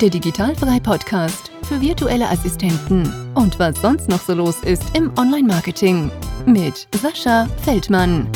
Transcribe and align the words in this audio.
der 0.00 0.10
Digitalfrei 0.10 0.80
Podcast 0.80 1.52
für 1.68 1.80
virtuelle 1.80 2.28
Assistenten 2.28 3.12
und 3.34 3.60
was 3.60 3.80
sonst 3.80 4.08
noch 4.08 4.20
so 4.20 4.34
los 4.34 4.60
ist 4.64 4.82
im 4.96 5.16
Online-Marketing 5.16 6.10
mit 6.46 6.88
Sascha 6.96 7.46
Feldmann. 7.62 8.28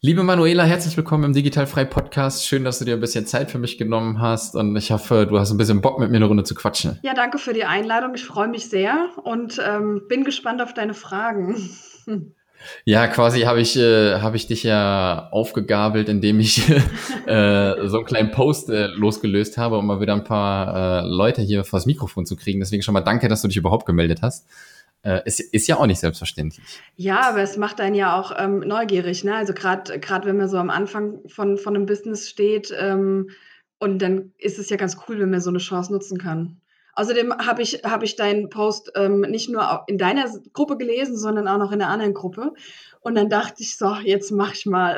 Liebe 0.00 0.22
Manuela, 0.22 0.62
herzlich 0.62 0.96
willkommen 0.96 1.24
im 1.24 1.32
Digitalfrei 1.32 1.84
Podcast. 1.84 2.46
Schön, 2.46 2.62
dass 2.62 2.78
du 2.78 2.84
dir 2.84 2.94
ein 2.94 3.00
bisschen 3.00 3.26
Zeit 3.26 3.50
für 3.50 3.58
mich 3.58 3.78
genommen 3.78 4.20
hast 4.20 4.54
und 4.54 4.76
ich 4.76 4.92
hoffe, 4.92 5.26
du 5.28 5.40
hast 5.40 5.50
ein 5.50 5.58
bisschen 5.58 5.80
Bock 5.80 5.98
mit 5.98 6.10
mir 6.10 6.18
eine 6.18 6.26
Runde 6.26 6.44
zu 6.44 6.54
quatschen. 6.54 7.00
Ja, 7.02 7.14
danke 7.14 7.38
für 7.38 7.52
die 7.52 7.64
Einladung. 7.64 8.14
Ich 8.14 8.24
freue 8.24 8.46
mich 8.46 8.68
sehr 8.68 9.08
und 9.24 9.60
ähm, 9.66 10.02
bin 10.08 10.22
gespannt 10.22 10.62
auf 10.62 10.72
deine 10.72 10.94
Fragen. 10.94 11.56
Ja, 12.84 13.06
quasi 13.06 13.42
habe 13.42 13.60
ich, 13.60 13.76
äh, 13.76 14.20
hab 14.20 14.34
ich 14.34 14.46
dich 14.46 14.62
ja 14.62 15.28
aufgegabelt, 15.30 16.08
indem 16.08 16.40
ich 16.40 16.68
äh, 17.26 17.88
so 17.88 17.98
einen 17.98 18.06
kleinen 18.06 18.30
Post 18.30 18.70
äh, 18.70 18.86
losgelöst 18.86 19.58
habe, 19.58 19.78
um 19.78 19.86
mal 19.86 20.00
wieder 20.00 20.14
ein 20.14 20.24
paar 20.24 21.02
äh, 21.02 21.06
Leute 21.06 21.42
hier 21.42 21.64
vors 21.64 21.86
Mikrofon 21.86 22.26
zu 22.26 22.36
kriegen. 22.36 22.60
Deswegen 22.60 22.82
schon 22.82 22.94
mal 22.94 23.00
danke, 23.00 23.28
dass 23.28 23.42
du 23.42 23.48
dich 23.48 23.56
überhaupt 23.56 23.86
gemeldet 23.86 24.22
hast. 24.22 24.46
Äh, 25.02 25.22
ist, 25.24 25.40
ist 25.40 25.68
ja 25.68 25.76
auch 25.76 25.86
nicht 25.86 26.00
selbstverständlich. 26.00 26.64
Ja, 26.96 27.28
aber 27.28 27.40
es 27.40 27.56
macht 27.56 27.80
einen 27.80 27.94
ja 27.94 28.18
auch 28.18 28.32
ähm, 28.36 28.60
neugierig. 28.60 29.22
Ne? 29.22 29.36
Also 29.36 29.52
gerade 29.54 30.00
wenn 30.24 30.36
man 30.36 30.48
so 30.48 30.58
am 30.58 30.70
Anfang 30.70 31.20
von, 31.28 31.58
von 31.58 31.76
einem 31.76 31.86
Business 31.86 32.28
steht 32.28 32.74
ähm, 32.76 33.30
und 33.78 34.00
dann 34.00 34.32
ist 34.38 34.58
es 34.58 34.68
ja 34.68 34.76
ganz 34.76 34.96
cool, 35.06 35.20
wenn 35.20 35.30
man 35.30 35.40
so 35.40 35.50
eine 35.50 35.58
Chance 35.58 35.92
nutzen 35.92 36.18
kann. 36.18 36.60
Außerdem 36.96 37.32
habe 37.46 37.62
ich, 37.62 37.82
hab 37.84 38.02
ich 38.02 38.16
deinen 38.16 38.48
Post 38.48 38.92
ähm, 38.96 39.20
nicht 39.20 39.50
nur 39.50 39.84
in 39.86 39.98
deiner 39.98 40.24
Gruppe 40.54 40.78
gelesen, 40.78 41.16
sondern 41.16 41.46
auch 41.46 41.58
noch 41.58 41.70
in 41.70 41.78
der 41.78 41.88
anderen 41.88 42.14
Gruppe. 42.14 42.52
Und 43.00 43.14
dann 43.14 43.28
dachte 43.28 43.62
ich 43.62 43.76
so, 43.76 43.94
jetzt 44.02 44.32
mach 44.32 44.54
ich 44.54 44.66
mal. 44.66 44.96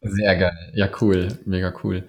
Sehr 0.00 0.36
geil. 0.36 0.72
Ja, 0.74 0.88
cool. 1.00 1.28
Mega 1.44 1.74
cool. 1.82 2.04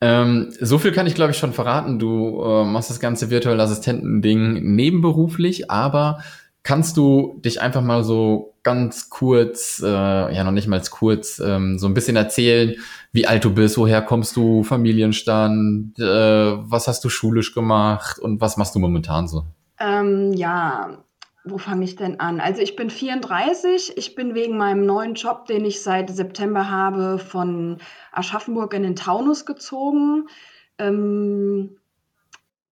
Ähm, 0.00 0.50
so 0.58 0.78
viel 0.78 0.92
kann 0.92 1.06
ich, 1.06 1.14
glaube 1.14 1.32
ich, 1.32 1.38
schon 1.38 1.52
verraten. 1.52 1.98
Du 1.98 2.42
äh, 2.42 2.64
machst 2.64 2.88
das 2.88 3.00
ganze 3.00 3.28
virtuelle 3.28 3.62
Assistenten-Ding 3.62 4.74
nebenberuflich, 4.74 5.70
aber 5.70 6.22
kannst 6.62 6.96
du 6.96 7.40
dich 7.44 7.60
einfach 7.60 7.82
mal 7.82 8.04
so 8.04 8.54
ganz 8.62 9.08
kurz, 9.08 9.80
äh, 9.82 9.88
ja 9.88 10.44
noch 10.44 10.52
nicht 10.52 10.68
mal 10.68 10.82
kurz, 10.90 11.38
ähm, 11.38 11.78
so 11.78 11.86
ein 11.86 11.94
bisschen 11.94 12.16
erzählen, 12.16 12.74
wie 13.12 13.26
alt 13.26 13.44
du 13.44 13.54
bist, 13.54 13.78
woher 13.78 14.02
kommst 14.02 14.36
du, 14.36 14.62
Familienstand, 14.62 15.98
äh, 15.98 16.04
was 16.04 16.86
hast 16.86 17.02
du 17.04 17.08
schulisch 17.08 17.54
gemacht 17.54 18.18
und 18.18 18.40
was 18.40 18.56
machst 18.56 18.74
du 18.74 18.78
momentan 18.78 19.28
so? 19.28 19.44
Ähm, 19.78 20.32
ja, 20.34 20.98
wo 21.44 21.56
fange 21.56 21.84
ich 21.84 21.96
denn 21.96 22.20
an? 22.20 22.38
Also 22.38 22.60
ich 22.60 22.76
bin 22.76 22.90
34, 22.90 23.96
ich 23.96 24.14
bin 24.14 24.34
wegen 24.34 24.58
meinem 24.58 24.84
neuen 24.84 25.14
Job, 25.14 25.46
den 25.46 25.64
ich 25.64 25.82
seit 25.82 26.10
September 26.10 26.70
habe, 26.70 27.18
von 27.18 27.78
Aschaffenburg 28.12 28.74
in 28.74 28.82
den 28.82 28.96
Taunus 28.96 29.46
gezogen. 29.46 30.28
Ähm, 30.78 31.78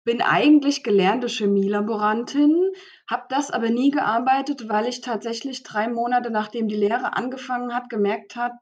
bin 0.04 0.22
eigentlich 0.22 0.82
gelernte 0.82 1.28
Chemielaborantin, 1.28 2.72
habe 3.06 3.24
das 3.28 3.50
aber 3.50 3.70
nie 3.70 3.90
gearbeitet, 3.90 4.68
weil 4.68 4.86
ich 4.86 5.00
tatsächlich 5.00 5.62
drei 5.62 5.88
Monate 5.88 6.30
nachdem 6.30 6.68
die 6.68 6.76
Lehre 6.76 7.16
angefangen 7.16 7.74
hat, 7.74 7.90
gemerkt 7.90 8.36
hat, 8.36 8.52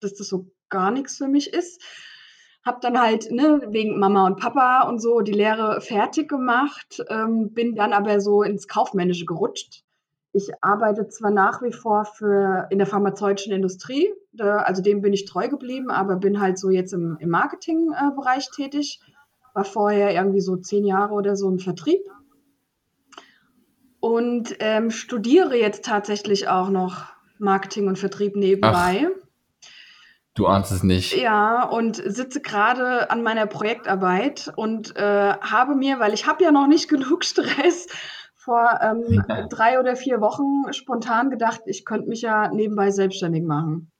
dass 0.00 0.14
das 0.14 0.28
so 0.28 0.46
gar 0.68 0.90
nichts 0.90 1.16
für 1.16 1.28
mich 1.28 1.52
ist. 1.52 1.82
Habe 2.64 2.78
dann 2.80 3.00
halt 3.00 3.30
ne, 3.30 3.62
wegen 3.68 3.98
Mama 3.98 4.26
und 4.26 4.38
Papa 4.38 4.88
und 4.88 5.00
so 5.00 5.20
die 5.20 5.32
Lehre 5.32 5.80
fertig 5.80 6.28
gemacht, 6.28 7.02
ähm, 7.08 7.54
bin 7.54 7.74
dann 7.74 7.92
aber 7.92 8.20
so 8.20 8.42
ins 8.42 8.68
Kaufmännische 8.68 9.24
gerutscht. 9.24 9.82
Ich 10.32 10.50
arbeite 10.60 11.08
zwar 11.08 11.30
nach 11.30 11.62
wie 11.62 11.72
vor 11.72 12.04
für 12.04 12.68
in 12.70 12.78
der 12.78 12.86
pharmazeutischen 12.86 13.52
Industrie, 13.52 14.12
da, 14.32 14.58
also 14.58 14.82
dem 14.82 15.00
bin 15.00 15.14
ich 15.14 15.24
treu 15.24 15.48
geblieben, 15.48 15.90
aber 15.90 16.16
bin 16.16 16.40
halt 16.40 16.58
so 16.58 16.68
jetzt 16.68 16.92
im, 16.92 17.16
im 17.18 17.30
Marketingbereich 17.30 18.48
äh, 18.48 18.54
tätig. 18.54 19.00
War 19.54 19.64
vorher 19.64 20.12
irgendwie 20.12 20.40
so 20.40 20.56
zehn 20.56 20.84
Jahre 20.84 21.14
oder 21.14 21.34
so 21.34 21.48
im 21.48 21.58
Vertrieb 21.58 22.02
und 24.00 24.56
ähm, 24.60 24.90
studiere 24.90 25.56
jetzt 25.56 25.84
tatsächlich 25.84 26.48
auch 26.48 26.68
noch 26.68 27.06
Marketing 27.38 27.88
und 27.88 27.98
Vertrieb 27.98 28.36
nebenbei. 28.36 29.08
Ach. 29.08 29.28
Du 30.34 30.46
ahnst 30.46 30.70
es 30.70 30.84
nicht. 30.84 31.16
Ja, 31.16 31.64
und 31.64 31.96
sitze 31.96 32.40
gerade 32.40 33.10
an 33.10 33.22
meiner 33.22 33.46
Projektarbeit 33.46 34.52
und 34.54 34.94
äh, 34.96 35.32
habe 35.40 35.74
mir, 35.74 35.98
weil 35.98 36.14
ich 36.14 36.26
habe 36.26 36.44
ja 36.44 36.52
noch 36.52 36.68
nicht 36.68 36.88
genug 36.88 37.24
Stress, 37.24 37.88
vor 38.48 38.78
ähm, 38.80 39.24
drei 39.50 39.78
oder 39.78 39.94
vier 39.94 40.20
Wochen 40.22 40.72
spontan 40.72 41.28
gedacht, 41.30 41.62
ich 41.66 41.84
könnte 41.84 42.08
mich 42.08 42.22
ja 42.22 42.48
nebenbei 42.48 42.90
selbstständig 42.90 43.44
machen. 43.44 43.90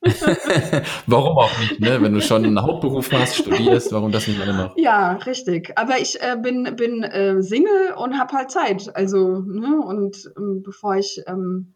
warum 1.06 1.38
auch 1.38 1.58
nicht, 1.58 1.80
ne? 1.80 2.00
Wenn 2.00 2.14
du 2.14 2.20
schon 2.20 2.44
einen 2.44 2.62
Hauptberuf 2.62 3.10
hast, 3.12 3.36
studierst, 3.36 3.92
warum 3.92 4.12
das 4.12 4.28
nicht 4.28 4.40
immer 4.40 4.52
noch? 4.52 4.76
Ja, 4.76 5.14
richtig. 5.14 5.72
Aber 5.76 5.98
ich 5.98 6.22
äh, 6.22 6.36
bin, 6.40 6.76
bin 6.76 7.02
äh, 7.02 7.42
Single 7.42 7.94
und 7.96 8.18
habe 8.18 8.32
halt 8.36 8.50
Zeit. 8.50 8.94
Also, 8.94 9.40
ne? 9.40 9.80
Und 9.84 10.30
ähm, 10.36 10.62
bevor 10.64 10.96
ich 10.96 11.20
ähm, 11.26 11.74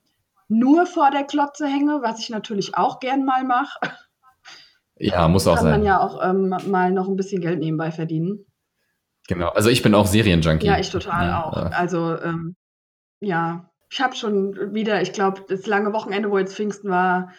nur 0.49 0.87
vor 0.87 1.11
der 1.11 1.25
Klotze 1.25 1.67
hänge, 1.67 2.01
was 2.03 2.21
ich 2.21 2.31
natürlich 2.31 2.77
auch 2.77 3.01
gern 3.01 3.25
mal 3.25 3.45
mache. 3.45 3.79
Ja, 4.99 5.27
muss 5.27 5.49
auch 5.49 5.57
kann 5.57 5.65
sein. 5.65 5.73
Kann 5.73 5.81
man 5.81 5.87
ja 5.87 6.01
auch 6.01 6.23
ähm, 6.23 6.71
mal 6.71 6.93
noch 6.93 7.09
ein 7.09 7.17
bisschen 7.17 7.41
Geld 7.41 7.59
nebenbei 7.59 7.91
verdienen. 7.91 8.47
Genau, 9.27 9.49
also 9.49 9.69
ich 9.69 9.83
bin 9.83 9.97
auch 9.97 10.07
Serienjunkie. 10.07 10.67
Ja, 10.67 10.79
ich 10.79 10.91
total 10.91 11.27
ja, 11.27 11.45
auch. 11.45 11.57
Ja. 11.57 11.63
Also, 11.71 12.21
ähm, 12.21 12.55
ja, 13.19 13.69
ich 13.91 14.01
habe 14.01 14.15
schon 14.15 14.75
wieder, 14.75 15.03
ich 15.03 15.13
glaube, 15.13 15.45
das 15.49 15.67
lange 15.67 15.93
Wochenende, 15.93 16.31
wo 16.31 16.39
jetzt 16.39 16.55
Pfingsten 16.55 16.89
war, 16.89 17.33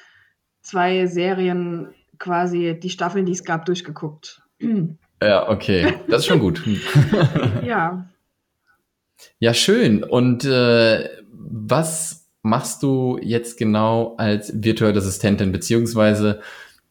zwei 0.64 1.06
Serien 1.06 1.94
quasi, 2.18 2.80
die 2.80 2.90
Staffeln, 2.90 3.26
die 3.26 3.34
es 3.34 3.44
gab, 3.44 3.66
durchgeguckt. 3.66 4.42
Ja, 5.22 5.50
okay. 5.50 5.94
Das 6.08 6.22
ist 6.22 6.28
schon 6.28 6.40
gut. 6.40 6.64
ja. 7.64 8.10
Ja, 9.40 9.54
schön. 9.54 10.04
Und 10.04 10.44
äh, 10.46 11.10
was 11.32 12.30
machst 12.42 12.84
du 12.84 13.20
jetzt 13.22 13.58
genau 13.58 14.16
als 14.18 14.52
virtuelle 14.64 14.98
Assistentin? 14.98 15.52
Beziehungsweise 15.52 16.42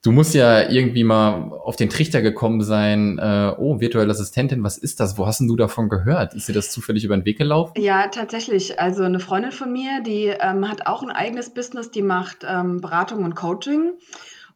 Du 0.05 0.11
musst 0.11 0.35
ja 0.35 0.69
irgendwie 0.69 1.05
mal 1.05 1.53
auf 1.53 1.77
den 1.77 1.89
Trichter 1.89 2.23
gekommen 2.23 2.61
sein, 2.61 3.21
äh, 3.21 3.55
oh, 3.57 3.79
virtuelle 3.79 4.11
Assistentin, 4.11 4.65
was 4.65 4.77
ist 4.77 4.99
das? 4.99 5.17
Wo 5.17 5.29
hast 5.29 5.39
denn 5.39 5.47
du 5.47 5.55
davon 5.55 5.89
gehört? 5.89 6.35
Ist 6.35 6.49
dir 6.49 6.53
das 6.55 6.73
zufällig 6.73 7.05
über 7.05 7.17
den 7.17 7.25
Weg 7.25 7.39
gelaufen? 7.39 7.81
Ja, 7.81 8.09
tatsächlich. 8.09 8.81
Also 8.81 9.05
eine 9.05 9.21
Freundin 9.21 9.53
von 9.53 9.73
mir, 9.73 10.03
die 10.05 10.25
ähm, 10.27 10.69
hat 10.69 10.89
auch 10.89 11.05
ein 11.05 11.11
eigenes 11.11 11.51
Business, 11.51 11.93
die 11.93 12.03
macht 12.03 12.39
ähm, 12.45 12.81
Beratung 12.81 13.23
und 13.25 13.37
Coaching. 13.37 13.93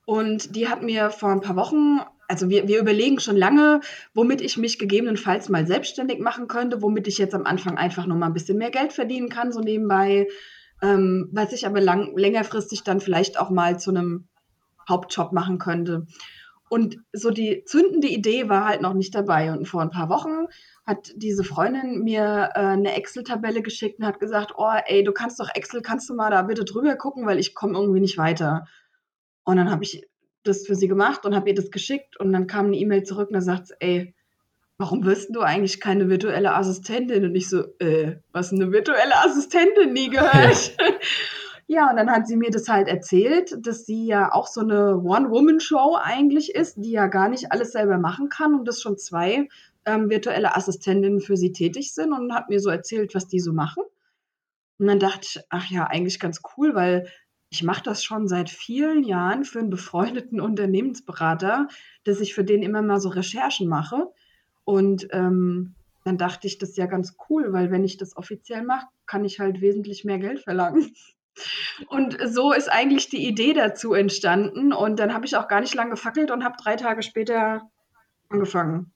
Und 0.04 0.56
die 0.56 0.66
hat 0.68 0.82
mir 0.82 1.10
vor 1.10 1.30
ein 1.30 1.42
paar 1.42 1.54
Wochen, 1.54 2.00
also 2.26 2.48
wir, 2.48 2.66
wir 2.66 2.80
überlegen 2.80 3.20
schon 3.20 3.36
lange, 3.36 3.82
womit 4.14 4.40
ich 4.40 4.56
mich 4.56 4.80
gegebenenfalls 4.80 5.48
mal 5.48 5.64
selbstständig 5.64 6.18
machen 6.18 6.48
könnte, 6.48 6.82
womit 6.82 7.06
ich 7.06 7.18
jetzt 7.18 7.36
am 7.36 7.46
Anfang 7.46 7.78
einfach 7.78 8.06
nur 8.06 8.16
mal 8.16 8.26
ein 8.26 8.34
bisschen 8.34 8.58
mehr 8.58 8.72
Geld 8.72 8.92
verdienen 8.92 9.28
kann, 9.28 9.52
so 9.52 9.60
nebenbei, 9.60 10.26
ähm, 10.82 11.28
was 11.30 11.52
ich 11.52 11.66
aber 11.68 11.80
lang, 11.80 12.16
längerfristig 12.16 12.82
dann 12.82 12.98
vielleicht 12.98 13.38
auch 13.38 13.50
mal 13.50 13.78
zu 13.78 13.90
einem 13.90 14.26
Hauptjob 14.88 15.32
machen 15.32 15.58
könnte. 15.58 16.06
Und 16.68 16.98
so 17.12 17.30
die 17.30 17.62
zündende 17.64 18.08
Idee 18.08 18.48
war 18.48 18.66
halt 18.66 18.82
noch 18.82 18.94
nicht 18.94 19.14
dabei. 19.14 19.52
Und 19.52 19.66
vor 19.66 19.82
ein 19.82 19.90
paar 19.90 20.08
Wochen 20.08 20.46
hat 20.84 21.12
diese 21.14 21.44
Freundin 21.44 22.02
mir 22.02 22.50
äh, 22.54 22.60
eine 22.60 22.94
Excel-Tabelle 22.94 23.62
geschickt 23.62 24.00
und 24.00 24.06
hat 24.06 24.18
gesagt, 24.18 24.54
oh, 24.56 24.72
ey, 24.86 25.04
du 25.04 25.12
kannst 25.12 25.38
doch 25.38 25.48
Excel, 25.54 25.80
kannst 25.80 26.08
du 26.08 26.14
mal 26.14 26.30
da 26.30 26.42
bitte 26.42 26.64
drüber 26.64 26.96
gucken, 26.96 27.26
weil 27.26 27.38
ich 27.38 27.54
komme 27.54 27.78
irgendwie 27.78 28.00
nicht 28.00 28.18
weiter. 28.18 28.66
Und 29.44 29.56
dann 29.56 29.70
habe 29.70 29.84
ich 29.84 30.08
das 30.42 30.66
für 30.66 30.74
sie 30.74 30.88
gemacht 30.88 31.24
und 31.24 31.34
habe 31.34 31.48
ihr 31.48 31.54
das 31.54 31.70
geschickt 31.70 32.18
und 32.18 32.32
dann 32.32 32.46
kam 32.46 32.66
eine 32.66 32.76
E-Mail 32.76 33.02
zurück 33.02 33.28
und 33.28 33.34
da 33.34 33.40
sagt 33.40 33.68
sie, 33.68 33.74
ey, 33.80 34.14
warum 34.78 35.04
wirst 35.04 35.34
du 35.34 35.40
eigentlich 35.40 35.80
keine 35.80 36.08
virtuelle 36.08 36.54
Assistentin? 36.54 37.24
Und 37.24 37.34
ich 37.34 37.48
so, 37.48 37.64
äh, 37.78 38.16
was 38.32 38.52
eine 38.52 38.72
virtuelle 38.72 39.16
Assistentin? 39.24 39.92
Nie 39.92 40.10
gehört. 40.10 40.76
Ja, 40.78 40.86
und 41.90 41.96
dann 41.96 42.10
hat 42.10 42.28
sie 42.28 42.36
mir 42.36 42.50
das 42.50 42.68
halt 42.68 42.86
erzählt, 42.86 43.56
dass 43.60 43.86
sie 43.86 44.06
ja 44.06 44.32
auch 44.32 44.46
so 44.46 44.60
eine 44.60 44.98
One-Woman-Show 44.98 45.96
eigentlich 46.00 46.54
ist, 46.54 46.76
die 46.76 46.92
ja 46.92 47.08
gar 47.08 47.28
nicht 47.28 47.50
alles 47.50 47.72
selber 47.72 47.98
machen 47.98 48.28
kann 48.28 48.54
und 48.54 48.68
dass 48.68 48.80
schon 48.80 48.98
zwei 48.98 49.48
ähm, 49.84 50.08
virtuelle 50.08 50.54
Assistentinnen 50.54 51.20
für 51.20 51.36
sie 51.36 51.52
tätig 51.52 51.92
sind 51.92 52.12
und 52.12 52.32
hat 52.32 52.48
mir 52.48 52.60
so 52.60 52.70
erzählt, 52.70 53.14
was 53.14 53.26
die 53.26 53.40
so 53.40 53.52
machen. 53.52 53.82
Und 54.78 54.86
dann 54.86 55.00
dachte 55.00 55.22
ich, 55.22 55.40
ach 55.48 55.68
ja, 55.70 55.84
eigentlich 55.84 56.20
ganz 56.20 56.42
cool, 56.56 56.74
weil 56.74 57.08
ich 57.48 57.62
mache 57.62 57.82
das 57.82 58.04
schon 58.04 58.28
seit 58.28 58.50
vielen 58.50 59.02
Jahren 59.02 59.44
für 59.44 59.58
einen 59.58 59.70
befreundeten 59.70 60.40
Unternehmensberater, 60.40 61.66
dass 62.04 62.20
ich 62.20 62.34
für 62.34 62.44
den 62.44 62.62
immer 62.62 62.82
mal 62.82 63.00
so 63.00 63.08
Recherchen 63.08 63.68
mache. 63.68 64.08
Und 64.64 65.08
ähm, 65.10 65.74
dann 66.04 66.18
dachte 66.18 66.46
ich, 66.46 66.58
das 66.58 66.70
ist 66.70 66.78
ja 66.78 66.86
ganz 66.86 67.16
cool, 67.28 67.52
weil 67.52 67.72
wenn 67.72 67.84
ich 67.84 67.96
das 67.96 68.16
offiziell 68.16 68.62
mache, 68.62 68.86
kann 69.06 69.24
ich 69.24 69.40
halt 69.40 69.60
wesentlich 69.60 70.04
mehr 70.04 70.18
Geld 70.18 70.40
verlangen. 70.40 70.94
Und 71.88 72.16
so 72.24 72.52
ist 72.52 72.70
eigentlich 72.70 73.08
die 73.08 73.26
Idee 73.26 73.52
dazu 73.52 73.94
entstanden. 73.94 74.72
Und 74.72 74.98
dann 74.98 75.14
habe 75.14 75.26
ich 75.26 75.36
auch 75.36 75.48
gar 75.48 75.60
nicht 75.60 75.74
lange 75.74 75.90
gefackelt 75.90 76.30
und 76.30 76.44
habe 76.44 76.56
drei 76.62 76.76
Tage 76.76 77.02
später 77.02 77.62
angefangen. 78.28 78.92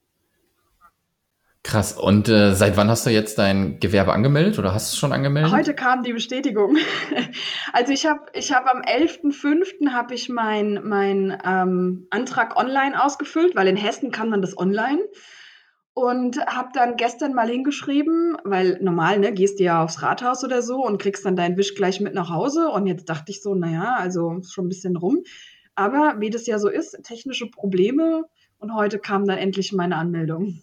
Krass. 1.63 1.93
Und 1.93 2.29
äh, 2.31 2.55
seit 2.55 2.79
wann 2.79 2.89
hast 2.89 3.05
du 3.05 3.11
jetzt 3.11 3.39
dein 3.39 3.81
Gewerbe 3.81 4.15
angemeldet 4.15 4.59
oder 4.59 4.73
hast 4.73 4.91
du 4.91 4.95
es 4.95 4.99
schon 4.99 5.13
angemeldet? 5.13 5.53
Heute 5.53 5.75
kam 5.75 6.03
die 6.03 6.15
Bestätigung. 6.15 6.79
also 7.75 7.93
ich 7.93 8.07
habe 8.07 8.23
ich 8.33 8.53
hab 8.53 8.67
am 8.67 8.81
11.05. 8.81 9.93
habe 9.93 10.15
ich 10.15 10.31
meinen 10.31 10.89
mein, 10.89 11.39
ähm, 11.45 12.07
Antrag 12.09 12.57
online 12.57 13.03
ausgefüllt, 13.03 13.55
weil 13.57 13.69
in 13.69 13.77
Hessen 13.77 14.11
kann 14.11 14.31
man 14.31 14.41
das 14.41 14.57
online. 14.57 15.01
Und 15.93 16.39
habe 16.47 16.69
dann 16.73 16.97
gestern 16.97 17.35
mal 17.35 17.49
hingeschrieben, 17.49 18.37
weil 18.45 18.79
normal, 18.81 19.19
ne, 19.19 19.33
gehst 19.33 19.59
du 19.59 19.65
ja 19.65 19.83
aufs 19.83 20.03
Rathaus 20.03 20.45
oder 20.45 20.63
so 20.63 20.85
und 20.85 21.03
kriegst 21.03 21.25
dann 21.27 21.37
deinen 21.37 21.57
Wisch 21.57 21.75
gleich 21.75 22.01
mit 22.01 22.15
nach 22.15 22.31
Hause. 22.31 22.69
Und 22.69 22.87
jetzt 22.87 23.09
dachte 23.09 23.33
ich 23.33 23.43
so, 23.43 23.55
naja, 23.55 23.97
also 23.99 24.41
schon 24.49 24.67
ein 24.67 24.69
bisschen 24.69 24.97
rum. 24.97 25.25
Aber 25.75 26.17
wie 26.19 26.31
das 26.31 26.47
ja 26.47 26.59
so 26.59 26.69
ist, 26.69 26.97
technische 27.03 27.51
Probleme. 27.51 28.25
Und 28.59 28.75
heute 28.75 28.99
kam 28.99 29.27
dann 29.27 29.39
endlich 29.39 29.73
meine 29.73 29.97
Anmeldung. 29.97 30.63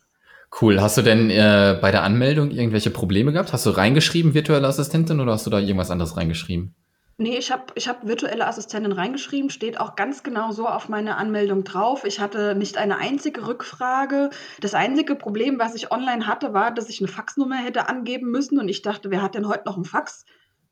Cool. 0.61 0.79
Hast 0.79 0.97
du 0.97 1.01
denn 1.01 1.29
äh, 1.29 1.77
bei 1.81 1.91
der 1.91 2.03
Anmeldung 2.03 2.51
irgendwelche 2.51 2.89
Probleme 2.89 3.33
gehabt? 3.33 3.51
Hast 3.51 3.65
du 3.65 3.71
reingeschrieben, 3.71 4.33
virtuelle 4.33 4.67
Assistentin, 4.67 5.19
oder 5.19 5.33
hast 5.33 5.45
du 5.45 5.49
da 5.49 5.59
irgendwas 5.59 5.91
anderes 5.91 6.15
reingeschrieben? 6.15 6.73
Nee, 7.19 7.37
ich 7.37 7.51
habe 7.51 7.63
ich 7.73 7.87
hab 7.87 8.07
virtuelle 8.07 8.45
Assistentin 8.45 8.91
reingeschrieben, 8.91 9.49
steht 9.49 9.79
auch 9.79 9.95
ganz 9.95 10.21
genau 10.21 10.51
so 10.51 10.67
auf 10.67 10.87
meiner 10.87 11.17
Anmeldung 11.17 11.63
drauf. 11.63 12.03
Ich 12.05 12.19
hatte 12.19 12.53
nicht 12.53 12.77
eine 12.77 12.97
einzige 12.97 13.47
Rückfrage. 13.47 14.29
Das 14.61 14.75
einzige 14.75 15.15
Problem, 15.15 15.57
was 15.57 15.73
ich 15.73 15.91
online 15.91 16.27
hatte, 16.27 16.53
war, 16.53 16.71
dass 16.71 16.89
ich 16.89 17.01
eine 17.01 17.07
Faxnummer 17.07 17.57
hätte 17.57 17.89
angeben 17.89 18.29
müssen 18.29 18.59
und 18.59 18.69
ich 18.69 18.83
dachte, 18.83 19.09
wer 19.09 19.23
hat 19.23 19.33
denn 19.33 19.47
heute 19.47 19.63
noch 19.65 19.77
einen 19.77 19.85
Fax? 19.85 20.25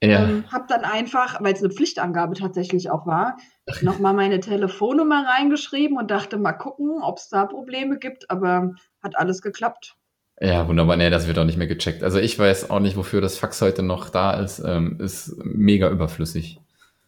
Ja. 0.04 0.24
Ähm, 0.24 0.44
habe 0.52 0.66
dann 0.68 0.84
einfach, 0.84 1.42
weil 1.42 1.54
es 1.54 1.64
eine 1.64 1.74
Pflichtangabe 1.74 2.36
tatsächlich 2.36 2.92
auch 2.92 3.08
war, 3.08 3.38
nochmal 3.82 4.14
meine 4.14 4.40
Telefonnummer 4.40 5.26
reingeschrieben 5.26 5.98
und 5.98 6.12
dachte, 6.12 6.38
mal 6.38 6.54
gucken, 6.54 7.02
ob 7.02 7.18
es 7.18 7.30
da 7.30 7.46
Probleme 7.46 7.98
gibt, 7.98 8.30
aber 8.30 8.76
hat 9.02 9.18
alles 9.18 9.42
geklappt. 9.42 9.98
Ja, 10.40 10.68
wunderbar. 10.68 10.98
Nee, 10.98 11.10
das 11.10 11.28
wird 11.28 11.38
auch 11.38 11.46
nicht 11.46 11.58
mehr 11.58 11.68
gecheckt. 11.68 12.04
Also 12.04 12.20
ich 12.20 12.38
weiß 12.38 12.70
auch 12.70 12.80
nicht, 12.80 12.98
wofür 12.98 13.22
das 13.22 13.38
Fax 13.38 13.62
heute 13.62 13.84
noch 13.84 14.10
da 14.10 14.34
ist. 14.34 14.62
Ähm, 14.66 15.00
ist 15.00 15.36
mega 15.44 15.90
überflüssig. 15.90 16.60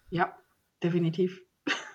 Ja, 0.10 0.34
definitiv. 0.82 1.42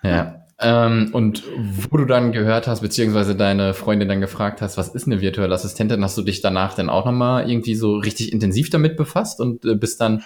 Ja. 0.03 0.39
Ähm, 0.59 1.09
und 1.13 1.43
wo 1.57 1.97
du 1.97 2.05
dann 2.05 2.31
gehört 2.31 2.67
hast, 2.67 2.81
beziehungsweise 2.81 3.35
deine 3.35 3.73
Freundin 3.73 4.07
dann 4.07 4.21
gefragt 4.21 4.61
hast, 4.61 4.77
was 4.77 4.89
ist 4.89 5.07
eine 5.07 5.19
virtuelle 5.19 5.53
Assistentin, 5.53 6.03
hast 6.03 6.17
du 6.17 6.21
dich 6.21 6.41
danach 6.41 6.75
dann 6.75 6.89
auch 6.89 7.05
nochmal 7.05 7.49
irgendwie 7.49 7.75
so 7.75 7.97
richtig 7.97 8.31
intensiv 8.31 8.69
damit 8.69 8.95
befasst 8.95 9.41
und 9.41 9.65
äh, 9.65 9.75
bist 9.75 9.99
dann, 9.99 10.23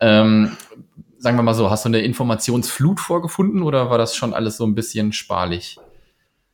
ähm, 0.00 0.56
sagen 1.18 1.38
wir 1.38 1.42
mal 1.44 1.54
so, 1.54 1.70
hast 1.70 1.84
du 1.84 1.88
eine 1.88 2.00
Informationsflut 2.00 3.00
vorgefunden 3.00 3.62
oder 3.62 3.88
war 3.88 3.96
das 3.96 4.16
schon 4.16 4.34
alles 4.34 4.56
so 4.56 4.66
ein 4.66 4.74
bisschen 4.74 5.12
sparlich? 5.12 5.78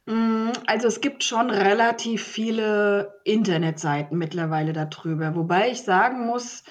Mm, 0.07 0.53
also 0.67 0.87
es 0.89 1.01
gibt 1.01 1.25
schon 1.25 1.51
relativ 1.51 2.25
viele 2.25 3.15
Internetseiten 3.25 4.17
mittlerweile 4.17 4.73
darüber, 4.73 5.35
wobei 5.35 5.71
ich 5.71 5.83
sagen 5.83 6.27
muss, 6.27 6.63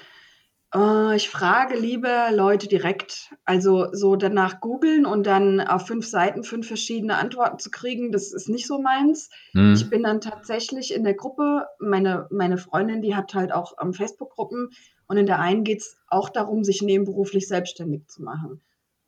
äh, 0.73 1.15
ich 1.15 1.29
frage 1.29 1.77
lieber 1.77 2.31
Leute 2.31 2.67
direkt. 2.67 3.33
Also 3.45 3.87
so 3.91 4.15
danach 4.15 4.59
googeln 4.59 5.05
und 5.05 5.25
dann 5.27 5.61
auf 5.61 5.87
fünf 5.87 6.07
Seiten 6.07 6.43
fünf 6.43 6.67
verschiedene 6.67 7.17
Antworten 7.17 7.59
zu 7.59 7.71
kriegen, 7.71 8.11
das 8.11 8.33
ist 8.33 8.49
nicht 8.49 8.67
so 8.67 8.81
meins. 8.81 9.29
Mhm. 9.53 9.73
Ich 9.73 9.89
bin 9.89 10.03
dann 10.03 10.21
tatsächlich 10.21 10.93
in 10.93 11.03
der 11.03 11.13
Gruppe, 11.13 11.67
meine, 11.79 12.27
meine 12.31 12.57
Freundin, 12.57 13.01
die 13.01 13.15
hat 13.15 13.33
halt 13.33 13.53
auch 13.53 13.73
ähm, 13.81 13.93
Facebook-Gruppen 13.93 14.69
und 15.07 15.17
in 15.17 15.25
der 15.25 15.39
einen 15.39 15.63
geht 15.63 15.79
es 15.79 15.97
auch 16.07 16.29
darum, 16.29 16.63
sich 16.63 16.81
nebenberuflich 16.81 17.47
selbstständig 17.47 18.07
zu 18.07 18.23
machen. 18.23 18.61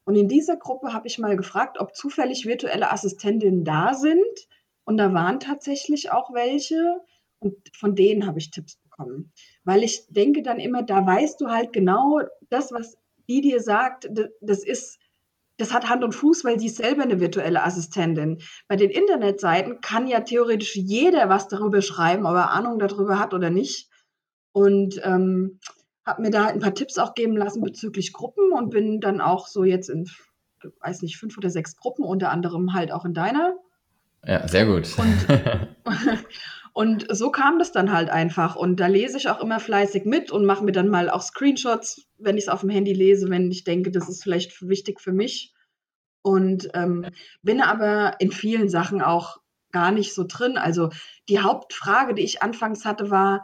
Und 0.07 0.15
in 0.15 0.29
dieser 0.29 0.55
Gruppe 0.55 0.93
habe 0.93 1.05
ich 1.05 1.19
mal 1.19 1.35
gefragt, 1.35 1.81
ob 1.81 1.93
zufällig 1.93 2.45
virtuelle 2.45 2.93
Assistentinnen 2.93 3.65
da 3.65 3.93
sind. 3.93 4.47
Und 4.85 4.95
da 4.95 5.13
waren 5.13 5.41
tatsächlich 5.41 6.13
auch 6.13 6.33
welche. 6.33 7.01
Und 7.39 7.55
von 7.75 7.93
denen 7.93 8.25
habe 8.25 8.39
ich 8.39 8.49
Tipps 8.49 8.77
bekommen. 8.77 9.33
Weil 9.65 9.83
ich 9.83 10.07
denke 10.07 10.43
dann 10.43 10.61
immer, 10.61 10.81
da 10.81 11.05
weißt 11.05 11.41
du 11.41 11.49
halt 11.49 11.73
genau, 11.73 12.21
das, 12.49 12.71
was 12.71 12.97
die 13.27 13.41
dir 13.41 13.59
sagt, 13.59 14.09
das 14.39 14.63
ist, 14.63 14.97
das 15.57 15.73
hat 15.73 15.89
Hand 15.89 16.05
und 16.05 16.15
Fuß, 16.15 16.45
weil 16.45 16.57
sie 16.57 16.67
ist 16.67 16.77
selber 16.77 17.03
eine 17.03 17.19
virtuelle 17.19 17.65
Assistentin. 17.65 18.41
Bei 18.69 18.77
den 18.77 18.91
Internetseiten 18.91 19.81
kann 19.81 20.07
ja 20.07 20.21
theoretisch 20.21 20.77
jeder 20.77 21.27
was 21.27 21.49
darüber 21.49 21.81
schreiben, 21.81 22.25
ob 22.25 22.33
er 22.33 22.51
Ahnung 22.51 22.79
darüber 22.79 23.19
hat 23.19 23.33
oder 23.33 23.49
nicht. 23.49 23.89
Und 24.53 25.01
ähm, 25.03 25.59
habe 26.07 26.21
mir 26.21 26.31
da 26.31 26.45
halt 26.45 26.55
ein 26.55 26.61
paar 26.61 26.73
Tipps 26.73 26.97
auch 26.97 27.13
geben 27.13 27.35
lassen 27.35 27.61
bezüglich 27.61 28.13
Gruppen 28.13 28.53
und 28.53 28.69
bin 28.69 29.01
dann 29.01 29.19
auch 29.21 29.45
so 29.45 29.63
jetzt 29.65 29.89
in, 29.89 30.09
weiß 30.79 31.01
nicht, 31.01 31.17
fünf 31.17 31.37
oder 31.37 31.49
sechs 31.49 31.75
Gruppen, 31.75 32.05
unter 32.05 32.31
anderem 32.31 32.73
halt 32.73 32.91
auch 32.91 33.05
in 33.05 33.13
deiner. 33.13 33.55
Ja, 34.25 34.47
sehr 34.47 34.65
gut. 34.65 34.89
Und, 34.97 35.27
und 36.73 37.05
so 37.15 37.29
kam 37.29 37.59
das 37.59 37.73
dann 37.73 37.91
halt 37.91 38.09
einfach. 38.09 38.55
Und 38.55 38.79
da 38.79 38.87
lese 38.87 39.17
ich 39.17 39.29
auch 39.29 39.41
immer 39.41 39.59
fleißig 39.59 40.05
mit 40.05 40.31
und 40.31 40.45
mache 40.45 40.63
mir 40.63 40.71
dann 40.71 40.87
mal 40.87 41.09
auch 41.09 41.21
Screenshots, 41.21 42.07
wenn 42.17 42.37
ich 42.37 42.45
es 42.45 42.49
auf 42.49 42.61
dem 42.61 42.69
Handy 42.69 42.93
lese, 42.93 43.29
wenn 43.29 43.51
ich 43.51 43.65
denke, 43.65 43.91
das 43.91 44.07
ist 44.07 44.23
vielleicht 44.23 44.67
wichtig 44.67 45.01
für 45.01 45.11
mich. 45.11 45.53
Und 46.21 46.69
ähm, 46.73 47.05
bin 47.41 47.61
aber 47.61 48.19
in 48.19 48.31
vielen 48.31 48.69
Sachen 48.69 49.01
auch 49.01 49.37
gar 49.71 49.91
nicht 49.91 50.13
so 50.13 50.23
drin. 50.25 50.57
Also 50.57 50.89
die 51.27 51.39
Hauptfrage, 51.39 52.13
die 52.13 52.23
ich 52.23 52.41
anfangs 52.41 52.85
hatte, 52.85 53.11
war, 53.11 53.43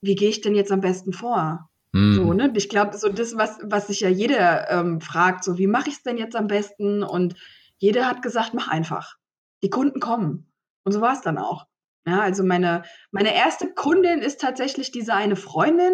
wie 0.00 0.14
gehe 0.14 0.28
ich 0.28 0.40
denn 0.40 0.54
jetzt 0.54 0.72
am 0.72 0.80
besten 0.80 1.12
vor? 1.12 1.70
Mhm. 1.92 2.14
So, 2.14 2.32
ne? 2.32 2.52
Ich 2.56 2.68
glaube, 2.68 2.96
so 2.96 3.08
das, 3.08 3.36
was, 3.36 3.58
was 3.62 3.88
sich 3.88 4.00
ja 4.00 4.08
jeder 4.08 4.70
ähm, 4.70 5.00
fragt, 5.00 5.44
so 5.44 5.58
wie 5.58 5.66
mache 5.66 5.88
ich 5.88 5.96
es 5.96 6.02
denn 6.02 6.18
jetzt 6.18 6.36
am 6.36 6.46
besten? 6.46 7.02
Und 7.02 7.34
jeder 7.78 8.06
hat 8.06 8.22
gesagt, 8.22 8.54
mach 8.54 8.68
einfach. 8.68 9.16
Die 9.62 9.70
Kunden 9.70 10.00
kommen. 10.00 10.52
Und 10.84 10.92
so 10.92 11.00
war 11.00 11.12
es 11.12 11.20
dann 11.20 11.38
auch. 11.38 11.66
Ja, 12.06 12.20
also 12.20 12.42
meine, 12.44 12.82
meine 13.10 13.34
erste 13.34 13.72
Kundin 13.74 14.20
ist 14.20 14.40
tatsächlich 14.40 14.90
diese 14.90 15.14
eine 15.14 15.36
Freundin, 15.36 15.92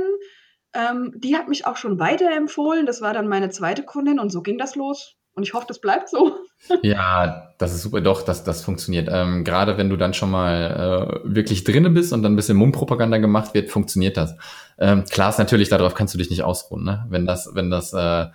ähm, 0.73 1.12
die 1.17 1.37
hat 1.37 1.49
mich 1.49 1.67
auch 1.67 1.76
schon 1.76 1.99
weiterempfohlen. 1.99 2.87
Das 2.87 3.00
war 3.00 3.12
dann 3.12 3.29
meine 3.29 3.50
zweite 3.50 3.82
Kundin 3.82 4.20
und 4.20 4.31
so 4.31 4.43
ging 4.43 4.59
das 4.59 4.76
los. 4.76 5.15
Und 5.37 5.43
ich 5.43 5.53
hoffe, 5.53 5.67
das 5.69 5.81
bleibt 5.81 6.09
so. 6.09 6.38
Ja, 6.83 7.53
das 7.59 7.75
ist 7.75 7.83
super. 7.83 8.00
Doch, 8.00 8.23
das, 8.23 8.43
das 8.43 8.65
funktioniert. 8.65 9.09
Ähm, 9.12 9.44
gerade 9.44 9.77
wenn 9.77 9.91
du 9.91 9.97
dann 9.97 10.15
schon 10.15 10.31
mal 10.31 11.21
äh, 11.25 11.35
wirklich 11.35 11.62
drinne 11.65 11.91
bist 11.91 12.12
und 12.15 12.23
dann 12.23 12.33
ein 12.33 12.37
bisschen 12.37 12.56
Mundpropaganda 12.56 13.19
gemacht 13.19 13.53
wird, 13.53 13.71
funktioniert 13.71 14.17
das. 14.17 14.35
Ähm, 14.79 15.05
klar 15.05 15.29
ist 15.29 15.38
natürlich, 15.38 15.69
darauf 15.69 15.94
kannst 15.94 16.15
du 16.15 16.19
dich 16.19 16.31
nicht 16.31 16.43
ausruhen. 16.43 16.83
Ne? 16.83 17.05
Wenn 17.11 17.27
das, 17.27 17.50
wenn 17.53 17.71
das, 17.71 17.93
äh, 17.93 18.27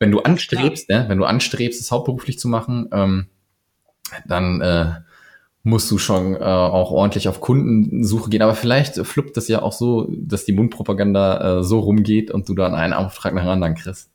wenn 0.00 0.10
du 0.10 0.20
anstrebst, 0.20 0.90
ne? 0.90 1.04
wenn 1.08 1.18
du 1.18 1.24
anstrebst, 1.24 1.80
es 1.80 1.92
hauptberuflich 1.92 2.40
zu 2.40 2.48
machen, 2.48 2.88
ähm, 2.92 3.28
dann 4.26 4.60
äh, 4.60 4.92
musst 5.62 5.90
du 5.90 5.98
schon 5.98 6.34
äh, 6.34 6.38
auch 6.40 6.90
ordentlich 6.90 7.28
auf 7.28 7.40
Kundensuche 7.40 8.28
gehen. 8.28 8.42
Aber 8.42 8.54
vielleicht 8.54 8.96
fluppt 8.96 9.36
das 9.36 9.46
ja 9.46 9.62
auch 9.62 9.72
so, 9.72 10.08
dass 10.10 10.44
die 10.44 10.52
Mundpropaganda 10.52 11.60
äh, 11.60 11.62
so 11.62 11.78
rumgeht 11.78 12.32
und 12.32 12.48
du 12.48 12.54
dann 12.54 12.74
einen 12.74 12.92
Auftrag 12.92 13.34
nach 13.34 13.42
dem 13.42 13.50
anderen 13.50 13.76
kriegst. 13.76 14.10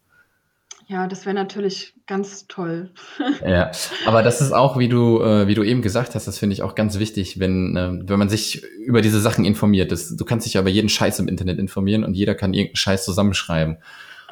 Ja, 0.93 1.07
das 1.07 1.25
wäre 1.25 1.33
natürlich 1.33 1.95
ganz 2.05 2.45
toll. 2.47 2.91
ja, 3.43 3.71
aber 4.05 4.21
das 4.21 4.41
ist 4.41 4.51
auch, 4.51 4.77
wie 4.77 4.87
du, 4.87 5.23
äh, 5.23 5.47
wie 5.47 5.55
du 5.55 5.63
eben 5.63 5.81
gesagt 5.81 6.13
hast, 6.13 6.27
das 6.27 6.37
finde 6.37 6.53
ich 6.53 6.61
auch 6.61 6.75
ganz 6.75 6.99
wichtig, 6.99 7.39
wenn, 7.39 7.75
äh, 7.75 8.07
wenn 8.07 8.19
man 8.19 8.29
sich 8.29 8.63
über 8.85 9.01
diese 9.01 9.19
Sachen 9.19 9.43
informiert. 9.43 9.91
Das, 9.91 10.15
du 10.15 10.23
kannst 10.23 10.45
dich 10.45 10.53
ja 10.53 10.61
über 10.61 10.69
jeden 10.69 10.89
Scheiß 10.89 11.17
im 11.17 11.27
Internet 11.27 11.57
informieren 11.57 12.03
und 12.03 12.13
jeder 12.13 12.35
kann 12.35 12.53
irgendeinen 12.53 12.75
Scheiß 12.75 13.05
zusammenschreiben. 13.05 13.77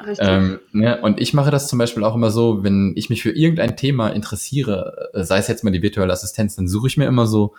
Richtig. 0.06 0.28
Ähm, 0.28 0.60
ne? 0.70 1.00
Und 1.02 1.20
ich 1.20 1.34
mache 1.34 1.50
das 1.50 1.66
zum 1.66 1.80
Beispiel 1.80 2.04
auch 2.04 2.14
immer 2.14 2.30
so, 2.30 2.62
wenn 2.62 2.92
ich 2.94 3.10
mich 3.10 3.22
für 3.22 3.32
irgendein 3.32 3.76
Thema 3.76 4.10
interessiere, 4.10 5.10
äh, 5.14 5.24
sei 5.24 5.38
es 5.38 5.48
jetzt 5.48 5.64
mal 5.64 5.72
die 5.72 5.82
virtuelle 5.82 6.12
Assistenz, 6.12 6.54
dann 6.54 6.68
suche 6.68 6.86
ich 6.86 6.96
mir 6.96 7.06
immer 7.06 7.26
so 7.26 7.56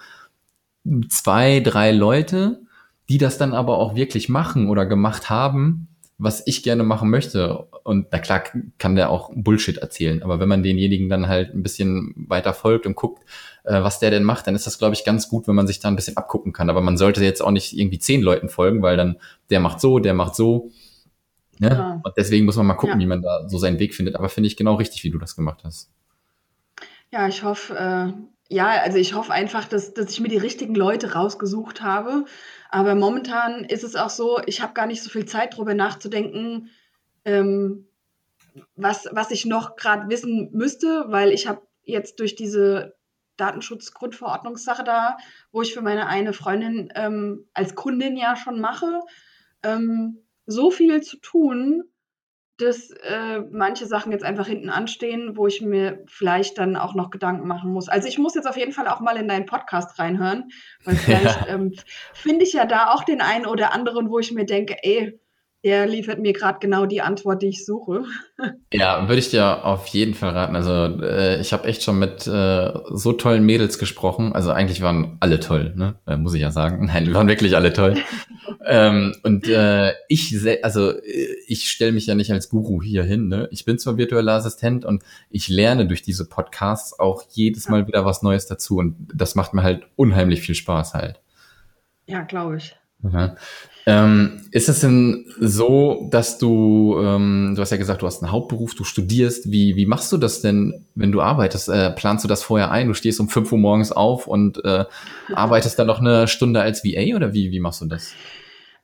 zwei, 1.10 1.60
drei 1.60 1.92
Leute, 1.92 2.62
die 3.10 3.18
das 3.18 3.38
dann 3.38 3.54
aber 3.54 3.80
auch 3.80 3.96
wirklich 3.96 4.30
machen 4.30 4.70
oder 4.70 4.86
gemacht 4.86 5.30
haben 5.30 5.90
was 6.24 6.42
ich 6.46 6.64
gerne 6.64 6.84
machen 6.84 7.10
möchte. 7.10 7.68
Und 7.84 8.08
na 8.12 8.20
klar 8.20 8.44
kann 8.78 8.96
der 8.96 9.10
auch 9.10 9.32
Bullshit 9.36 9.78
erzählen, 9.78 10.24
aber 10.24 10.40
wenn 10.40 10.48
man 10.48 10.64
denjenigen 10.64 11.10
dann 11.10 11.28
halt 11.28 11.54
ein 11.54 11.64
bisschen 11.64 12.14
weiter 12.16 12.54
folgt 12.54 12.86
und 12.86 12.96
guckt, 12.96 13.24
äh, 13.66 13.84
was 13.84 14.00
der 14.00 14.10
denn 14.10 14.24
macht, 14.24 14.48
dann 14.48 14.56
ist 14.56 14.66
das, 14.66 14.78
glaube 14.78 14.94
ich, 14.94 15.04
ganz 15.04 15.28
gut, 15.28 15.48
wenn 15.48 15.56
man 15.56 15.68
sich 15.68 15.80
da 15.80 15.90
ein 15.90 15.98
bisschen 15.98 16.16
abgucken 16.16 16.54
kann. 16.54 16.70
Aber 16.70 16.82
man 16.82 16.98
sollte 16.98 17.24
jetzt 17.24 17.42
auch 17.42 17.52
nicht 17.52 17.78
irgendwie 17.78 18.00
zehn 18.00 18.22
Leuten 18.22 18.48
folgen, 18.48 18.82
weil 18.82 18.96
dann 18.96 19.18
der 19.50 19.60
macht 19.60 19.82
so, 19.82 20.00
der 20.00 20.14
macht 20.14 20.36
so. 20.36 20.72
Ne? 21.60 21.70
Ja. 21.70 22.02
Und 22.04 22.14
deswegen 22.18 22.46
muss 22.46 22.56
man 22.56 22.68
mal 22.68 22.76
gucken, 22.76 23.00
ja. 23.00 23.04
wie 23.04 23.10
man 23.10 23.22
da 23.22 23.48
so 23.50 23.58
seinen 23.58 23.80
Weg 23.80 23.94
findet. 23.94 24.16
Aber 24.16 24.30
finde 24.30 24.48
ich 24.48 24.56
genau 24.56 24.76
richtig, 24.76 25.04
wie 25.04 25.12
du 25.12 25.18
das 25.18 25.36
gemacht 25.36 25.62
hast. 25.64 25.92
Ja, 27.12 27.28
ich 27.28 27.44
hoffe, 27.44 27.76
äh, 27.76 28.14
ja, 28.54 28.70
also 28.82 28.98
ich 28.98 29.14
hoffe 29.14 29.34
einfach, 29.34 29.66
dass, 29.66 29.94
dass 29.94 30.12
ich 30.12 30.20
mir 30.20 30.30
die 30.30 30.38
richtigen 30.38 30.74
Leute 30.74 31.14
rausgesucht 31.14 31.82
habe. 31.82 32.26
Aber 32.74 32.96
momentan 32.96 33.66
ist 33.66 33.84
es 33.84 33.96
auch 33.96 34.10
so, 34.10 34.42
ich 34.48 34.60
habe 34.60 34.74
gar 34.74 34.88
nicht 34.88 35.04
so 35.04 35.12
viel 35.12 35.28
Zeit, 35.28 35.54
darüber 35.54 35.76
nachzudenken, 35.76 36.72
ähm, 37.24 37.88
was, 38.76 39.08
was 39.12 39.30
ich 39.30 39.46
noch 39.46 39.76
gerade 39.76 40.10
wissen 40.10 40.50
müsste, 40.54 41.06
weil 41.10 41.34
ich 41.34 41.48
habe 41.48 41.62
jetzt 41.84 42.20
durch 42.20 42.34
diese 42.34 42.96
Datenschutzgrundverordnungssache 43.38 44.84
da, 44.84 45.18
wo 45.52 45.62
ich 45.62 45.72
für 45.72 45.84
meine 45.84 46.08
eine 46.08 46.34
Freundin 46.34 46.92
ähm, 46.96 47.46
als 47.54 47.76
Kundin 47.76 48.18
ja 48.18 48.36
schon 48.36 48.60
mache, 48.60 49.02
ähm, 49.62 50.24
so 50.48 50.72
viel 50.72 51.04
zu 51.04 51.18
tun, 51.18 51.84
dass 52.58 52.92
äh, 52.92 53.40
manche 53.52 53.88
Sachen 53.88 54.12
jetzt 54.12 54.24
einfach 54.24 54.48
hinten 54.48 54.70
anstehen, 54.70 55.36
wo 55.36 55.48
ich 55.48 55.62
mir 55.62 56.04
vielleicht 56.08 56.58
dann 56.60 56.76
auch 56.76 56.94
noch 56.94 57.10
Gedanken 57.10 57.48
machen 57.48 57.72
muss. 57.72 57.90
Also 57.90 58.08
ich 58.08 58.20
muss 58.20 58.36
jetzt 58.36 58.48
auf 58.48 58.58
jeden 58.58 58.72
Fall 58.74 58.88
auch 58.88 59.00
mal 59.00 59.18
in 59.18 59.28
deinen 59.28 59.46
Podcast 59.46 59.98
reinhören, 59.98 60.50
weil 60.84 60.96
vielleicht 60.96 61.48
ähm, 61.50 61.74
finde 62.14 62.44
ich 62.46 62.54
ja 62.54 62.66
da 62.66 62.92
auch 62.94 63.04
den 63.04 63.22
einen 63.22 63.48
oder 63.48 63.74
anderen, 63.74 64.10
wo 64.10 64.20
ich 64.20 64.32
mir 64.32 64.46
denke, 64.46 64.78
ey, 64.84 65.20
der 65.64 65.88
liefert 65.88 66.20
mir 66.20 66.34
gerade 66.34 66.60
genau 66.60 66.86
die 66.86 67.02
Antwort, 67.02 67.42
die 67.42 67.48
ich 67.48 67.66
suche. 67.66 68.04
Ja, 68.74 69.08
würde 69.08 69.20
ich 69.20 69.30
dir 69.30 69.64
auf 69.64 69.86
jeden 69.88 70.16
Fall 70.16 70.32
raten. 70.32 70.56
Also 70.56 70.72
äh, 71.02 71.40
ich 71.40 71.54
habe 71.54 71.68
echt 71.68 71.84
schon 71.84 72.00
mit 72.00 72.26
äh, 72.26 72.74
so 72.90 73.14
tollen 73.14 73.46
Mädels 73.46 73.78
gesprochen. 73.78 74.34
Also 74.34 74.50
eigentlich 74.50 74.82
waren 74.82 75.18
alle 75.20 75.40
toll, 75.40 75.74
ne? 75.76 75.96
Äh, 76.08 76.18
muss 76.18 76.34
ich 76.34 76.42
ja 76.42 76.50
sagen. 76.50 76.86
Nein, 76.88 77.06
die 77.06 77.14
waren 77.14 77.28
wirklich 77.28 77.56
alle 77.56 77.72
toll. 77.72 77.96
ähm, 78.66 79.16
und 79.24 79.48
äh, 79.48 79.94
ich, 80.10 80.36
also 80.64 80.92
äh, 80.92 81.36
ich 81.48 81.70
stelle 81.70 81.92
mich 81.92 82.08
ja 82.08 82.16
nicht 82.16 82.32
als 82.32 82.50
Guru 82.50 82.82
hier 82.82 83.04
hin. 83.04 83.28
Ne? 83.28 83.48
Ich 83.52 83.64
bin 83.64 83.78
zwar 83.78 83.98
virtueller 83.98 84.34
Assistent 84.34 84.84
und 84.86 85.04
ich 85.30 85.48
lerne 85.48 85.86
durch 85.86 86.02
diese 86.02 86.28
Podcasts 86.28 87.00
auch 87.00 87.24
jedes 87.30 87.70
Mal 87.70 87.88
wieder 87.88 88.04
was 88.04 88.24
Neues 88.24 88.48
dazu. 88.48 88.78
Und 88.78 88.96
das 89.14 89.36
macht 89.36 89.54
mir 89.54 89.64
halt 89.64 89.84
unheimlich 89.96 90.42
viel 90.42 90.56
Spaß 90.56 90.96
halt. 90.96 91.22
Ja, 92.08 92.24
glaube 92.24 92.58
ich. 92.58 92.76
Ähm, 93.86 94.42
ist 94.52 94.70
es 94.70 94.80
denn 94.80 95.26
so, 95.40 96.08
dass 96.10 96.38
du, 96.38 96.98
ähm, 97.00 97.54
du 97.56 97.62
hast 97.62 97.72
ja 97.72 97.78
gesagt, 97.78 98.02
du 98.02 98.06
hast 98.06 98.24
einen 98.24 98.32
Hauptberuf, 98.32 98.76
du 98.76 98.84
studierst. 98.84 99.52
Wie, 99.52 99.76
wie 99.76 99.86
machst 99.86 100.12
du 100.12 100.18
das 100.18 100.42
denn, 100.42 100.86
wenn 100.96 101.12
du 101.12 101.22
arbeitest? 101.22 101.70
Äh, 101.70 101.92
planst 101.92 102.24
du 102.24 102.30
das 102.30 102.44
vorher 102.44 102.72
ein? 102.72 102.88
Du 102.88 102.94
stehst 102.94 103.20
um 103.20 103.28
5 103.28 103.52
Uhr 103.52 103.58
morgens 103.58 103.92
auf 103.92 104.28
und 104.28 104.64
äh, 104.64 104.86
arbeitest 105.34 105.78
dann 105.80 105.88
noch 105.88 106.00
eine 106.00 106.28
Stunde 106.28 106.62
als 106.62 106.84
VA 106.84 107.16
oder 107.16 107.34
wie, 107.34 107.52
wie 107.52 107.60
machst 107.60 107.82
du 107.82 107.86
das? 107.86 108.14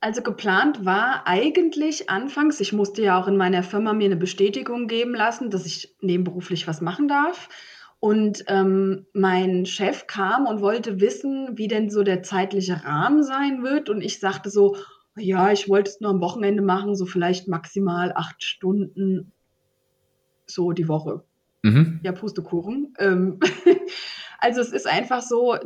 Also 0.01 0.21
geplant 0.21 0.85
war 0.85 1.23
eigentlich 1.25 2.09
anfangs, 2.09 2.61
ich 2.61 2.71
musste 2.71 3.01
ja 3.01 3.21
auch 3.21 3.27
in 3.27 3.35
meiner 3.35 3.63
Firma 3.63 3.91
mir 3.91 4.05
eine 4.05 4.15
Bestätigung 4.15 4.87
geben 4.87 5.13
lassen, 5.13 5.49
dass 5.49 5.65
ich 5.65 5.93
nebenberuflich 5.99 6.67
was 6.67 6.79
machen 6.79 7.09
darf. 7.09 7.49
Und 7.99 8.45
ähm, 8.47 9.07
mein 9.13 9.65
Chef 9.65 10.07
kam 10.07 10.45
und 10.45 10.61
wollte 10.61 11.01
wissen, 11.01 11.57
wie 11.57 11.67
denn 11.67 11.89
so 11.89 12.03
der 12.03 12.23
zeitliche 12.23 12.85
Rahmen 12.85 13.23
sein 13.23 13.61
wird. 13.63 13.89
Und 13.89 14.01
ich 14.01 14.19
sagte 14.19 14.49
so, 14.49 14.77
ja, 15.17 15.51
ich 15.51 15.67
wollte 15.67 15.91
es 15.91 15.99
nur 15.99 16.11
am 16.11 16.21
Wochenende 16.21 16.61
machen, 16.61 16.95
so 16.95 17.05
vielleicht 17.05 17.47
maximal 17.47 18.13
acht 18.15 18.41
Stunden 18.43 19.33
so 20.45 20.71
die 20.71 20.87
Woche. 20.87 21.23
Mhm. 21.61 21.99
Ja, 22.03 22.13
Pustekuchen. 22.13 22.93
Ähm, 22.99 23.39
also 24.39 24.61
es 24.61 24.71
ist 24.71 24.87
einfach 24.87 25.21
so, 25.21 25.57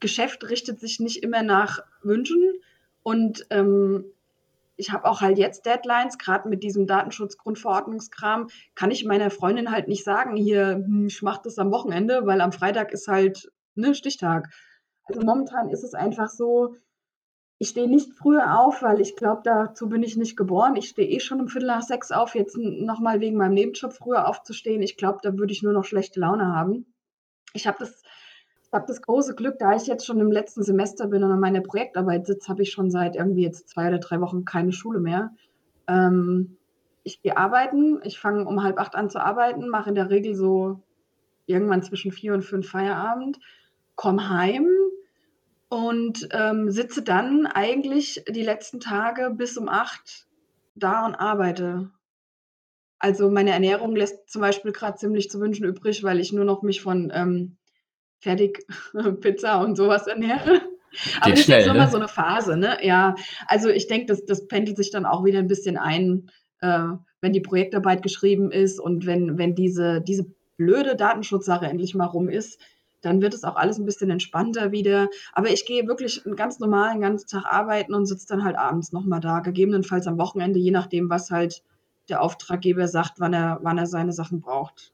Geschäft 0.00 0.48
richtet 0.48 0.80
sich 0.80 0.98
nicht 1.00 1.22
immer 1.22 1.42
nach 1.42 1.80
Wünschen. 2.02 2.54
Und 3.02 3.46
ähm, 3.50 4.04
ich 4.76 4.92
habe 4.92 5.04
auch 5.04 5.20
halt 5.20 5.38
jetzt 5.38 5.66
Deadlines, 5.66 6.18
gerade 6.18 6.48
mit 6.48 6.62
diesem 6.62 6.86
Datenschutzgrundverordnungskram, 6.86 8.48
kann 8.74 8.90
ich 8.90 9.04
meiner 9.04 9.30
Freundin 9.30 9.70
halt 9.70 9.88
nicht 9.88 10.04
sagen, 10.04 10.36
hier, 10.36 10.82
hm, 10.84 11.06
ich 11.06 11.22
mache 11.22 11.42
das 11.44 11.58
am 11.58 11.70
Wochenende, 11.70 12.26
weil 12.26 12.40
am 12.40 12.52
Freitag 12.52 12.92
ist 12.92 13.08
halt 13.08 13.50
ne, 13.74 13.94
Stichtag. 13.94 14.48
Also 15.04 15.20
momentan 15.20 15.70
ist 15.70 15.84
es 15.84 15.94
einfach 15.94 16.28
so, 16.28 16.74
ich 17.58 17.68
stehe 17.68 17.88
nicht 17.88 18.12
früher 18.14 18.58
auf, 18.58 18.82
weil 18.82 19.00
ich 19.00 19.16
glaube, 19.16 19.42
dazu 19.44 19.88
bin 19.88 20.02
ich 20.02 20.16
nicht 20.16 20.36
geboren. 20.36 20.76
Ich 20.76 20.88
stehe 20.88 21.08
eh 21.08 21.20
schon 21.20 21.40
um 21.40 21.48
Viertel 21.48 21.68
nach 21.68 21.82
sechs 21.82 22.10
auf, 22.10 22.34
jetzt 22.34 22.56
nochmal 22.56 23.20
wegen 23.20 23.36
meinem 23.36 23.54
Nebenjob 23.54 23.92
früher 23.92 24.28
aufzustehen. 24.28 24.82
Ich 24.82 24.96
glaube, 24.96 25.20
da 25.22 25.38
würde 25.38 25.52
ich 25.52 25.62
nur 25.62 25.72
noch 25.72 25.84
schlechte 25.84 26.20
Laune 26.20 26.46
haben. 26.46 26.92
Ich 27.52 27.66
habe 27.66 27.78
das 27.78 28.02
habe 28.74 28.86
das 28.86 29.00
große 29.02 29.34
Glück, 29.34 29.58
da 29.58 29.74
ich 29.74 29.86
jetzt 29.86 30.04
schon 30.04 30.20
im 30.20 30.30
letzten 30.30 30.62
Semester 30.62 31.06
bin 31.06 31.22
und 31.24 31.30
an 31.30 31.40
meiner 31.40 31.60
Projektarbeit 31.60 32.26
sitze, 32.26 32.48
habe 32.48 32.62
ich 32.62 32.72
schon 32.72 32.90
seit 32.90 33.16
irgendwie 33.16 33.42
jetzt 33.42 33.68
zwei 33.68 33.88
oder 33.88 33.98
drei 33.98 34.20
Wochen 34.20 34.44
keine 34.44 34.72
Schule 34.72 35.00
mehr. 35.00 35.30
Ähm, 35.86 36.56
ich 37.04 37.22
gehe 37.22 37.36
arbeiten, 37.36 38.00
ich 38.02 38.18
fange 38.18 38.46
um 38.46 38.62
halb 38.62 38.78
acht 38.78 38.94
an 38.94 39.10
zu 39.10 39.20
arbeiten, 39.20 39.68
mache 39.68 39.90
in 39.90 39.94
der 39.94 40.10
Regel 40.10 40.34
so 40.34 40.80
irgendwann 41.46 41.82
zwischen 41.82 42.12
vier 42.12 42.34
und 42.34 42.42
fünf 42.42 42.68
Feierabend, 42.68 43.38
komme 43.94 44.28
heim 44.28 44.66
und 45.68 46.28
ähm, 46.32 46.70
sitze 46.70 47.02
dann 47.02 47.46
eigentlich 47.46 48.24
die 48.28 48.42
letzten 48.42 48.80
Tage 48.80 49.30
bis 49.30 49.56
um 49.56 49.68
acht 49.68 50.26
da 50.74 51.04
und 51.04 51.14
arbeite. 51.14 51.90
Also 52.98 53.30
meine 53.30 53.50
Ernährung 53.50 53.94
lässt 53.94 54.30
zum 54.30 54.40
Beispiel 54.40 54.72
gerade 54.72 54.96
ziemlich 54.96 55.30
zu 55.30 55.38
wünschen 55.40 55.66
übrig, 55.66 56.02
weil 56.02 56.20
ich 56.20 56.32
nur 56.32 56.44
noch 56.44 56.62
mich 56.62 56.80
von 56.80 57.12
ähm, 57.14 57.58
Fertigpizza 58.24 59.60
und 59.62 59.76
sowas 59.76 60.06
ernähre. 60.06 60.62
Aber 61.20 61.26
Geht 61.26 61.38
das 61.38 61.44
schnell, 61.44 61.60
ist 61.60 61.66
jetzt 61.66 61.76
ne? 61.76 61.88
so 61.90 61.96
eine 61.96 62.08
Phase, 62.08 62.56
ne? 62.56 62.78
Ja, 62.82 63.14
also 63.46 63.68
ich 63.68 63.86
denke, 63.86 64.06
das, 64.06 64.24
das 64.24 64.46
pendelt 64.46 64.76
sich 64.76 64.90
dann 64.90 65.06
auch 65.06 65.24
wieder 65.24 65.38
ein 65.38 65.48
bisschen 65.48 65.76
ein, 65.76 66.30
äh, 66.60 66.88
wenn 67.20 67.32
die 67.32 67.40
Projektarbeit 67.40 68.02
geschrieben 68.02 68.50
ist 68.50 68.80
und 68.80 69.06
wenn, 69.06 69.36
wenn 69.38 69.54
diese, 69.54 70.00
diese 70.00 70.26
blöde 70.56 70.96
Datenschutzsache 70.96 71.66
endlich 71.66 71.94
mal 71.94 72.06
rum 72.06 72.28
ist, 72.28 72.60
dann 73.00 73.20
wird 73.20 73.34
es 73.34 73.44
auch 73.44 73.56
alles 73.56 73.78
ein 73.78 73.84
bisschen 73.84 74.10
entspannter 74.10 74.72
wieder. 74.72 75.08
Aber 75.32 75.50
ich 75.50 75.66
gehe 75.66 75.86
wirklich 75.86 76.24
einen 76.24 76.36
ganz 76.36 76.58
normalen 76.58 77.00
ganzen 77.00 77.28
Tag 77.28 77.44
arbeiten 77.44 77.92
und 77.92 78.06
sitze 78.06 78.28
dann 78.28 78.44
halt 78.44 78.56
abends 78.56 78.92
nochmal 78.92 79.20
da, 79.20 79.40
gegebenenfalls 79.40 80.06
am 80.06 80.16
Wochenende, 80.16 80.58
je 80.58 80.70
nachdem, 80.70 81.10
was 81.10 81.30
halt 81.30 81.62
der 82.08 82.22
Auftraggeber 82.22 82.88
sagt, 82.88 83.14
wann 83.18 83.34
er, 83.34 83.58
wann 83.62 83.78
er 83.78 83.86
seine 83.86 84.12
Sachen 84.12 84.40
braucht. 84.40 84.92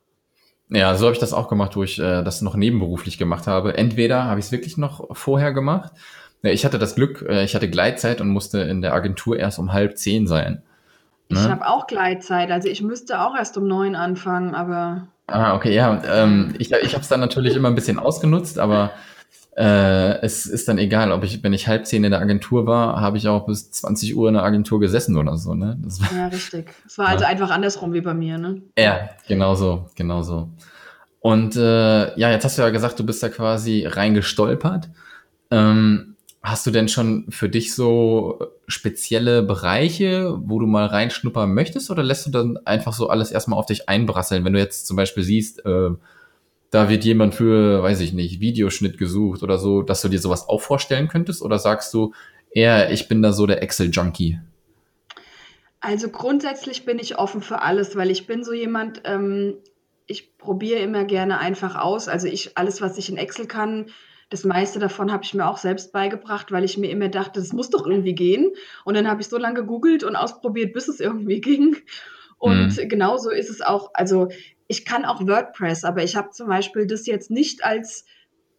Ja, 0.70 0.94
so 0.94 1.06
habe 1.06 1.14
ich 1.14 1.20
das 1.20 1.32
auch 1.32 1.48
gemacht, 1.48 1.76
wo 1.76 1.82
ich 1.82 1.98
äh, 1.98 2.22
das 2.22 2.42
noch 2.42 2.54
nebenberuflich 2.54 3.18
gemacht 3.18 3.46
habe. 3.46 3.76
Entweder 3.76 4.24
habe 4.24 4.38
ich 4.38 4.46
es 4.46 4.52
wirklich 4.52 4.76
noch 4.78 5.16
vorher 5.16 5.52
gemacht. 5.52 5.92
Ich 6.42 6.64
hatte 6.64 6.78
das 6.78 6.94
Glück, 6.94 7.26
äh, 7.28 7.44
ich 7.44 7.54
hatte 7.54 7.68
Gleitzeit 7.68 8.20
und 8.20 8.28
musste 8.28 8.60
in 8.60 8.80
der 8.80 8.94
Agentur 8.94 9.38
erst 9.38 9.58
um 9.58 9.72
halb 9.72 9.98
zehn 9.98 10.26
sein. 10.26 10.62
Ne? 11.28 11.40
Ich 11.40 11.48
habe 11.48 11.66
auch 11.66 11.86
Gleitzeit, 11.86 12.50
also 12.50 12.68
ich 12.68 12.82
müsste 12.82 13.20
auch 13.20 13.36
erst 13.36 13.56
um 13.56 13.66
neun 13.66 13.94
anfangen, 13.94 14.54
aber. 14.54 15.08
Ah, 15.26 15.54
okay, 15.54 15.74
ja. 15.74 16.02
Ähm, 16.08 16.54
ich 16.58 16.72
ich 16.72 16.94
habe 16.94 17.02
es 17.02 17.08
dann 17.08 17.20
natürlich 17.20 17.56
immer 17.56 17.68
ein 17.68 17.74
bisschen 17.74 17.98
ausgenutzt, 17.98 18.58
aber 18.58 18.90
äh, 19.60 20.22
es 20.22 20.46
ist 20.46 20.68
dann 20.68 20.78
egal, 20.78 21.12
ob 21.12 21.22
ich, 21.22 21.42
wenn 21.44 21.52
ich 21.52 21.68
halb 21.68 21.86
zehn 21.86 22.02
in 22.02 22.12
der 22.12 22.20
Agentur 22.20 22.66
war, 22.66 22.98
habe 22.98 23.18
ich 23.18 23.28
auch 23.28 23.44
bis 23.44 23.70
20 23.70 24.16
Uhr 24.16 24.28
in 24.28 24.34
der 24.34 24.42
Agentur 24.42 24.80
gesessen 24.80 25.18
oder 25.18 25.36
so, 25.36 25.54
ne? 25.54 25.78
War, 25.82 26.18
ja, 26.18 26.26
richtig. 26.28 26.72
Es 26.86 26.96
war 26.96 27.08
also 27.08 27.26
einfach 27.26 27.50
andersrum 27.50 27.92
wie 27.92 28.00
bei 28.00 28.14
mir, 28.14 28.38
ne? 28.38 28.62
Ja, 28.78 29.10
genau 29.28 29.54
so, 29.54 29.90
genau 29.96 30.22
so. 30.22 30.48
Und 31.20 31.56
äh, 31.56 32.18
ja, 32.18 32.30
jetzt 32.30 32.46
hast 32.46 32.56
du 32.56 32.62
ja 32.62 32.70
gesagt, 32.70 32.98
du 32.98 33.04
bist 33.04 33.22
da 33.22 33.28
quasi 33.28 33.84
reingestolpert. 33.84 34.88
Ähm, 35.50 36.16
hast 36.42 36.66
du 36.66 36.70
denn 36.70 36.88
schon 36.88 37.26
für 37.28 37.50
dich 37.50 37.74
so 37.74 38.38
spezielle 38.66 39.42
Bereiche, 39.42 40.38
wo 40.40 40.58
du 40.58 40.66
mal 40.66 40.86
reinschnuppern 40.86 41.52
möchtest, 41.52 41.90
oder 41.90 42.02
lässt 42.02 42.26
du 42.26 42.30
dann 42.30 42.56
einfach 42.64 42.94
so 42.94 43.10
alles 43.10 43.30
erstmal 43.30 43.58
auf 43.58 43.66
dich 43.66 43.90
einbrasseln, 43.90 44.42
wenn 44.46 44.54
du 44.54 44.58
jetzt 44.58 44.86
zum 44.86 44.96
Beispiel 44.96 45.22
siehst, 45.22 45.66
äh, 45.66 45.90
da 46.70 46.88
wird 46.88 47.04
jemand 47.04 47.34
für, 47.34 47.82
weiß 47.82 48.00
ich 48.00 48.12
nicht, 48.12 48.40
Videoschnitt 48.40 48.96
gesucht 48.96 49.42
oder 49.42 49.58
so, 49.58 49.82
dass 49.82 50.02
du 50.02 50.08
dir 50.08 50.20
sowas 50.20 50.48
auch 50.48 50.60
vorstellen 50.60 51.08
könntest? 51.08 51.42
Oder 51.42 51.58
sagst 51.58 51.92
du 51.92 52.12
eher, 52.50 52.90
ich 52.92 53.08
bin 53.08 53.22
da 53.22 53.32
so 53.32 53.46
der 53.46 53.62
Excel-Junkie? 53.62 54.38
Also 55.80 56.10
grundsätzlich 56.10 56.84
bin 56.84 56.98
ich 56.98 57.18
offen 57.18 57.40
für 57.40 57.62
alles, 57.62 57.96
weil 57.96 58.10
ich 58.10 58.26
bin 58.26 58.44
so 58.44 58.52
jemand, 58.52 59.02
ähm, 59.04 59.56
ich 60.06 60.36
probiere 60.36 60.80
immer 60.80 61.04
gerne 61.04 61.38
einfach 61.38 61.74
aus. 61.74 62.06
Also 62.08 62.28
ich, 62.28 62.56
alles, 62.56 62.80
was 62.80 62.98
ich 62.98 63.08
in 63.08 63.16
Excel 63.16 63.46
kann, 63.46 63.86
das 64.28 64.44
meiste 64.44 64.78
davon 64.78 65.10
habe 65.10 65.24
ich 65.24 65.34
mir 65.34 65.48
auch 65.48 65.56
selbst 65.56 65.92
beigebracht, 65.92 66.52
weil 66.52 66.62
ich 66.64 66.78
mir 66.78 66.90
immer 66.90 67.08
dachte, 67.08 67.40
das 67.40 67.52
muss 67.52 67.70
doch 67.70 67.84
irgendwie 67.84 68.14
gehen. 68.14 68.52
Und 68.84 68.94
dann 68.94 69.08
habe 69.08 69.20
ich 69.22 69.28
so 69.28 69.38
lange 69.38 69.60
gegoogelt 69.60 70.04
und 70.04 70.14
ausprobiert, 70.14 70.72
bis 70.72 70.86
es 70.86 71.00
irgendwie 71.00 71.40
ging. 71.40 71.76
Und 72.40 72.76
mhm. 72.76 72.88
genauso 72.88 73.30
ist 73.30 73.50
es 73.50 73.60
auch, 73.60 73.90
also 73.92 74.28
ich 74.66 74.84
kann 74.84 75.04
auch 75.04 75.20
WordPress, 75.20 75.84
aber 75.84 76.02
ich 76.02 76.16
habe 76.16 76.30
zum 76.30 76.48
Beispiel 76.48 76.86
das 76.86 77.06
jetzt 77.06 77.30
nicht 77.30 77.64
als 77.64 78.06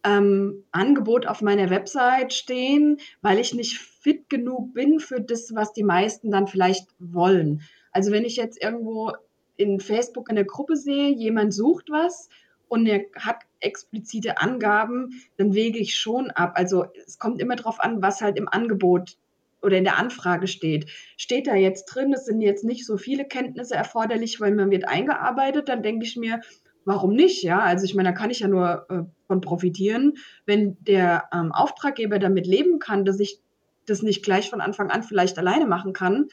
ähm, 0.04 0.64
Angebot 0.70 1.26
auf 1.26 1.42
meiner 1.42 1.68
Website 1.68 2.32
stehen, 2.32 2.98
weil 3.22 3.38
ich 3.38 3.54
nicht 3.54 3.78
fit 3.78 4.30
genug 4.30 4.72
bin 4.72 5.00
für 5.00 5.20
das, 5.20 5.52
was 5.54 5.72
die 5.72 5.82
meisten 5.82 6.30
dann 6.30 6.46
vielleicht 6.46 6.88
wollen. 7.00 7.62
Also 7.90 8.12
wenn 8.12 8.24
ich 8.24 8.36
jetzt 8.36 8.62
irgendwo 8.62 9.12
in 9.56 9.80
Facebook 9.80 10.28
in 10.28 10.36
der 10.36 10.44
Gruppe 10.44 10.76
sehe, 10.76 11.10
jemand 11.10 11.52
sucht 11.52 11.90
was 11.90 12.28
und 12.68 12.86
er 12.86 13.04
hat 13.18 13.42
explizite 13.58 14.38
Angaben, 14.38 15.22
dann 15.38 15.54
wege 15.54 15.80
ich 15.80 15.96
schon 15.96 16.30
ab. 16.30 16.52
Also 16.54 16.86
es 17.04 17.18
kommt 17.18 17.40
immer 17.40 17.56
darauf 17.56 17.80
an, 17.80 18.00
was 18.00 18.20
halt 18.20 18.38
im 18.38 18.48
Angebot 18.48 19.16
oder 19.62 19.78
in 19.78 19.84
der 19.84 19.98
Anfrage 19.98 20.46
steht. 20.46 20.90
Steht 21.16 21.46
da 21.46 21.54
jetzt 21.54 21.86
drin, 21.86 22.12
es 22.12 22.26
sind 22.26 22.40
jetzt 22.40 22.64
nicht 22.64 22.86
so 22.86 22.96
viele 22.96 23.24
Kenntnisse 23.24 23.74
erforderlich, 23.74 24.40
weil 24.40 24.54
man 24.54 24.70
wird 24.70 24.88
eingearbeitet, 24.88 25.68
dann 25.68 25.82
denke 25.82 26.04
ich 26.04 26.16
mir, 26.16 26.40
warum 26.84 27.14
nicht? 27.14 27.42
Ja, 27.42 27.60
also 27.60 27.84
ich 27.84 27.94
meine, 27.94 28.10
da 28.10 28.14
kann 28.14 28.30
ich 28.30 28.40
ja 28.40 28.48
nur 28.48 28.86
äh, 28.90 29.02
von 29.26 29.40
profitieren, 29.40 30.14
wenn 30.46 30.76
der 30.80 31.28
ähm, 31.32 31.52
Auftraggeber 31.52 32.18
damit 32.18 32.46
leben 32.46 32.78
kann, 32.78 33.04
dass 33.04 33.20
ich 33.20 33.40
das 33.86 34.02
nicht 34.02 34.24
gleich 34.24 34.50
von 34.50 34.60
Anfang 34.60 34.90
an 34.90 35.02
vielleicht 35.02 35.38
alleine 35.38 35.66
machen 35.66 35.92
kann, 35.92 36.28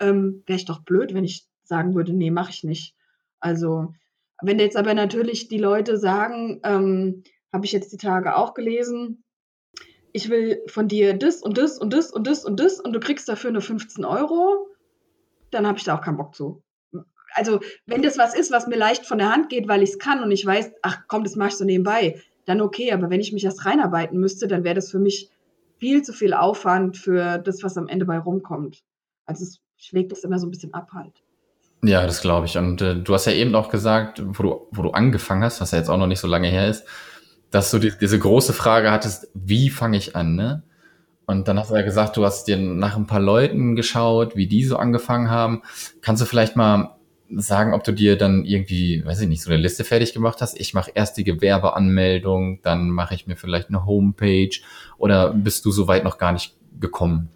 ähm, 0.00 0.42
wäre 0.46 0.56
ich 0.56 0.64
doch 0.64 0.80
blöd, 0.80 1.14
wenn 1.14 1.24
ich 1.24 1.46
sagen 1.64 1.94
würde, 1.94 2.12
nee, 2.12 2.30
mache 2.30 2.50
ich 2.50 2.64
nicht. 2.64 2.94
Also 3.40 3.94
wenn 4.40 4.58
jetzt 4.58 4.76
aber 4.76 4.94
natürlich 4.94 5.48
die 5.48 5.58
Leute 5.58 5.96
sagen, 5.96 6.60
ähm, 6.64 7.22
habe 7.52 7.64
ich 7.64 7.72
jetzt 7.72 7.92
die 7.92 7.98
Tage 7.98 8.36
auch 8.36 8.54
gelesen, 8.54 9.22
ich 10.12 10.28
will 10.28 10.62
von 10.66 10.88
dir 10.88 11.14
das 11.14 11.42
und 11.42 11.58
das 11.58 11.78
und 11.78 11.92
das 11.92 12.12
und 12.12 12.26
das 12.26 12.44
und 12.44 12.60
das 12.60 12.80
und 12.80 12.92
du 12.92 13.00
kriegst 13.00 13.28
dafür 13.28 13.50
nur 13.50 13.62
15 13.62 14.04
Euro, 14.04 14.68
dann 15.50 15.66
habe 15.66 15.78
ich 15.78 15.84
da 15.84 15.96
auch 15.96 16.02
keinen 16.02 16.16
Bock 16.16 16.34
zu. 16.34 16.62
also 17.34 17.60
wenn 17.86 18.02
das 18.02 18.18
was 18.18 18.34
ist, 18.34 18.50
was 18.50 18.66
mir 18.66 18.76
leicht 18.76 19.06
von 19.06 19.18
der 19.18 19.32
Hand 19.32 19.48
geht, 19.48 19.68
weil 19.68 19.82
ich 19.82 19.90
es 19.90 19.98
kann 19.98 20.22
und 20.22 20.30
ich 20.30 20.44
weiß, 20.44 20.72
ach 20.82 21.02
komm, 21.08 21.24
das 21.24 21.36
mache 21.36 21.50
ich 21.50 21.56
so 21.56 21.64
nebenbei, 21.64 22.20
dann 22.44 22.60
okay. 22.60 22.92
Aber 22.92 23.10
wenn 23.10 23.20
ich 23.20 23.32
mich 23.32 23.44
erst 23.44 23.64
reinarbeiten 23.64 24.18
müsste, 24.18 24.48
dann 24.48 24.64
wäre 24.64 24.74
das 24.74 24.90
für 24.90 24.98
mich 24.98 25.30
viel 25.78 26.02
zu 26.02 26.12
viel 26.12 26.34
Aufwand 26.34 26.96
für 26.96 27.38
das, 27.38 27.62
was 27.62 27.76
am 27.76 27.88
Ende 27.88 28.04
bei 28.04 28.18
rumkommt. 28.18 28.82
Also 29.26 29.44
es 29.44 29.60
schlägt 29.76 30.12
das 30.12 30.24
immer 30.24 30.38
so 30.38 30.46
ein 30.46 30.50
bisschen 30.50 30.74
ab 30.74 30.90
halt. 30.92 31.22
Ja, 31.84 32.06
das 32.06 32.20
glaube 32.20 32.46
ich. 32.46 32.56
Und 32.56 32.80
äh, 32.80 32.94
du 32.96 33.14
hast 33.14 33.26
ja 33.26 33.32
eben 33.32 33.54
auch 33.54 33.68
gesagt, 33.68 34.22
wo 34.24 34.42
du, 34.42 34.68
wo 34.70 34.82
du 34.82 34.90
angefangen 34.90 35.42
hast, 35.42 35.60
was 35.60 35.72
ja 35.72 35.78
jetzt 35.78 35.88
auch 35.88 35.96
noch 35.96 36.06
nicht 36.06 36.20
so 36.20 36.28
lange 36.28 36.48
her 36.48 36.68
ist, 36.68 36.86
dass 37.52 37.70
du 37.70 37.78
die, 37.78 37.92
diese 38.00 38.18
große 38.18 38.52
Frage 38.52 38.90
hattest, 38.90 39.28
wie 39.34 39.70
fange 39.70 39.98
ich 39.98 40.16
an, 40.16 40.34
ne? 40.34 40.64
Und 41.24 41.46
dann 41.46 41.58
hast 41.58 41.70
du 41.70 41.76
ja 41.76 41.82
gesagt, 41.82 42.16
du 42.16 42.24
hast 42.24 42.48
dir 42.48 42.56
nach 42.56 42.96
ein 42.96 43.06
paar 43.06 43.20
Leuten 43.20 43.76
geschaut, 43.76 44.34
wie 44.34 44.48
die 44.48 44.64
so 44.64 44.76
angefangen 44.76 45.30
haben. 45.30 45.62
Kannst 46.00 46.20
du 46.20 46.26
vielleicht 46.26 46.56
mal 46.56 46.96
sagen, 47.30 47.74
ob 47.74 47.84
du 47.84 47.92
dir 47.92 48.18
dann 48.18 48.44
irgendwie, 48.44 49.04
weiß 49.04 49.20
ich 49.20 49.28
nicht, 49.28 49.42
so 49.42 49.50
eine 49.50 49.62
Liste 49.62 49.84
fertig 49.84 50.12
gemacht 50.14 50.40
hast? 50.40 50.58
Ich 50.58 50.74
mache 50.74 50.90
erst 50.94 51.16
die 51.16 51.24
Gewerbeanmeldung, 51.24 52.60
dann 52.62 52.90
mache 52.90 53.14
ich 53.14 53.26
mir 53.26 53.36
vielleicht 53.36 53.68
eine 53.68 53.86
Homepage 53.86 54.50
oder 54.98 55.32
bist 55.32 55.64
du 55.64 55.70
so 55.70 55.86
weit 55.86 56.04
noch 56.04 56.18
gar 56.18 56.32
nicht 56.32 56.56
gekommen? 56.80 57.28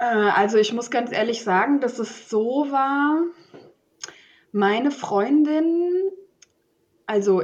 Äh, 0.00 0.04
also 0.04 0.58
ich 0.58 0.72
muss 0.72 0.90
ganz 0.90 1.10
ehrlich 1.10 1.42
sagen, 1.42 1.80
dass 1.80 1.98
es 1.98 2.28
so 2.28 2.66
war, 2.70 3.22
meine 4.52 4.90
Freundin, 4.90 5.90
also 7.06 7.42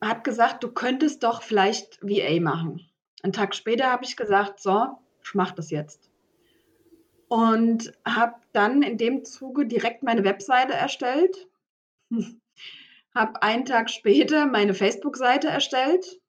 hat 0.00 0.24
gesagt, 0.24 0.62
du 0.62 0.70
könntest 0.70 1.22
doch 1.22 1.42
vielleicht 1.42 2.00
VA 2.02 2.40
machen. 2.40 2.86
Einen 3.22 3.32
Tag 3.32 3.54
später 3.54 3.90
habe 3.90 4.04
ich 4.04 4.16
gesagt, 4.16 4.60
so, 4.60 4.98
ich 5.24 5.34
mache 5.34 5.54
das 5.54 5.70
jetzt. 5.70 6.10
Und 7.28 7.92
habe 8.04 8.34
dann 8.52 8.82
in 8.82 8.98
dem 8.98 9.24
Zuge 9.24 9.66
direkt 9.66 10.02
meine 10.02 10.24
Webseite 10.24 10.74
erstellt, 10.74 11.48
habe 13.14 13.42
einen 13.42 13.64
Tag 13.64 13.90
später 13.90 14.46
meine 14.46 14.74
Facebook-Seite 14.74 15.48
erstellt 15.48 16.20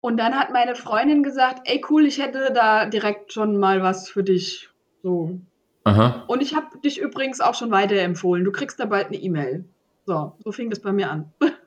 und 0.00 0.16
dann 0.16 0.34
hat 0.34 0.52
meine 0.52 0.74
Freundin 0.74 1.22
gesagt, 1.22 1.62
ey 1.64 1.84
cool, 1.90 2.06
ich 2.06 2.18
hätte 2.18 2.52
da 2.54 2.86
direkt 2.86 3.32
schon 3.32 3.58
mal 3.58 3.82
was 3.82 4.08
für 4.08 4.22
dich. 4.22 4.70
So. 5.02 5.40
Aha. 5.84 6.24
Und 6.28 6.42
ich 6.42 6.54
habe 6.54 6.78
dich 6.78 7.00
übrigens 7.00 7.40
auch 7.40 7.54
schon 7.54 7.70
weiterempfohlen. 7.70 8.44
Du 8.44 8.52
kriegst 8.52 8.78
da 8.78 8.84
bald 8.84 9.08
eine 9.08 9.16
E-Mail. 9.16 9.64
So, 10.06 10.34
so 10.44 10.52
fing 10.52 10.70
das 10.70 10.80
bei 10.80 10.92
mir 10.92 11.10
an. 11.10 11.32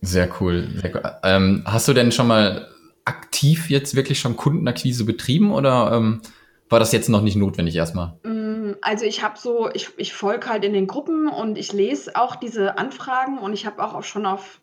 Sehr 0.00 0.28
cool. 0.40 0.68
Sehr 0.80 0.94
cool. 0.94 1.02
Ähm, 1.22 1.62
hast 1.66 1.88
du 1.88 1.92
denn 1.92 2.12
schon 2.12 2.28
mal 2.28 2.68
aktiv 3.04 3.70
jetzt 3.70 3.96
wirklich 3.96 4.20
schon 4.20 4.36
Kundenakquise 4.36 5.04
betrieben 5.04 5.52
oder 5.52 5.92
ähm, 5.92 6.20
war 6.68 6.78
das 6.78 6.92
jetzt 6.92 7.08
noch 7.08 7.22
nicht 7.22 7.36
notwendig 7.36 7.74
erstmal? 7.76 8.18
Mm, 8.22 8.74
also 8.82 9.04
ich 9.04 9.22
habe 9.22 9.38
so, 9.38 9.70
ich, 9.72 9.90
ich 9.96 10.12
folge 10.12 10.48
halt 10.48 10.64
in 10.64 10.74
den 10.74 10.86
Gruppen 10.86 11.28
und 11.28 11.56
ich 11.56 11.72
lese 11.72 12.16
auch 12.16 12.36
diese 12.36 12.78
Anfragen 12.78 13.38
und 13.38 13.54
ich 13.54 13.66
habe 13.66 13.82
auch 13.82 14.02
schon 14.02 14.26
auf 14.26 14.60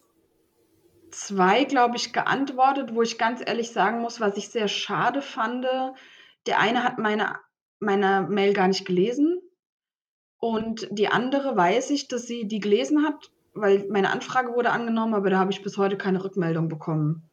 zwei, 1.10 1.64
glaube 1.64 1.96
ich, 1.96 2.14
geantwortet, 2.14 2.94
wo 2.94 3.02
ich 3.02 3.18
ganz 3.18 3.42
ehrlich 3.46 3.72
sagen 3.72 4.02
muss, 4.02 4.20
was 4.20 4.38
ich 4.38 4.50
sehr 4.50 4.68
schade 4.68 5.22
fand. 5.22 5.66
Der 6.46 6.60
eine 6.60 6.84
hat 6.84 7.00
meine, 7.00 7.38
meine 7.80 8.28
Mail 8.30 8.54
gar 8.54 8.68
nicht 8.68 8.86
gelesen 8.86 9.42
und 10.38 10.88
die 10.92 11.08
andere 11.08 11.56
weiß 11.56 11.90
ich, 11.90 12.08
dass 12.08 12.28
sie 12.28 12.48
die 12.48 12.60
gelesen 12.60 13.04
hat, 13.04 13.32
weil 13.56 13.88
meine 13.90 14.12
Anfrage 14.12 14.54
wurde 14.54 14.72
angenommen, 14.72 15.14
aber 15.14 15.30
da 15.30 15.40
habe 15.40 15.52
ich 15.52 15.64
bis 15.64 15.78
heute 15.78 15.98
keine 15.98 16.24
Rückmeldung 16.24 16.70
bekommen. 16.70 17.30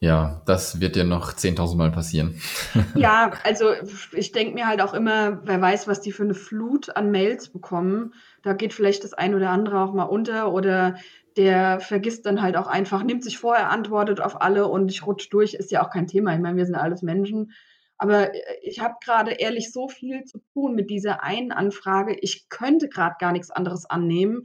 Ja, 0.00 0.42
das 0.46 0.80
wird 0.80 0.96
dir 0.96 1.04
noch 1.04 1.32
10.000 1.32 1.76
Mal 1.76 1.90
passieren. 1.90 2.40
Ja, 2.94 3.32
also 3.44 3.72
ich 4.12 4.32
denke 4.32 4.54
mir 4.54 4.66
halt 4.66 4.80
auch 4.80 4.94
immer, 4.94 5.40
wer 5.44 5.60
weiß, 5.60 5.88
was 5.88 6.00
die 6.00 6.12
für 6.12 6.22
eine 6.22 6.34
Flut 6.34 6.96
an 6.96 7.10
Mails 7.10 7.50
bekommen. 7.50 8.14
Da 8.42 8.54
geht 8.54 8.72
vielleicht 8.72 9.04
das 9.04 9.14
ein 9.14 9.34
oder 9.34 9.50
andere 9.50 9.80
auch 9.80 9.92
mal 9.92 10.04
unter 10.04 10.52
oder 10.52 10.96
der 11.36 11.80
vergisst 11.80 12.26
dann 12.26 12.42
halt 12.42 12.56
auch 12.56 12.66
einfach, 12.66 13.02
nimmt 13.02 13.22
sich 13.22 13.38
vorher, 13.38 13.70
antwortet 13.70 14.20
auf 14.20 14.40
alle 14.40 14.66
und 14.66 14.90
ich 14.90 15.06
rutsch 15.06 15.28
durch, 15.30 15.54
ist 15.54 15.70
ja 15.70 15.84
auch 15.84 15.90
kein 15.90 16.06
Thema. 16.06 16.34
Ich 16.34 16.40
meine, 16.40 16.56
wir 16.56 16.66
sind 16.66 16.74
alles 16.74 17.02
Menschen. 17.02 17.52
Aber 17.96 18.34
äh, 18.34 18.40
ich 18.62 18.80
habe 18.80 18.94
gerade 19.04 19.32
ehrlich 19.32 19.72
so 19.72 19.88
viel 19.88 20.24
zu 20.24 20.38
tun 20.52 20.74
mit 20.74 20.90
dieser 20.90 21.22
einen 21.22 21.52
Anfrage. 21.52 22.16
Ich 22.20 22.48
könnte 22.48 22.88
gerade 22.88 23.16
gar 23.18 23.32
nichts 23.32 23.50
anderes 23.50 23.86
annehmen. 23.86 24.44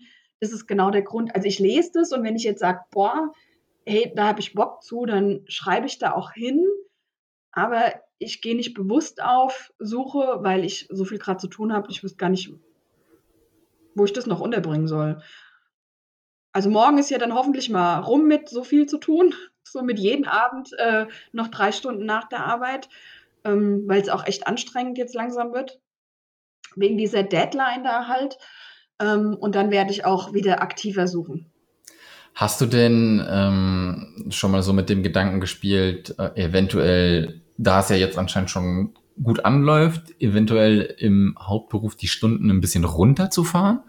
Ist 0.51 0.67
genau 0.67 0.91
der 0.91 1.03
Grund. 1.03 1.35
Also 1.35 1.47
ich 1.47 1.59
lese 1.59 1.91
das 1.93 2.11
und 2.11 2.23
wenn 2.23 2.35
ich 2.35 2.43
jetzt 2.43 2.59
sage, 2.59 2.81
boah, 2.91 3.31
hey, 3.85 4.11
da 4.15 4.27
habe 4.27 4.39
ich 4.39 4.53
Bock 4.53 4.83
zu, 4.83 5.05
dann 5.05 5.41
schreibe 5.47 5.87
ich 5.87 5.99
da 5.99 6.13
auch 6.13 6.31
hin. 6.31 6.65
Aber 7.51 7.93
ich 8.17 8.41
gehe 8.41 8.55
nicht 8.55 8.73
bewusst 8.73 9.21
auf 9.21 9.71
Suche, 9.79 10.39
weil 10.41 10.65
ich 10.65 10.87
so 10.89 11.05
viel 11.05 11.19
gerade 11.19 11.37
zu 11.37 11.47
tun 11.47 11.73
habe. 11.73 11.89
Ich 11.91 12.03
wüsste 12.03 12.17
gar 12.17 12.29
nicht, 12.29 12.51
wo 13.95 14.05
ich 14.05 14.13
das 14.13 14.25
noch 14.25 14.39
unterbringen 14.39 14.87
soll. 14.87 15.21
Also 16.51 16.69
morgen 16.69 16.99
ist 16.99 17.09
ja 17.09 17.17
dann 17.17 17.33
hoffentlich 17.33 17.69
mal 17.69 17.99
rum 17.99 18.27
mit 18.27 18.47
so 18.49 18.63
viel 18.63 18.85
zu 18.85 18.97
tun. 18.97 19.33
So 19.65 19.81
mit 19.81 19.97
jedem 19.97 20.25
Abend 20.25 20.71
äh, 20.77 21.07
noch 21.31 21.47
drei 21.47 21.71
Stunden 21.71 22.05
nach 22.05 22.27
der 22.27 22.45
Arbeit, 22.45 22.89
ähm, 23.43 23.87
weil 23.87 24.01
es 24.01 24.09
auch 24.09 24.27
echt 24.27 24.45
anstrengend 24.45 24.97
jetzt 24.99 25.15
langsam 25.15 25.53
wird. 25.53 25.79
Wegen 26.75 26.97
dieser 26.97 27.23
Deadline 27.23 27.83
da 27.83 28.07
halt. 28.07 28.37
Ähm, 28.99 29.35
und 29.35 29.55
dann 29.55 29.71
werde 29.71 29.91
ich 29.91 30.05
auch 30.05 30.33
wieder 30.33 30.61
aktiver 30.61 31.07
suchen. 31.07 31.47
Hast 32.35 32.61
du 32.61 32.65
denn 32.65 33.23
ähm, 33.29 34.25
schon 34.29 34.51
mal 34.51 34.63
so 34.63 34.73
mit 34.73 34.89
dem 34.89 35.03
Gedanken 35.03 35.39
gespielt, 35.39 36.15
äh, 36.17 36.31
eventuell, 36.35 37.41
da 37.57 37.81
es 37.81 37.89
ja 37.89 37.95
jetzt 37.95 38.17
anscheinend 38.17 38.49
schon 38.49 38.95
gut 39.21 39.45
anläuft, 39.45 40.19
eventuell 40.19 40.95
im 40.97 41.35
Hauptberuf 41.39 41.95
die 41.95 42.07
Stunden 42.07 42.49
ein 42.49 42.61
bisschen 42.61 42.85
runterzufahren? 42.85 43.81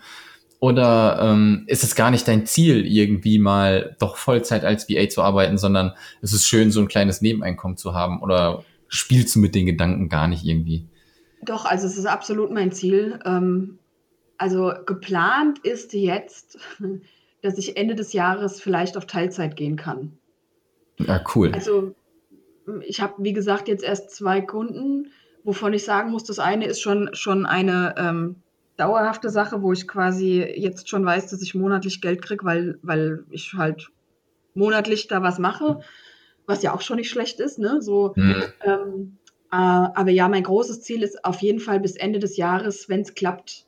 Oder 0.60 1.18
ähm, 1.20 1.64
ist 1.66 1.84
es 1.84 1.94
gar 1.94 2.10
nicht 2.10 2.28
dein 2.28 2.46
Ziel, 2.46 2.86
irgendwie 2.86 3.38
mal 3.38 3.96
doch 3.98 4.16
Vollzeit 4.16 4.64
als 4.64 4.88
VA 4.88 5.08
zu 5.08 5.22
arbeiten, 5.22 5.58
sondern 5.58 5.92
es 6.22 6.32
ist 6.32 6.46
schön, 6.46 6.70
so 6.70 6.80
ein 6.80 6.88
kleines 6.88 7.20
Nebeneinkommen 7.20 7.76
zu 7.76 7.94
haben? 7.94 8.22
Oder 8.22 8.64
spielst 8.88 9.34
du 9.34 9.40
mit 9.40 9.54
den 9.54 9.66
Gedanken 9.66 10.08
gar 10.08 10.28
nicht 10.28 10.44
irgendwie? 10.44 10.86
Doch, 11.42 11.64
also 11.66 11.86
es 11.86 11.98
ist 11.98 12.06
absolut 12.06 12.50
mein 12.50 12.72
Ziel. 12.72 13.18
Ähm, 13.26 13.78
also 14.38 14.72
geplant 14.86 15.58
ist 15.60 15.92
jetzt, 15.92 16.58
dass 17.42 17.58
ich 17.58 17.76
Ende 17.76 17.94
des 17.94 18.12
Jahres 18.12 18.60
vielleicht 18.60 18.96
auf 18.96 19.06
Teilzeit 19.06 19.56
gehen 19.56 19.76
kann. 19.76 20.16
Ja, 20.98 21.22
cool. 21.34 21.52
Also 21.52 21.94
ich 22.82 23.00
habe, 23.00 23.14
wie 23.18 23.32
gesagt, 23.32 23.68
jetzt 23.68 23.84
erst 23.84 24.10
zwei 24.10 24.40
Kunden, 24.40 25.10
wovon 25.42 25.72
ich 25.74 25.84
sagen 25.84 26.10
muss, 26.10 26.24
das 26.24 26.38
eine 26.38 26.66
ist 26.66 26.80
schon, 26.80 27.10
schon 27.12 27.46
eine 27.46 27.94
ähm, 27.98 28.36
dauerhafte 28.76 29.28
Sache, 29.30 29.62
wo 29.62 29.72
ich 29.72 29.86
quasi 29.86 30.42
jetzt 30.42 30.88
schon 30.88 31.04
weiß, 31.04 31.30
dass 31.30 31.42
ich 31.42 31.54
monatlich 31.54 32.00
Geld 32.00 32.22
kriege, 32.22 32.44
weil, 32.44 32.78
weil 32.82 33.24
ich 33.30 33.54
halt 33.54 33.90
monatlich 34.54 35.08
da 35.08 35.22
was 35.22 35.38
mache, 35.38 35.80
was 36.46 36.62
ja 36.62 36.74
auch 36.74 36.80
schon 36.80 36.96
nicht 36.96 37.10
schlecht 37.10 37.40
ist, 37.40 37.58
ne? 37.58 37.82
So, 37.82 38.12
mhm. 38.16 38.42
ähm, 38.62 39.18
äh, 39.52 39.56
aber 39.56 40.10
ja, 40.10 40.28
mein 40.28 40.42
großes 40.42 40.82
Ziel 40.82 41.02
ist 41.02 41.24
auf 41.24 41.40
jeden 41.40 41.60
Fall 41.60 41.80
bis 41.80 41.96
Ende 41.96 42.18
des 42.18 42.36
Jahres, 42.36 42.88
wenn 42.88 43.00
es 43.02 43.14
klappt, 43.14 43.66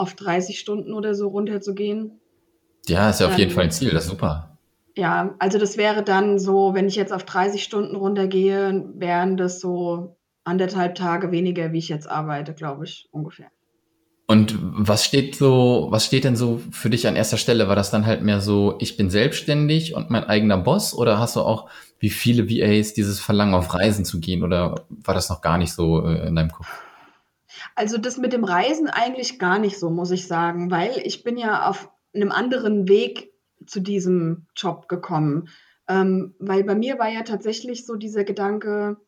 auf 0.00 0.14
30 0.14 0.58
Stunden 0.58 0.92
oder 0.92 1.14
so 1.14 1.28
runterzugehen. 1.28 2.20
Ja, 2.86 3.10
ist 3.10 3.20
ja 3.20 3.28
auf 3.28 3.38
jeden 3.38 3.50
Fall 3.50 3.64
ein 3.64 3.70
Ziel, 3.70 3.90
das 3.90 4.04
ist 4.04 4.10
super. 4.10 4.58
Ja, 4.96 5.34
also 5.38 5.58
das 5.58 5.76
wäre 5.76 6.02
dann 6.02 6.38
so, 6.38 6.74
wenn 6.74 6.88
ich 6.88 6.96
jetzt 6.96 7.12
auf 7.12 7.24
30 7.24 7.62
Stunden 7.62 7.94
runtergehe, 7.96 8.84
wären 8.94 9.36
das 9.36 9.60
so 9.60 10.16
anderthalb 10.44 10.94
Tage 10.94 11.30
weniger, 11.30 11.72
wie 11.72 11.78
ich 11.78 11.88
jetzt 11.88 12.10
arbeite, 12.10 12.54
glaube 12.54 12.84
ich, 12.84 13.08
ungefähr. 13.12 13.46
Und 14.26 14.56
was 14.60 15.04
steht 15.04 15.34
so, 15.34 15.88
was 15.90 16.06
steht 16.06 16.24
denn 16.24 16.36
so 16.36 16.60
für 16.70 16.88
dich 16.88 17.06
an 17.08 17.16
erster 17.16 17.36
Stelle? 17.36 17.68
War 17.68 17.74
das 17.74 17.90
dann 17.90 18.06
halt 18.06 18.22
mehr 18.22 18.40
so, 18.40 18.76
ich 18.78 18.96
bin 18.96 19.10
selbstständig 19.10 19.94
und 19.94 20.08
mein 20.08 20.24
eigener 20.24 20.56
Boss? 20.56 20.94
Oder 20.94 21.18
hast 21.18 21.34
du 21.34 21.40
auch, 21.40 21.68
wie 21.98 22.10
viele 22.10 22.48
VAs, 22.48 22.94
dieses 22.94 23.18
Verlangen 23.18 23.54
auf 23.54 23.74
Reisen 23.74 24.04
zu 24.04 24.20
gehen? 24.20 24.44
Oder 24.44 24.86
war 24.88 25.14
das 25.14 25.30
noch 25.30 25.40
gar 25.40 25.58
nicht 25.58 25.72
so 25.72 26.06
äh, 26.06 26.28
in 26.28 26.36
deinem 26.36 26.52
Kopf? 26.52 26.68
Also 27.80 27.96
das 27.96 28.18
mit 28.18 28.34
dem 28.34 28.44
Reisen 28.44 28.88
eigentlich 28.88 29.38
gar 29.38 29.58
nicht 29.58 29.78
so, 29.78 29.88
muss 29.88 30.10
ich 30.10 30.26
sagen, 30.26 30.70
weil 30.70 31.00
ich 31.02 31.24
bin 31.24 31.38
ja 31.38 31.66
auf 31.66 31.90
einem 32.14 32.30
anderen 32.30 32.88
Weg 32.88 33.32
zu 33.64 33.80
diesem 33.80 34.46
Job 34.54 34.86
gekommen. 34.86 35.48
Ähm, 35.88 36.34
weil 36.38 36.62
bei 36.64 36.74
mir 36.74 36.98
war 36.98 37.08
ja 37.08 37.22
tatsächlich 37.22 37.86
so 37.86 37.96
dieser 37.96 38.24
Gedanke, 38.24 38.98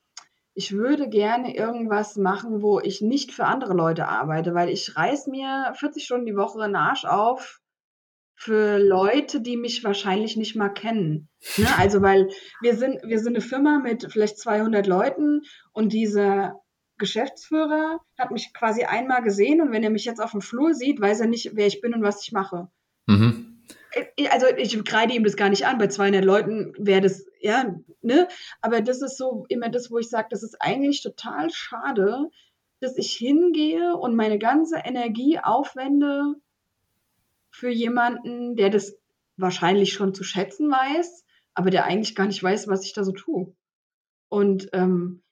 ich 0.55 0.73
würde 0.73 1.11
gerne 1.11 1.55
irgendwas 1.55 2.17
machen, 2.17 2.63
wo 2.63 2.81
ich 2.81 3.03
nicht 3.03 3.33
für 3.33 3.45
andere 3.45 3.75
Leute 3.75 4.09
arbeite, 4.09 4.55
weil 4.55 4.71
ich 4.71 4.97
reiß 4.97 5.27
mir 5.27 5.75
40 5.77 6.03
Stunden 6.03 6.25
die 6.25 6.37
Woche 6.37 6.63
einen 6.63 6.75
Arsch 6.75 7.05
auf 7.05 7.61
für 8.37 8.79
Leute, 8.79 9.43
die 9.43 9.59
mich 9.59 9.85
wahrscheinlich 9.85 10.39
nicht 10.39 10.57
mal 10.57 10.71
kennen. 10.71 11.29
Ne? 11.59 11.67
Also, 11.77 12.01
weil 12.01 12.31
wir 12.63 12.75
sind, 12.75 13.03
wir 13.05 13.19
sind 13.19 13.37
eine 13.37 13.45
Firma 13.45 13.81
mit 13.81 14.11
vielleicht 14.11 14.39
200 14.39 14.87
Leuten 14.87 15.43
und 15.75 15.93
dieser 15.93 16.62
Geschäftsführer 17.03 18.01
hat 18.17 18.31
mich 18.31 18.55
quasi 18.55 18.85
einmal 18.85 19.23
gesehen 19.23 19.61
und 19.61 19.73
wenn 19.73 19.83
er 19.83 19.91
mich 19.91 20.05
jetzt 20.05 20.23
auf 20.23 20.31
dem 20.31 20.41
Flur 20.41 20.73
sieht, 20.73 21.01
weiß 21.01 21.21
er 21.21 21.27
nicht, 21.27 21.51
wer 21.55 21.67
ich 21.67 21.81
bin 21.81 21.95
und 21.95 22.03
was 22.03 22.23
ich 22.23 22.31
mache. 22.31 22.69
Mhm. 23.07 23.61
Äh, 23.91 24.29
also 24.29 24.47
ich 24.57 24.85
kreide 24.85 25.13
ihm 25.13 25.25
das 25.25 25.37
gar 25.37 25.49
nicht 25.49 25.67
an, 25.67 25.79
bei 25.79 25.89
200 25.89 26.25
Leuten 26.25 26.73
wäre 26.79 27.01
das, 27.01 27.27
ja, 27.41 27.75
ne? 28.03 28.29
Aber 28.61 28.81
das 28.83 29.03
ist 29.03 29.19
so 29.19 29.47
immer 29.49 29.69
das, 29.69 29.91
wo 29.91 29.99
ich 29.99 30.09
sage, 30.09 30.29
das 30.31 30.45
ist 30.45 30.63
eigentlich 30.63 31.03
total 31.03 31.51
schade, 31.51 32.31
dass 32.79 32.97
ich 32.97 33.13
hingehe 33.13 33.97
und 33.97 34.15
meine 34.15 34.39
ganze 34.39 34.77
Energie 34.77 35.41
aufwende 35.41 36.37
für 37.51 37.71
jemanden, 37.71 38.55
der 38.55 38.71
das 38.71 38.97
wahrscheinlich 39.37 39.93
schon 39.93 40.15
zu 40.15 40.23
schätzen 40.23 40.71
weiß, 40.71 41.25
aber 41.55 41.71
der 41.71 41.85
eigentlich 41.85 42.15
gar 42.15 42.29
nicht 42.29 42.43
weiß, 42.43 42.69
was 42.69 42.85
ich 42.85 42.93
da 42.93 43.03
so 43.03 43.13
tue. 43.13 43.53
Und 44.29 44.69
ähm, 44.73 45.23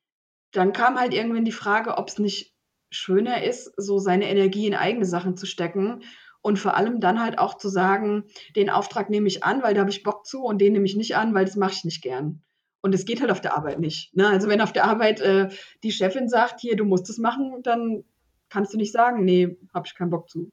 dann 0.53 0.73
kam 0.73 0.99
halt 0.99 1.15
irgendwann 1.15 1.45
die 1.45 1.53
Frage, 1.53 1.97
ob 1.99 2.09
es 2.09 2.19
nicht 2.19 2.55
schöner 2.91 3.43
ist, 3.45 3.73
so 3.77 3.99
seine 3.99 4.29
Energie 4.29 4.67
in 4.67 4.75
eigene 4.75 5.05
Sachen 5.05 5.37
zu 5.37 5.47
stecken 5.47 6.03
und 6.43 6.59
vor 6.59 6.77
allem 6.77 7.01
dann 7.01 7.23
halt 7.23 7.39
auch 7.39 7.57
zu 7.57 7.69
sagen, 7.69 8.25
den 8.57 8.71
Auftrag 8.71 9.11
nehme 9.11 9.29
ich 9.29 9.45
an, 9.45 9.63
weil 9.63 9.75
da 9.75 9.81
habe 9.81 9.91
ich 9.91 10.03
Bock 10.03 10.27
zu 10.27 10.43
und 10.43 10.59
den 10.59 10.73
nehme 10.73 10.87
ich 10.87 10.97
nicht 10.97 11.17
an, 11.17 11.35
weil 11.35 11.45
das 11.45 11.57
mache 11.57 11.73
ich 11.73 11.85
nicht 11.85 12.03
gern. 12.03 12.43
Und 12.83 12.95
es 12.95 13.05
geht 13.05 13.21
halt 13.21 13.31
auf 13.31 13.43
der 13.43 13.57
Arbeit 13.57 13.79
nicht. 13.79 14.17
Ne? 14.17 14.27
Also 14.27 14.49
wenn 14.49 14.63
auf 14.63 14.73
der 14.73 14.85
Arbeit 14.85 15.21
äh, 15.21 15.51
die 15.83 15.93
Chefin 15.93 16.29
sagt, 16.29 16.61
hier, 16.61 16.77
du 16.77 16.85
musst 16.85 17.11
es 17.11 17.19
machen, 17.19 17.61
dann 17.63 18.05
kannst 18.49 18.73
du 18.73 18.79
nicht 18.79 18.93
sagen, 18.93 19.25
nee, 19.25 19.59
habe 19.75 19.87
ich 19.87 19.95
keinen 19.95 20.11
Bock 20.11 20.29
zu. 20.29 20.51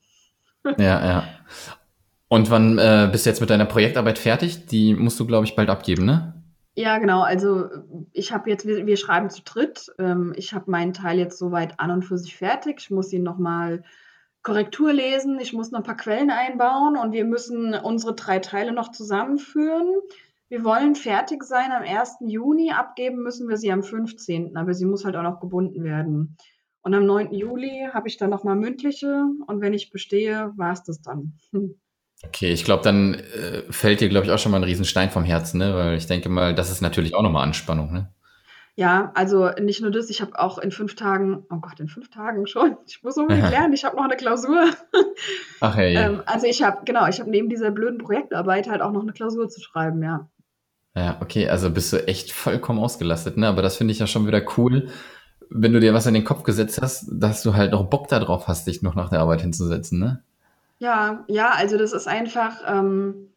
Ja, 0.78 1.06
ja. 1.06 1.28
Und 2.28 2.50
wann 2.50 2.78
äh, 2.78 3.08
bist 3.10 3.26
du 3.26 3.30
jetzt 3.30 3.40
mit 3.40 3.50
deiner 3.50 3.64
Projektarbeit 3.64 4.20
fertig? 4.20 4.66
Die 4.66 4.94
musst 4.94 5.18
du, 5.18 5.26
glaube 5.26 5.46
ich, 5.46 5.56
bald 5.56 5.70
abgeben, 5.70 6.04
ne? 6.04 6.37
Ja, 6.78 7.00
genau. 7.00 7.22
Also 7.22 7.70
ich 8.14 8.32
habe 8.32 8.52
jetzt, 8.52 8.68
wir, 8.68 8.86
wir, 8.86 8.98
schreiben 8.98 9.32
zu 9.32 9.42
dritt. 9.42 9.92
Ähm, 9.98 10.34
ich 10.36 10.54
habe 10.54 10.70
meinen 10.70 10.94
Teil 10.94 11.18
jetzt 11.18 11.40
soweit 11.40 11.80
an 11.80 11.90
und 11.90 12.04
für 12.04 12.20
sich 12.20 12.38
fertig. 12.38 12.76
Ich 12.78 12.92
muss 12.92 13.12
ihn 13.12 13.24
nochmal 13.24 13.84
Korrektur 14.44 14.94
lesen. 14.94 15.40
Ich 15.40 15.54
muss 15.54 15.72
noch 15.72 15.80
ein 15.80 15.86
paar 15.86 15.98
Quellen 15.98 16.30
einbauen 16.30 16.96
und 16.96 17.14
wir 17.14 17.26
müssen 17.26 17.74
unsere 17.74 18.14
drei 18.14 18.38
Teile 18.38 18.74
noch 18.74 18.92
zusammenführen. 18.92 19.88
Wir 20.50 20.64
wollen 20.64 20.94
fertig 20.94 21.44
sein 21.44 21.72
am 21.72 21.82
1. 21.82 22.18
Juni. 22.20 22.72
Abgeben 22.72 23.24
müssen 23.24 23.50
wir 23.50 23.58
sie 23.58 23.72
am 23.72 23.82
15. 23.82 24.56
Aber 24.56 24.76
sie 24.76 24.86
muss 24.86 25.04
halt 25.04 25.16
auch 25.16 25.24
noch 25.24 25.40
gebunden 25.40 25.84
werden. 25.84 26.38
Und 26.82 26.94
am 26.94 27.08
9. 27.08 27.34
Juli 27.34 27.90
habe 27.92 28.08
ich 28.08 28.18
dann 28.18 28.30
nochmal 28.30 28.56
mündliche 28.56 29.26
und 29.48 29.62
wenn 29.62 29.74
ich 29.74 29.90
bestehe, 29.90 30.54
war 30.58 30.74
es 30.74 30.84
das 30.84 31.02
dann. 31.02 31.34
Okay, 32.26 32.52
ich 32.52 32.66
glaube, 32.66 32.84
dann 32.84 33.14
äh, 33.14 33.64
fällt 33.70 34.02
dir, 34.02 34.10
glaube 34.10 34.26
ich, 34.26 34.32
auch 34.32 34.40
schon 34.40 34.52
mal 34.52 34.58
ein 34.58 34.64
Riesenstein 34.64 35.12
vom 35.12 35.24
Herzen, 35.24 35.60
ne? 35.60 35.76
Weil 35.76 35.98
ich 35.98 36.08
denke 36.08 36.30
mal, 36.30 36.56
das 36.56 36.72
ist 36.72 36.82
natürlich 36.82 37.14
auch 37.14 37.22
nochmal 37.22 37.44
Anspannung, 37.44 37.94
ne? 37.94 38.10
Ja, 38.76 39.12
also 39.16 39.50
nicht 39.60 39.82
nur 39.82 39.90
das, 39.90 40.10
ich 40.12 40.22
habe 40.22 40.38
auch 40.38 40.60
in 40.60 40.72
fünf 40.72 40.94
Tagen, 40.96 41.44
oh 41.50 41.58
Gott, 41.58 41.80
in 41.80 41.88
fünf 41.88 42.12
Tagen 42.12 42.46
schon, 42.46 42.78
ich 42.86 43.02
muss 43.02 43.18
unbedingt 43.18 43.50
lernen, 43.52 43.74
ich 43.74 43.86
habe 43.86 43.96
noch 43.96 44.04
eine 44.04 44.16
Klausur. 44.16 44.70
Ach 45.62 45.76
hey. 45.76 45.96
ähm, 45.96 46.22
also 46.28 46.46
ich 46.46 46.62
habe, 46.62 46.82
genau, 46.86 47.08
ich 47.08 47.20
habe 47.20 47.30
neben 47.30 47.50
dieser 47.50 47.72
blöden 47.72 47.98
Projektarbeit 47.98 48.70
halt 48.70 48.82
auch 48.82 48.92
noch 48.92 49.02
eine 49.02 49.14
Klausur 49.14 49.50
zu 49.50 49.62
schreiben, 49.62 50.04
ja. 50.04 50.30
Ja, 50.96 51.18
okay, 51.22 51.50
also 51.50 51.70
bist 51.70 51.92
du 51.94 52.08
echt 52.08 52.32
vollkommen 52.32 52.80
ausgelastet, 52.80 53.38
ne? 53.38 53.48
Aber 53.48 53.64
das 53.64 53.78
finde 53.78 53.94
ich 53.94 54.00
ja 54.00 54.08
schon 54.08 54.28
wieder 54.28 54.44
cool, 54.58 54.90
wenn 55.50 55.74
du 55.74 55.80
dir 55.80 55.94
was 55.94 56.06
in 56.06 56.14
den 56.14 56.26
Kopf 56.26 56.44
gesetzt 56.44 56.80
hast, 56.82 57.08
dass 57.12 57.42
du 57.42 57.56
halt 57.56 57.72
noch 57.72 57.90
Bock 57.90 58.08
darauf 58.10 58.48
hast, 58.48 58.68
dich 58.68 58.82
noch 58.82 58.96
nach 58.96 59.10
der 59.10 59.22
Arbeit 59.22 59.42
hinzusetzen, 59.42 60.00
ne? 60.00 60.24
Ja, 60.80 61.26
ja, 61.28 61.52
also 61.52 61.78
das 61.78 61.94
ist 61.94 62.08
einfach, 62.08 62.62
ähm, 62.66 63.34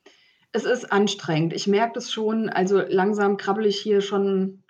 es 0.52 0.64
ist 0.64 0.92
anstrengend. 0.92 1.52
Ich 1.54 1.66
merke 1.66 1.94
das 1.94 2.12
schon, 2.12 2.48
also 2.50 2.80
langsam 2.80 3.36
krabbel 3.36 3.66
ich 3.66 3.80
hier 3.80 4.00
schon 4.02 4.62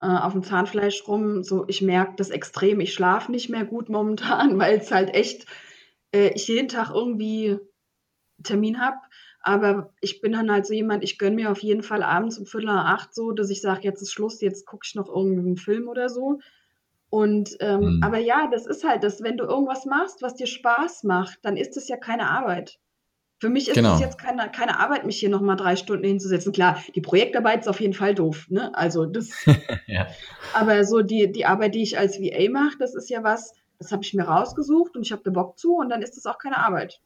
äh, 0.00 0.06
auf 0.06 0.32
dem 0.32 0.42
Zahnfleisch 0.42 1.06
rum. 1.06 1.42
So, 1.44 1.64
ich 1.68 1.82
merke 1.82 2.14
das 2.16 2.30
extrem. 2.30 2.80
Ich 2.80 2.94
schlafe 2.94 3.30
nicht 3.32 3.50
mehr 3.50 3.64
gut 3.64 3.88
momentan, 3.88 4.58
weil 4.60 4.78
es 4.78 4.90
halt 4.90 5.14
echt, 5.14 5.46
äh, 6.14 6.30
ich 6.34 6.48
jeden 6.48 6.68
Tag 6.68 6.90
irgendwie 6.94 7.58
Termin 8.42 8.80
habe. 8.80 8.96
Aber 9.42 9.94
ich 10.00 10.20
bin 10.20 10.32
dann 10.32 10.50
halt 10.50 10.66
so 10.66 10.74
jemand, 10.74 11.04
ich 11.04 11.18
gönne 11.18 11.36
mir 11.36 11.50
auf 11.52 11.62
jeden 11.62 11.82
Fall 11.82 12.02
abends 12.02 12.38
um 12.38 12.46
Viertel 12.46 12.66
nach 12.66 12.86
acht 12.86 13.14
so, 13.14 13.32
dass 13.32 13.50
ich 13.50 13.60
sage, 13.62 13.82
jetzt 13.84 14.02
ist 14.02 14.12
Schluss, 14.12 14.40
jetzt 14.40 14.66
gucke 14.66 14.84
ich 14.86 14.94
noch 14.96 15.08
irgendeinen 15.08 15.56
Film 15.56 15.88
oder 15.88 16.08
so. 16.08 16.40
Und 17.10 17.56
ähm, 17.60 17.96
mhm. 17.96 18.02
aber 18.02 18.18
ja, 18.18 18.48
das 18.50 18.66
ist 18.66 18.84
halt 18.84 19.02
das, 19.02 19.22
wenn 19.22 19.36
du 19.36 19.44
irgendwas 19.44 19.86
machst, 19.86 20.20
was 20.20 20.34
dir 20.34 20.46
Spaß 20.46 21.04
macht, 21.04 21.38
dann 21.42 21.56
ist 21.56 21.76
es 21.76 21.88
ja 21.88 21.96
keine 21.96 22.28
Arbeit. 22.28 22.78
Für 23.40 23.48
mich 23.48 23.68
ist 23.68 23.74
genau. 23.74 23.94
es 23.94 24.00
jetzt 24.00 24.18
keine, 24.18 24.50
keine 24.50 24.80
Arbeit, 24.80 25.06
mich 25.06 25.20
hier 25.20 25.28
nochmal 25.28 25.56
drei 25.56 25.76
Stunden 25.76 26.04
hinzusetzen. 26.04 26.52
Klar, 26.52 26.82
die 26.94 27.00
Projektarbeit 27.00 27.60
ist 27.60 27.68
auf 27.68 27.80
jeden 27.80 27.94
Fall 27.94 28.14
doof, 28.14 28.46
ne? 28.50 28.74
Also 28.74 29.06
das. 29.06 29.30
ja. 29.86 30.08
Aber 30.54 30.84
so 30.84 31.02
die, 31.02 31.30
die 31.30 31.46
Arbeit, 31.46 31.76
die 31.76 31.82
ich 31.82 31.96
als 31.96 32.18
VA 32.18 32.50
mache, 32.50 32.76
das 32.78 32.94
ist 32.94 33.08
ja 33.08 33.22
was, 33.22 33.54
das 33.78 33.92
habe 33.92 34.02
ich 34.02 34.12
mir 34.12 34.24
rausgesucht 34.24 34.96
und 34.96 35.02
ich 35.02 35.12
habe 35.12 35.22
da 35.24 35.30
Bock 35.30 35.56
zu 35.56 35.76
und 35.76 35.88
dann 35.88 36.02
ist 36.02 36.16
das 36.16 36.26
auch 36.26 36.38
keine 36.38 36.58
Arbeit. 36.58 37.00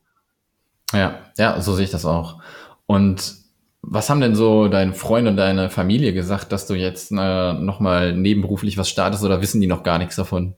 Ja, 0.94 1.20
ja, 1.36 1.60
so 1.60 1.74
sehe 1.74 1.84
ich 1.84 1.90
das 1.90 2.06
auch. 2.06 2.42
Und 2.86 3.41
was 3.82 4.08
haben 4.08 4.20
denn 4.20 4.34
so 4.34 4.68
dein 4.68 4.94
Freund 4.94 5.28
und 5.28 5.36
deine 5.36 5.68
Familie 5.68 6.12
gesagt, 6.12 6.52
dass 6.52 6.66
du 6.66 6.74
jetzt 6.74 7.10
äh, 7.12 7.52
nochmal 7.52 8.14
nebenberuflich 8.14 8.78
was 8.78 8.88
startest 8.88 9.24
oder 9.24 9.42
wissen 9.42 9.60
die 9.60 9.66
noch 9.66 9.82
gar 9.82 9.98
nichts 9.98 10.16
davon? 10.16 10.54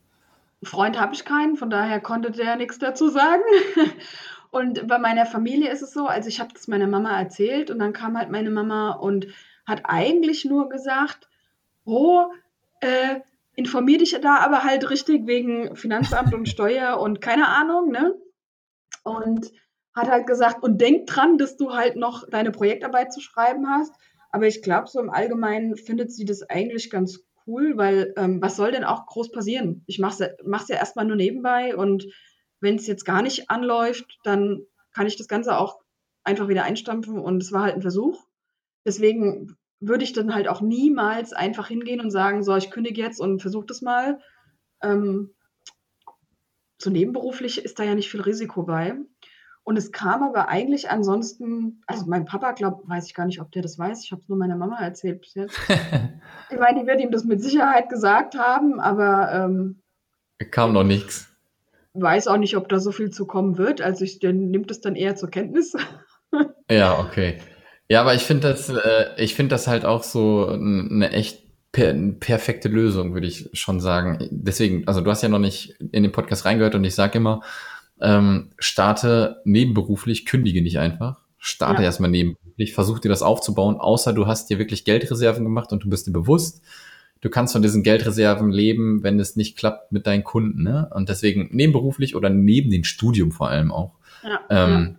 Freund 0.62 1.00
habe 1.00 1.14
ich 1.14 1.24
keinen, 1.24 1.56
von 1.56 1.70
daher 1.70 2.00
konnte 2.00 2.30
der 2.30 2.56
nichts 2.56 2.78
dazu 2.78 3.08
sagen. 3.08 3.42
Und 4.50 4.86
bei 4.86 4.98
meiner 4.98 5.26
Familie 5.26 5.70
ist 5.72 5.82
es 5.82 5.92
so, 5.92 6.06
also 6.06 6.28
ich 6.28 6.38
habe 6.38 6.52
das 6.54 6.68
meiner 6.68 6.86
Mama 6.86 7.18
erzählt 7.18 7.72
und 7.72 7.80
dann 7.80 7.92
kam 7.92 8.16
halt 8.16 8.30
meine 8.30 8.50
Mama 8.50 8.92
und 8.92 9.26
hat 9.66 9.80
eigentlich 9.82 10.44
nur 10.44 10.68
gesagt, 10.68 11.28
oh, 11.84 12.26
äh, 12.78 13.16
informier 13.56 13.98
dich 13.98 14.16
da 14.22 14.36
aber 14.36 14.62
halt 14.62 14.88
richtig 14.90 15.26
wegen 15.26 15.74
Finanzamt 15.74 16.32
und 16.34 16.48
Steuer 16.48 17.00
und 17.00 17.20
keine 17.20 17.48
Ahnung, 17.48 17.90
ne? 17.90 18.14
Und 19.02 19.50
hat 19.94 20.10
halt 20.10 20.26
gesagt, 20.26 20.62
und 20.62 20.80
denk 20.80 21.06
dran, 21.06 21.38
dass 21.38 21.56
du 21.56 21.72
halt 21.72 21.96
noch 21.96 22.28
deine 22.28 22.50
Projektarbeit 22.50 23.12
zu 23.12 23.20
schreiben 23.20 23.68
hast. 23.68 23.94
Aber 24.32 24.46
ich 24.46 24.62
glaube, 24.62 24.88
so 24.88 25.00
im 25.00 25.10
Allgemeinen 25.10 25.76
findet 25.76 26.10
sie 26.10 26.24
das 26.24 26.42
eigentlich 26.42 26.90
ganz 26.90 27.24
cool, 27.46 27.76
weil 27.76 28.12
ähm, 28.16 28.42
was 28.42 28.56
soll 28.56 28.72
denn 28.72 28.84
auch 28.84 29.06
groß 29.06 29.30
passieren? 29.30 29.84
Ich 29.86 29.98
mache 29.98 30.24
es 30.24 30.30
mach's 30.44 30.68
ja 30.68 30.76
erstmal 30.76 31.04
nur 31.04 31.16
nebenbei 31.16 31.76
und 31.76 32.06
wenn 32.60 32.76
es 32.76 32.86
jetzt 32.86 33.04
gar 33.04 33.22
nicht 33.22 33.50
anläuft, 33.50 34.18
dann 34.24 34.62
kann 34.92 35.06
ich 35.06 35.16
das 35.16 35.28
Ganze 35.28 35.58
auch 35.58 35.78
einfach 36.24 36.48
wieder 36.48 36.64
einstampfen 36.64 37.18
und 37.18 37.42
es 37.42 37.52
war 37.52 37.62
halt 37.62 37.74
ein 37.74 37.82
Versuch. 37.82 38.24
Deswegen 38.84 39.56
würde 39.80 40.04
ich 40.04 40.12
dann 40.12 40.34
halt 40.34 40.48
auch 40.48 40.62
niemals 40.62 41.32
einfach 41.32 41.68
hingehen 41.68 42.00
und 42.00 42.10
sagen, 42.10 42.42
so, 42.42 42.56
ich 42.56 42.70
kündige 42.70 43.02
jetzt 43.02 43.20
und 43.20 43.40
versuche 43.40 43.66
das 43.66 43.82
mal. 43.82 44.18
Ähm, 44.82 45.34
so 46.80 46.90
nebenberuflich 46.90 47.64
ist 47.64 47.78
da 47.78 47.84
ja 47.84 47.94
nicht 47.94 48.10
viel 48.10 48.22
Risiko 48.22 48.62
bei. 48.62 48.96
Und 49.64 49.78
es 49.78 49.92
kam 49.92 50.22
aber 50.22 50.48
eigentlich 50.48 50.90
ansonsten, 50.90 51.82
also 51.86 52.04
mein 52.06 52.26
Papa, 52.26 52.52
glaube 52.52 52.82
weiß 52.86 53.06
ich 53.06 53.14
gar 53.14 53.24
nicht, 53.24 53.40
ob 53.40 53.50
der 53.50 53.62
das 53.62 53.78
weiß. 53.78 54.04
Ich 54.04 54.12
habe 54.12 54.20
es 54.20 54.28
nur 54.28 54.36
meiner 54.36 54.56
Mama 54.56 54.78
erzählt 54.78 55.22
bis 55.22 55.34
jetzt. 55.34 55.58
ich 56.50 56.58
meine, 56.58 56.80
die 56.80 56.86
wird 56.86 57.00
ihm 57.00 57.10
das 57.10 57.24
mit 57.24 57.42
Sicherheit 57.42 57.88
gesagt 57.88 58.36
haben, 58.36 58.78
aber 58.78 59.32
ähm, 59.32 59.80
kam 60.50 60.74
noch 60.74 60.84
nichts. 60.84 61.30
Weiß 61.94 62.26
auch 62.26 62.36
nicht, 62.36 62.56
ob 62.58 62.68
da 62.68 62.78
so 62.78 62.92
viel 62.92 63.10
zu 63.10 63.26
kommen 63.26 63.56
wird. 63.56 63.80
Also 63.80 64.04
ich, 64.04 64.18
der 64.18 64.34
nimmt 64.34 64.70
es 64.70 64.82
dann 64.82 64.96
eher 64.96 65.16
zur 65.16 65.30
Kenntnis. 65.30 65.74
ja, 66.70 66.98
okay. 66.98 67.38
Ja, 67.88 68.02
aber 68.02 68.14
ich 68.14 68.22
finde 68.22 68.48
das, 68.48 68.68
äh, 68.68 69.06
ich 69.16 69.34
finde 69.34 69.54
das 69.54 69.66
halt 69.66 69.86
auch 69.86 70.02
so 70.02 70.46
eine 70.46 71.10
echt 71.10 71.42
per 71.72 71.94
perfekte 72.20 72.68
Lösung, 72.68 73.14
würde 73.14 73.26
ich 73.26 73.48
schon 73.52 73.80
sagen. 73.80 74.28
Deswegen, 74.30 74.86
also 74.86 75.00
du 75.00 75.10
hast 75.10 75.22
ja 75.22 75.28
noch 75.28 75.38
nicht 75.38 75.76
in 75.92 76.02
den 76.02 76.12
Podcast 76.12 76.44
reingehört 76.44 76.74
und 76.74 76.84
ich 76.84 76.94
sage 76.94 77.18
immer, 77.18 77.42
ähm, 78.00 78.50
starte 78.58 79.40
nebenberuflich, 79.44 80.26
kündige 80.26 80.62
nicht 80.62 80.78
einfach. 80.78 81.20
Starte 81.38 81.82
ja. 81.82 81.86
erstmal 81.86 82.10
nebenberuflich, 82.10 82.72
versuch 82.72 82.98
dir 82.98 83.08
das 83.08 83.22
aufzubauen, 83.22 83.76
außer 83.76 84.12
du 84.12 84.26
hast 84.26 84.50
dir 84.50 84.58
wirklich 84.58 84.84
Geldreserven 84.84 85.44
gemacht 85.44 85.72
und 85.72 85.84
du 85.84 85.90
bist 85.90 86.06
dir 86.06 86.12
bewusst, 86.12 86.62
du 87.20 87.30
kannst 87.30 87.52
von 87.52 87.62
diesen 87.62 87.82
Geldreserven 87.82 88.50
leben, 88.50 89.02
wenn 89.02 89.18
es 89.20 89.36
nicht 89.36 89.56
klappt 89.56 89.92
mit 89.92 90.06
deinen 90.06 90.24
Kunden. 90.24 90.62
Ne? 90.62 90.90
Und 90.94 91.08
deswegen 91.08 91.48
nebenberuflich 91.52 92.16
oder 92.16 92.30
neben 92.30 92.70
dem 92.70 92.84
Studium 92.84 93.32
vor 93.32 93.48
allem 93.48 93.72
auch. 93.72 93.94
Ja, 94.22 94.40
ähm, 94.50 94.98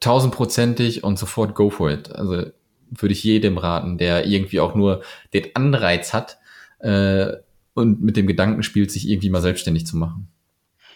tausendprozentig 0.00 1.02
und 1.02 1.18
sofort 1.18 1.54
go 1.54 1.70
for 1.70 1.90
it. 1.90 2.12
Also 2.12 2.50
würde 2.90 3.12
ich 3.12 3.24
jedem 3.24 3.58
raten, 3.58 3.98
der 3.98 4.26
irgendwie 4.26 4.60
auch 4.60 4.74
nur 4.74 5.02
den 5.32 5.46
Anreiz 5.54 6.12
hat 6.12 6.38
äh, 6.78 7.32
und 7.72 8.02
mit 8.02 8.16
dem 8.16 8.26
Gedanken 8.26 8.62
spielt, 8.62 8.90
sich 8.90 9.08
irgendwie 9.08 9.30
mal 9.30 9.42
selbstständig 9.42 9.86
zu 9.86 9.96
machen. 9.96 10.28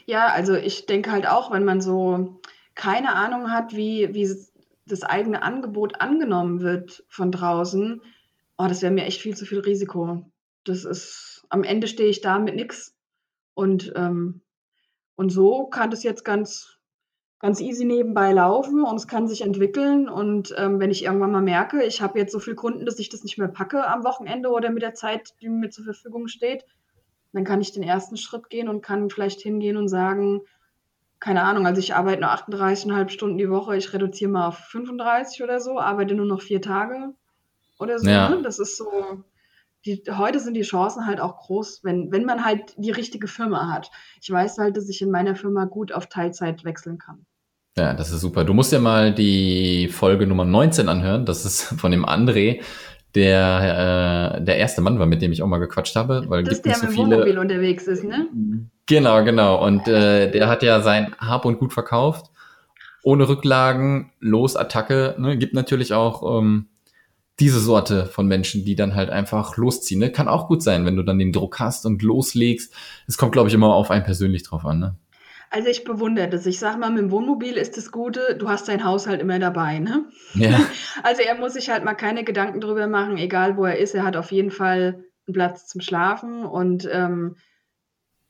Ja, 0.09 0.29
also 0.29 0.55
ich 0.55 0.87
denke 0.87 1.13
halt 1.13 1.29
auch, 1.29 1.51
wenn 1.51 1.67
man 1.67 1.83
so 1.83 2.41
keine 2.75 3.15
Ahnung 3.15 3.53
hat, 3.53 3.77
wie, 3.77 4.15
wie 4.15 4.27
das 4.87 5.03
eigene 5.03 5.43
Angebot 5.43 6.01
angenommen 6.01 6.63
wird 6.63 7.05
von 7.11 7.31
draußen, 7.31 8.01
oh, 8.57 8.67
das 8.67 8.81
wäre 8.81 8.91
mir 8.91 9.05
echt 9.05 9.21
viel 9.21 9.37
zu 9.37 9.45
viel 9.45 9.61
Risiko. 9.61 10.25
Das 10.65 10.87
ist, 10.87 11.45
am 11.51 11.63
Ende 11.63 11.89
stehe 11.89 12.09
ich 12.09 12.23
da 12.23 12.39
mit 12.39 12.55
nichts. 12.55 12.97
Und, 13.53 13.93
ähm, 13.97 14.41
und 15.15 15.29
so 15.29 15.67
kann 15.67 15.91
das 15.91 16.03
jetzt 16.05 16.25
ganz, 16.25 16.79
ganz 17.39 17.61
easy 17.61 17.85
nebenbei 17.85 18.33
laufen 18.33 18.85
und 18.85 18.97
es 18.97 19.09
kann 19.09 19.29
sich 19.29 19.43
entwickeln. 19.43 20.09
Und 20.09 20.55
ähm, 20.57 20.81
wenn 20.81 20.91
ich 20.91 21.05
irgendwann 21.05 21.33
mal 21.33 21.43
merke, 21.43 21.85
ich 21.85 22.01
habe 22.01 22.19
jetzt 22.19 22.33
so 22.33 22.39
viele 22.39 22.57
Kunden, 22.57 22.87
dass 22.87 22.99
ich 22.99 23.11
das 23.11 23.25
nicht 23.25 23.37
mehr 23.37 23.49
packe 23.49 23.87
am 23.87 24.05
Wochenende 24.05 24.49
oder 24.49 24.71
mit 24.71 24.83
der 24.83 24.95
Zeit, 24.95 25.35
die 25.43 25.51
mir 25.51 25.69
zur 25.69 25.85
Verfügung 25.85 26.29
steht, 26.29 26.65
dann 27.33 27.45
kann 27.45 27.61
ich 27.61 27.73
den 27.73 27.83
ersten 27.83 28.17
Schritt 28.17 28.51
gehen 28.51 28.69
und 28.69 28.83
kann 28.83 29.11
vielleicht 29.11 29.41
hingehen 29.41 29.77
und 29.77 29.89
sagen, 29.89 30.43
keine 31.21 31.43
Ahnung, 31.43 31.67
also 31.67 31.81
ich 31.81 31.95
arbeite 31.95 32.21
nur 32.21 32.31
38,5 32.31 33.09
Stunden 33.09 33.39
die 33.39 33.51
Woche, 33.51 33.77
ich 33.77 33.93
reduziere 33.93 34.31
mal 34.31 34.49
auf 34.49 34.59
35 34.59 35.43
oder 35.43 35.61
so, 35.61 35.79
arbeite 35.79 36.15
nur 36.15 36.27
noch 36.27 36.41
vier 36.41 36.63
Tage 36.63 37.15
oder 37.79 37.99
so. 37.99 38.09
Ja. 38.09 38.29
Ne? 38.29 38.43
Das 38.43 38.59
ist 38.59 38.77
so, 38.77 39.25
die, 39.85 40.03
heute 40.11 40.41
sind 40.41 40.55
die 40.55 40.63
Chancen 40.63 41.07
halt 41.07 41.21
auch 41.21 41.37
groß, 41.39 41.81
wenn, 41.83 42.13
wenn 42.13 42.25
man 42.25 42.45
halt 42.45 42.75
die 42.77 42.91
richtige 42.91 43.27
Firma 43.27 43.73
hat. 43.73 43.91
Ich 44.21 44.31
weiß 44.31 44.59
halt, 44.59 44.77
dass 44.77 44.89
ich 44.89 45.03
in 45.03 45.11
meiner 45.11 45.35
Firma 45.35 45.65
gut 45.65 45.93
auf 45.93 46.07
Teilzeit 46.07 46.65
wechseln 46.65 46.99
kann. 46.99 47.27
Ja, 47.77 47.95
das 47.95 48.11
ist 48.11 48.21
super. 48.21 48.45
Du 48.45 48.55
musst 48.55 48.73
ja 48.73 48.81
mal 48.81 49.15
die 49.15 49.89
Folge 49.89 50.27
Nummer 50.27 50.45
19 50.45 50.89
anhören. 50.89 51.27
Das 51.27 51.45
ist 51.45 51.63
von 51.81 51.93
dem 51.93 52.05
André, 52.05 52.61
der 53.19 54.37
äh, 54.39 54.45
der 54.45 54.57
erste 54.57 54.81
Mann 54.81 54.99
war, 54.99 55.07
mit 55.07 55.21
dem 55.21 55.33
ich 55.33 55.43
auch 55.43 55.47
mal 55.47 55.59
gequatscht 55.59 55.97
habe. 55.97 56.25
Weil 56.29 56.45
Das 56.45 56.55
gibt 56.55 56.67
der 56.67 56.73
nicht 56.73 56.81
so 56.81 56.87
mit 56.87 56.97
dem 56.97 57.05
viele. 57.05 57.17
Wohnmobil 57.17 57.39
unterwegs 57.39 57.87
ist, 57.87 58.05
ne? 58.05 58.29
Genau, 58.87 59.25
genau. 59.25 59.65
Und 59.65 59.89
äh, 59.89 60.31
der 60.31 60.49
hat 60.49 60.63
ja 60.63 60.81
sein 60.81 61.15
Hab 61.19 61.45
und 61.45 61.59
Gut 61.59 61.73
verkauft. 61.73 62.31
Ohne 63.03 63.29
Rücklagen, 63.29 64.13
los, 64.21 64.57
Attacke. 64.57 65.15
Ne? 65.19 65.37
Gibt 65.37 65.55
natürlich 65.55 65.93
auch 65.93 66.39
ähm, 66.39 66.69
diese 67.41 67.61
Sorte 67.61 68.07
von 68.07 68.27
Menschen, 68.27 68.65
die 68.65 68.75
dann 68.75 68.95
halt 68.95 69.11
einfach 69.11 69.57
losziehen. 69.57 70.01
Ne? 70.01 70.11
Kann 70.11 70.29
auch 70.29 70.49
gut 70.49 70.63
sein, 70.63 70.87
wenn 70.87 70.97
du 70.97 71.03
dann 71.03 71.19
den 71.19 71.33
Druck 71.33 71.61
hast 71.61 71.87
und 71.87 72.03
loslegst. 72.03 72.73
Es 73.07 73.19
kommt, 73.19 73.33
glaube 73.33 73.49
ich, 73.49 73.55
immer 73.55 73.75
auf 73.75 73.91
einen 73.91 74.05
persönlich 74.05 74.43
drauf 74.43 74.65
an. 74.65 74.79
Ne? 74.81 74.95
Also 75.51 75.69
ich 75.69 75.85
bewundere 75.85 76.29
das. 76.29 76.47
Ich 76.47 76.59
sage 76.59 76.79
mal, 76.79 76.91
mit 76.91 77.03
dem 77.03 77.11
Wohnmobil 77.11 77.57
ist 77.57 77.77
das 77.77 77.91
Gute, 77.91 78.37
du 78.39 78.49
hast 78.49 78.69
dein 78.69 78.85
Haushalt 78.85 79.21
immer 79.21 79.39
dabei, 79.39 79.79
ne? 79.79 80.07
Ja, 80.35 80.61
Also 81.03 81.23
er 81.23 81.37
muss 81.37 81.55
sich 81.55 81.71
halt 81.71 81.85
mal 81.85 81.95
keine 81.95 82.25
Gedanken 82.25 82.61
drüber 82.61 82.87
machen, 82.87 83.17
egal 83.17 83.57
wo 83.57 83.65
er 83.65 83.79
ist, 83.79 83.95
er 83.95 84.05
hat 84.05 84.17
auf 84.17 84.33
jeden 84.33 84.51
Fall 84.51 85.05
einen 85.27 85.35
Platz 85.35 85.67
zum 85.67 85.81
Schlafen 85.81 86.45
und 86.45 86.89
ähm, 86.91 87.37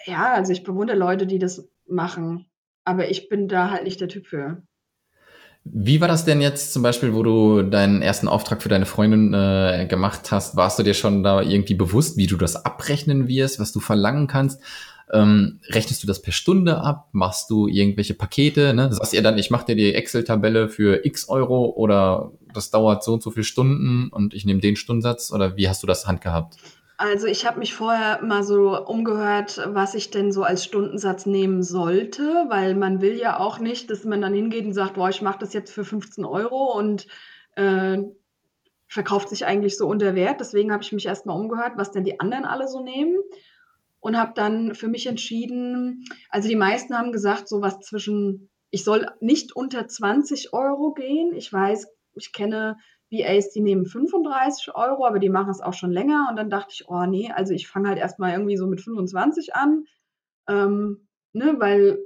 ja, 0.05 0.33
also 0.35 0.53
ich 0.53 0.65
bewundere 0.65 0.97
Leute, 0.97 1.27
die 1.27 1.39
das 1.39 1.69
machen, 1.87 2.47
aber 2.85 3.11
ich 3.11 3.29
bin 3.29 3.49
da 3.49 3.71
halt 3.71 3.85
nicht 3.85 4.01
der 4.01 4.09
Typ 4.09 4.27
für. 4.27 4.63
Wie 5.65 6.01
war 6.01 6.09
das 6.09 6.25
denn 6.25 6.41
jetzt 6.41 6.73
zum 6.73 6.83
Beispiel, 6.83 7.15
wo 7.15 7.23
du 7.23 7.63
deinen 7.63 8.01
ersten 8.01 8.29
Auftrag 8.29 8.63
für 8.63 8.69
deine 8.69 8.87
Freundin 8.87 9.35
äh, 9.35 9.87
gemacht 9.89 10.31
hast? 10.31 10.57
Warst 10.57 10.79
du 10.79 10.83
dir 10.83 10.95
schon 10.95 11.23
da 11.23 11.43
irgendwie 11.43 11.75
bewusst, 11.75 12.17
wie 12.17 12.27
du 12.27 12.37
das 12.37 12.65
abrechnen 12.65 13.29
wirst, 13.29 13.61
was 13.61 13.73
du 13.73 13.81
verlangen 13.81 14.29
kannst? 14.29 14.63
Ähm, 15.13 15.61
rechnest 15.71 16.03
du 16.03 16.07
das 16.07 16.21
per 16.21 16.33
Stunde 16.33 16.81
ab? 16.81 17.09
Machst 17.13 17.51
du 17.51 17.67
irgendwelche 17.67 18.15
Pakete? 18.15 18.75
Ne? 18.75 18.93
Sagst 18.93 19.15
ihr 19.15 19.23
dann, 19.23 19.39
ich 19.39 19.51
mache 19.51 19.67
dir 19.67 19.77
die 19.77 19.95
Excel-Tabelle 19.95 20.69
für 20.69 21.05
x 21.05 21.29
Euro 21.29 21.73
oder 21.77 22.33
das 22.53 22.71
dauert 22.71 23.03
so 23.03 23.15
und 23.15 23.23
so 23.23 23.31
viele 23.31 23.45
Stunden 23.45 24.09
und 24.11 24.35
ich 24.35 24.45
nehme 24.45 24.61
den 24.61 24.77
Stundensatz? 24.77 25.33
Oder 25.33 25.57
wie 25.57 25.69
hast 25.69 25.83
du 25.83 25.87
das 25.87 26.07
handgehabt? 26.07 26.57
Also 26.99 27.29
ich 27.29 27.47
habe 27.47 27.61
mich 27.61 27.75
vorher 27.75 28.21
mal 28.25 28.43
so 28.43 28.77
umgehört, 28.85 29.61
was 29.69 29.95
ich 29.95 30.11
denn 30.11 30.33
so 30.33 30.43
als 30.43 30.65
Stundensatz 30.65 31.27
nehmen 31.27 31.63
sollte, 31.63 32.23
weil 32.49 32.75
man 32.75 33.01
will 33.01 33.17
ja 33.17 33.39
auch 33.39 33.61
nicht, 33.61 33.89
dass 33.91 34.05
man 34.05 34.21
dann 34.21 34.35
hingeht 34.35 34.67
und 34.67 34.73
sagt, 34.73 34.95
boah, 34.95 35.09
ich 35.09 35.23
mache 35.23 35.39
das 35.39 35.53
jetzt 35.53 35.73
für 35.73 35.85
15 35.85 36.25
Euro 36.25 36.77
und 36.77 37.07
äh, 37.55 37.99
verkauft 38.89 39.29
sich 39.29 39.47
eigentlich 39.47 39.77
so 39.77 39.87
unter 39.87 40.17
Wert. 40.17 40.41
Deswegen 40.41 40.73
habe 40.73 40.83
ich 40.83 40.91
mich 40.91 41.07
erstmal 41.07 41.39
umgehört, 41.39 41.75
was 41.77 41.93
denn 41.93 42.03
die 42.03 42.19
anderen 42.19 42.45
alle 42.45 42.67
so 42.67 42.83
nehmen 42.83 43.15
und 44.09 44.17
habe 44.17 44.33
dann 44.35 44.75
für 44.75 44.89
mich 44.89 45.07
entschieden, 45.07 46.07
also 46.31 46.49
die 46.49 46.57
meisten 46.57 46.97
haben 46.97 47.13
gesagt, 47.13 47.47
so 47.47 47.61
was 47.61 47.81
zwischen, 47.81 48.49
ich 48.71 48.83
soll 48.83 49.07
nicht 49.21 49.55
unter 49.55 49.87
20 49.87 50.55
Euro 50.55 50.95
gehen. 50.95 51.35
Ich 51.35 51.53
weiß, 51.53 51.89
ich 52.15 52.33
kenne 52.33 52.79
VAs, 53.11 53.51
die 53.51 53.61
nehmen 53.61 53.85
35 53.85 54.75
Euro, 54.75 55.05
aber 55.05 55.19
die 55.19 55.29
machen 55.29 55.51
es 55.51 55.61
auch 55.61 55.75
schon 55.75 55.93
länger. 55.93 56.29
Und 56.31 56.37
dann 56.37 56.49
dachte 56.49 56.71
ich, 56.73 56.89
oh 56.89 57.05
nee, 57.05 57.31
also 57.31 57.53
ich 57.53 57.69
fange 57.69 57.91
halt 57.91 57.99
erstmal 57.99 58.33
irgendwie 58.33 58.57
so 58.57 58.67
mit 58.67 58.81
25 58.81 59.55
an, 59.55 59.85
ähm, 60.49 61.07
ne, 61.35 61.57
weil 61.59 61.99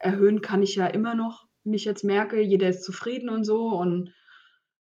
erhöhen 0.00 0.40
kann 0.40 0.62
ich 0.62 0.76
ja 0.76 0.86
immer 0.86 1.14
noch, 1.14 1.46
wenn 1.64 1.74
ich 1.74 1.84
jetzt 1.84 2.04
merke, 2.04 2.40
jeder 2.40 2.70
ist 2.70 2.84
zufrieden 2.84 3.28
und 3.28 3.44
so. 3.44 3.68
Und 3.68 4.14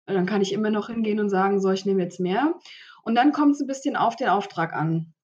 dann 0.05 0.27
kann 0.27 0.43
ich 0.43 0.53
immer 0.53 0.69
noch 0.69 0.89
hingehen 0.91 1.21
und 1.21 1.31
sagen, 1.31 1.59
so, 1.59 1.71
ich 1.71 1.87
nehme 1.87 2.03
jetzt 2.03 2.21
mehr. 2.21 2.53
Und 3.03 3.15
dann 3.15 3.33
kommt 3.33 3.55
es 3.55 3.63
ein 3.63 3.67
bisschen 3.67 3.97
auf 3.97 4.15
den 4.15 4.29
Auftrag 4.29 4.75
an. 4.75 5.15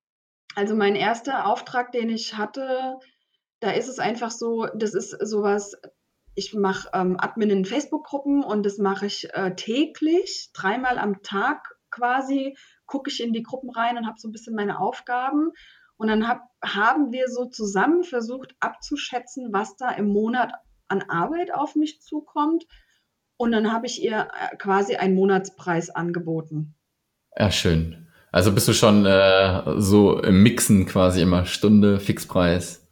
Also 0.54 0.74
mein 0.74 0.96
erster 0.96 1.46
Auftrag, 1.46 1.92
den 1.92 2.10
ich 2.10 2.36
hatte, 2.36 2.98
da 3.60 3.70
ist 3.70 3.88
es 3.88 3.98
einfach 3.98 4.30
so, 4.30 4.66
das 4.74 4.94
ist 4.94 5.10
sowas, 5.10 5.76
ich 6.34 6.54
mache 6.54 6.88
ähm, 6.94 7.16
Admin 7.18 7.50
in 7.50 7.64
Facebook-Gruppen 7.64 8.44
und 8.44 8.64
das 8.64 8.78
mache 8.78 9.06
ich 9.06 9.32
äh, 9.34 9.54
täglich, 9.56 10.50
dreimal 10.52 10.98
am 10.98 11.22
Tag 11.22 11.76
quasi, 11.90 12.56
gucke 12.86 13.10
ich 13.10 13.22
in 13.22 13.32
die 13.32 13.42
Gruppen 13.42 13.70
rein 13.70 13.96
und 13.96 14.06
habe 14.06 14.18
so 14.18 14.28
ein 14.28 14.32
bisschen 14.32 14.54
meine 14.54 14.78
Aufgaben. 14.78 15.52
Und 15.96 16.08
dann 16.08 16.28
hab, 16.28 16.48
haben 16.62 17.10
wir 17.10 17.28
so 17.28 17.46
zusammen 17.46 18.04
versucht 18.04 18.54
abzuschätzen, 18.60 19.52
was 19.52 19.76
da 19.76 19.90
im 19.90 20.06
Monat 20.12 20.52
an 20.86 21.02
Arbeit 21.02 21.52
auf 21.52 21.74
mich 21.74 22.00
zukommt. 22.00 22.66
Und 23.36 23.52
dann 23.52 23.72
habe 23.72 23.86
ich 23.86 24.02
ihr 24.02 24.28
äh, 24.32 24.56
quasi 24.56 24.96
einen 24.96 25.14
Monatspreis 25.14 25.90
angeboten. 25.90 26.76
Ja, 27.36 27.50
schön. 27.50 28.07
Also 28.30 28.52
bist 28.52 28.68
du 28.68 28.72
schon 28.72 29.06
äh, 29.06 29.80
so 29.80 30.20
im 30.20 30.42
Mixen 30.42 30.86
quasi 30.86 31.22
immer 31.22 31.46
Stunde, 31.46 31.98
Fixpreis. 31.98 32.86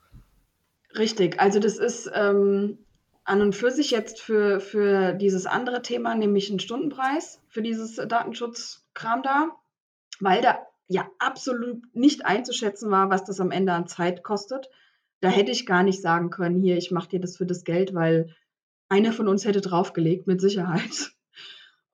Richtig, 0.96 1.40
also 1.40 1.61
das 1.61 1.77
ist 1.77 2.11
ähm, 2.14 2.79
an 3.25 3.42
und 3.42 3.55
für 3.55 3.70
sich 3.70 3.90
jetzt 3.90 4.20
für, 4.20 4.61
für 4.61 5.12
dieses 5.12 5.46
andere 5.46 5.83
Thema, 5.83 6.14
nämlich 6.14 6.49
einen 6.49 6.61
Stundenpreis 6.61 7.40
für 7.49 7.61
dieses 7.61 7.96
Datenschutzkram 7.96 9.22
da, 9.22 9.51
weil 10.20 10.40
da 10.40 10.59
ja 10.88 11.07
absolut 11.18 11.83
nicht 11.94 12.25
einzuschätzen 12.25 12.90
war, 12.90 13.11
was 13.11 13.25
das 13.25 13.40
am 13.40 13.51
Ende 13.51 13.72
an 13.72 13.88
Zeit 13.88 14.22
kostet. 14.22 14.70
Da 15.20 15.29
hätte 15.29 15.51
ich 15.51 15.66
gar 15.66 15.83
nicht 15.83 16.01
sagen 16.01 16.31
können, 16.31 16.61
hier, 16.62 16.77
ich 16.77 16.90
mache 16.90 17.09
dir 17.09 17.20
das 17.20 17.37
für 17.37 17.46
das 17.46 17.64
Geld, 17.64 17.94
weil 17.94 18.35
einer 18.88 19.12
von 19.12 19.29
uns 19.29 19.44
hätte 19.44 19.61
draufgelegt, 19.61 20.27
mit 20.27 20.40
Sicherheit. 20.40 21.12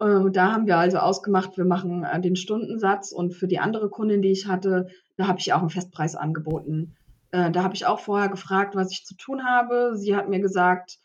Ähm, 0.02 0.32
da 0.32 0.52
haben 0.52 0.66
wir 0.66 0.78
also 0.78 0.98
ausgemacht, 0.98 1.56
wir 1.56 1.64
machen 1.64 2.04
äh, 2.04 2.20
den 2.20 2.36
Stundensatz 2.36 3.12
und 3.12 3.34
für 3.34 3.46
die 3.46 3.60
andere 3.60 3.88
Kundin, 3.88 4.22
die 4.22 4.32
ich 4.32 4.46
hatte, 4.46 4.88
da 5.16 5.28
habe 5.28 5.38
ich 5.38 5.52
auch 5.52 5.60
einen 5.60 5.70
Festpreis 5.70 6.16
angeboten. 6.16 6.96
Äh, 7.30 7.50
da 7.50 7.62
habe 7.62 7.74
ich 7.74 7.86
auch 7.86 8.00
vorher 8.00 8.28
gefragt, 8.28 8.74
was 8.74 8.90
ich 8.90 9.04
zu 9.04 9.16
tun 9.16 9.44
habe. 9.44 9.96
Sie 9.96 10.16
hat 10.16 10.28
mir 10.28 10.40
gesagt, 10.40 10.98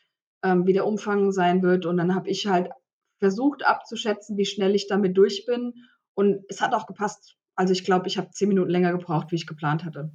ähm, 0.43 0.65
wie 0.65 0.73
der 0.73 0.87
Umfang 0.87 1.31
sein 1.31 1.61
wird 1.61 1.85
und 1.85 1.97
dann 1.97 2.15
habe 2.15 2.29
ich 2.29 2.47
halt 2.47 2.71
versucht 3.19 3.65
abzuschätzen, 3.65 4.37
wie 4.37 4.45
schnell 4.45 4.75
ich 4.75 4.87
damit 4.87 5.17
durch 5.17 5.45
bin 5.45 5.73
und 6.15 6.43
es 6.49 6.61
hat 6.61 6.73
auch 6.73 6.87
gepasst. 6.87 7.35
Also 7.55 7.73
ich 7.73 7.83
glaube, 7.83 8.07
ich 8.07 8.17
habe 8.17 8.31
zehn 8.31 8.49
Minuten 8.49 8.69
länger 8.69 8.91
gebraucht, 8.91 9.31
wie 9.31 9.35
ich 9.35 9.47
geplant 9.47 9.83
hatte. 9.83 10.11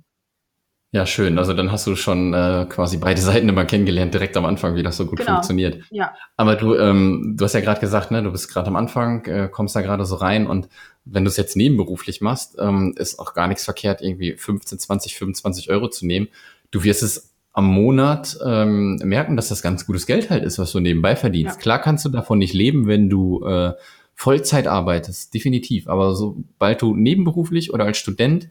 Ja, 0.94 1.06
schön. 1.06 1.38
Also 1.38 1.54
dann 1.54 1.72
hast 1.72 1.86
du 1.86 1.96
schon 1.96 2.34
äh, 2.34 2.66
quasi 2.68 2.98
beide 2.98 3.18
Seiten 3.20 3.48
immer 3.48 3.64
kennengelernt, 3.64 4.12
direkt 4.12 4.36
am 4.36 4.44
Anfang, 4.44 4.74
wie 4.74 4.82
das 4.82 4.98
so 4.98 5.06
gut 5.06 5.20
Genau. 5.20 5.32
funktioniert. 5.32 5.82
Ja, 5.90 6.12
Aber 6.36 6.54
du, 6.54 6.74
ähm, 6.76 7.34
du 7.38 7.44
hast 7.46 7.54
ja 7.54 7.60
gerade 7.60 7.80
gesagt, 7.80 8.10
ne, 8.10 8.22
du 8.22 8.30
bist 8.30 8.52
gerade 8.52 8.66
am 8.68 8.76
Anfang, 8.76 9.24
äh, 9.24 9.48
kommst 9.50 9.74
da 9.74 9.80
gerade 9.80 10.04
so 10.04 10.16
rein 10.16 10.46
und 10.46 10.68
wenn 11.06 11.24
du 11.24 11.28
es 11.30 11.38
jetzt 11.38 11.56
nebenberuflich 11.56 12.20
machst, 12.20 12.56
ähm, 12.60 12.92
ist 12.96 13.18
auch 13.18 13.32
gar 13.32 13.48
nichts 13.48 13.64
verkehrt, 13.64 14.02
irgendwie 14.02 14.34
15, 14.36 14.78
20, 14.78 15.16
25 15.16 15.70
Euro 15.70 15.88
zu 15.88 16.06
nehmen. 16.06 16.28
Du 16.70 16.84
wirst 16.84 17.02
es 17.02 17.32
am 17.54 17.66
Monat 17.66 18.38
ähm, 18.44 18.96
merken, 19.02 19.34
dass 19.36 19.48
das 19.48 19.62
ganz 19.62 19.86
gutes 19.86 20.06
Geld 20.06 20.28
halt 20.28 20.44
ist, 20.44 20.58
was 20.58 20.72
du 20.72 20.80
nebenbei 20.80 21.16
verdienst. 21.16 21.56
Ja. 21.56 21.60
Klar 21.62 21.78
kannst 21.80 22.04
du 22.04 22.10
davon 22.10 22.38
nicht 22.38 22.52
leben, 22.54 22.86
wenn 22.86 23.08
du 23.08 23.42
äh, 23.46 23.72
Vollzeit 24.14 24.66
arbeitest, 24.66 25.32
definitiv. 25.32 25.88
Aber 25.88 26.14
sobald 26.14 26.82
du 26.82 26.94
nebenberuflich 26.94 27.72
oder 27.72 27.84
als 27.86 27.96
Student 27.96 28.48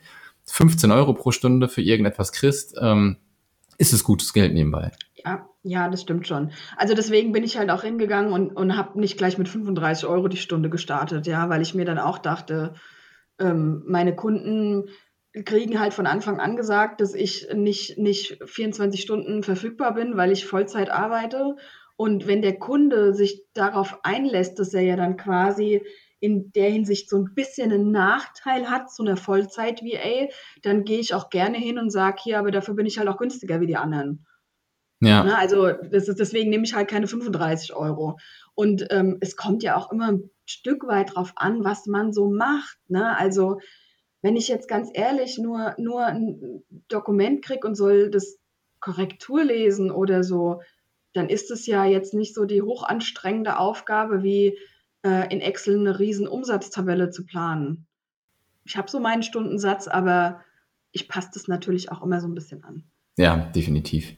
15 0.51 0.91
Euro 0.91 1.13
pro 1.13 1.31
Stunde 1.31 1.67
für 1.67 1.81
irgendetwas 1.81 2.31
kriegst, 2.31 2.75
ähm, 2.79 3.17
ist 3.77 3.93
es 3.93 4.03
gutes 4.03 4.33
Geld 4.33 4.53
nebenbei. 4.53 4.91
ja, 5.25 5.47
ja, 5.63 5.89
das 5.89 6.01
stimmt 6.01 6.27
schon. 6.27 6.51
Also 6.75 6.93
deswegen 6.93 7.31
bin 7.31 7.43
ich 7.43 7.57
halt 7.57 7.69
auch 7.69 7.83
hingegangen 7.83 8.33
und, 8.33 8.51
und 8.51 8.77
habe 8.77 8.99
nicht 8.99 9.17
gleich 9.17 9.37
mit 9.37 9.47
35 9.47 10.07
Euro 10.07 10.27
die 10.27 10.37
Stunde 10.37 10.69
gestartet, 10.69 11.27
ja, 11.27 11.49
weil 11.49 11.61
ich 11.61 11.75
mir 11.75 11.85
dann 11.85 11.99
auch 11.99 12.17
dachte, 12.17 12.73
ähm, 13.39 13.83
meine 13.85 14.15
Kunden 14.15 14.89
kriegen 15.45 15.79
halt 15.79 15.93
von 15.93 16.07
Anfang 16.07 16.39
an 16.39 16.55
gesagt, 16.55 16.99
dass 16.99 17.13
ich 17.13 17.47
nicht, 17.53 17.97
nicht 17.97 18.39
24 18.45 19.01
Stunden 19.01 19.43
verfügbar 19.43 19.93
bin, 19.93 20.17
weil 20.17 20.31
ich 20.31 20.45
Vollzeit 20.45 20.89
arbeite. 20.89 21.55
Und 21.95 22.27
wenn 22.27 22.41
der 22.41 22.57
Kunde 22.57 23.13
sich 23.13 23.45
darauf 23.53 23.99
einlässt, 24.03 24.59
dass 24.59 24.73
er 24.73 24.81
ja 24.81 24.95
dann 24.95 25.15
quasi 25.15 25.81
in 26.21 26.51
der 26.53 26.69
Hinsicht 26.69 27.09
so 27.09 27.17
ein 27.17 27.33
bisschen 27.33 27.71
einen 27.71 27.91
Nachteil 27.91 28.69
hat 28.69 28.91
zu 28.91 29.03
einer 29.03 29.17
Vollzeit-VA, 29.17 30.29
dann 30.61 30.85
gehe 30.85 30.99
ich 30.99 31.13
auch 31.13 31.29
gerne 31.29 31.57
hin 31.57 31.79
und 31.79 31.89
sage, 31.89 32.21
hier, 32.23 32.39
aber 32.39 32.51
dafür 32.51 32.75
bin 32.75 32.85
ich 32.85 32.99
halt 32.99 33.09
auch 33.09 33.17
günstiger 33.17 33.59
wie 33.59 33.67
die 33.67 33.75
anderen. 33.75 34.25
Ja. 35.01 35.23
Ne? 35.23 35.35
Also 35.35 35.71
das 35.71 36.07
ist, 36.07 36.19
deswegen 36.19 36.51
nehme 36.51 36.63
ich 36.63 36.75
halt 36.75 36.87
keine 36.87 37.07
35 37.07 37.73
Euro. 37.73 38.19
Und 38.53 38.87
ähm, 38.91 39.17
es 39.19 39.35
kommt 39.35 39.63
ja 39.63 39.75
auch 39.75 39.91
immer 39.91 40.11
ein 40.11 40.29
Stück 40.45 40.87
weit 40.87 41.15
drauf 41.15 41.33
an, 41.35 41.63
was 41.63 41.87
man 41.87 42.13
so 42.13 42.29
macht. 42.29 42.77
Ne? 42.87 43.17
Also 43.17 43.59
wenn 44.21 44.35
ich 44.35 44.47
jetzt 44.47 44.67
ganz 44.67 44.89
ehrlich 44.93 45.39
nur, 45.39 45.73
nur 45.79 46.05
ein 46.05 46.63
Dokument 46.87 47.43
kriege 47.43 47.67
und 47.67 47.73
soll 47.73 48.11
das 48.11 48.37
Korrektur 48.79 49.43
lesen 49.43 49.89
oder 49.89 50.23
so, 50.23 50.61
dann 51.13 51.29
ist 51.29 51.49
es 51.49 51.65
ja 51.65 51.83
jetzt 51.85 52.13
nicht 52.13 52.35
so 52.35 52.45
die 52.45 52.61
hochanstrengende 52.61 53.57
Aufgabe, 53.57 54.21
wie 54.21 54.57
äh, 55.03 55.31
in 55.33 55.41
Excel 55.41 55.79
eine 55.79 55.99
riesen 55.99 56.27
Umsatztabelle 56.27 57.09
zu 57.09 57.25
planen. 57.25 57.87
Ich 58.65 58.77
habe 58.77 58.89
so 58.89 58.99
meinen 58.99 59.23
Stundensatz, 59.23 59.87
aber 59.87 60.41
ich 60.91 61.07
passe 61.07 61.29
das 61.33 61.47
natürlich 61.47 61.91
auch 61.91 62.03
immer 62.03 62.21
so 62.21 62.27
ein 62.27 62.35
bisschen 62.35 62.63
an. 62.63 62.83
Ja, 63.17 63.35
definitiv. 63.37 64.15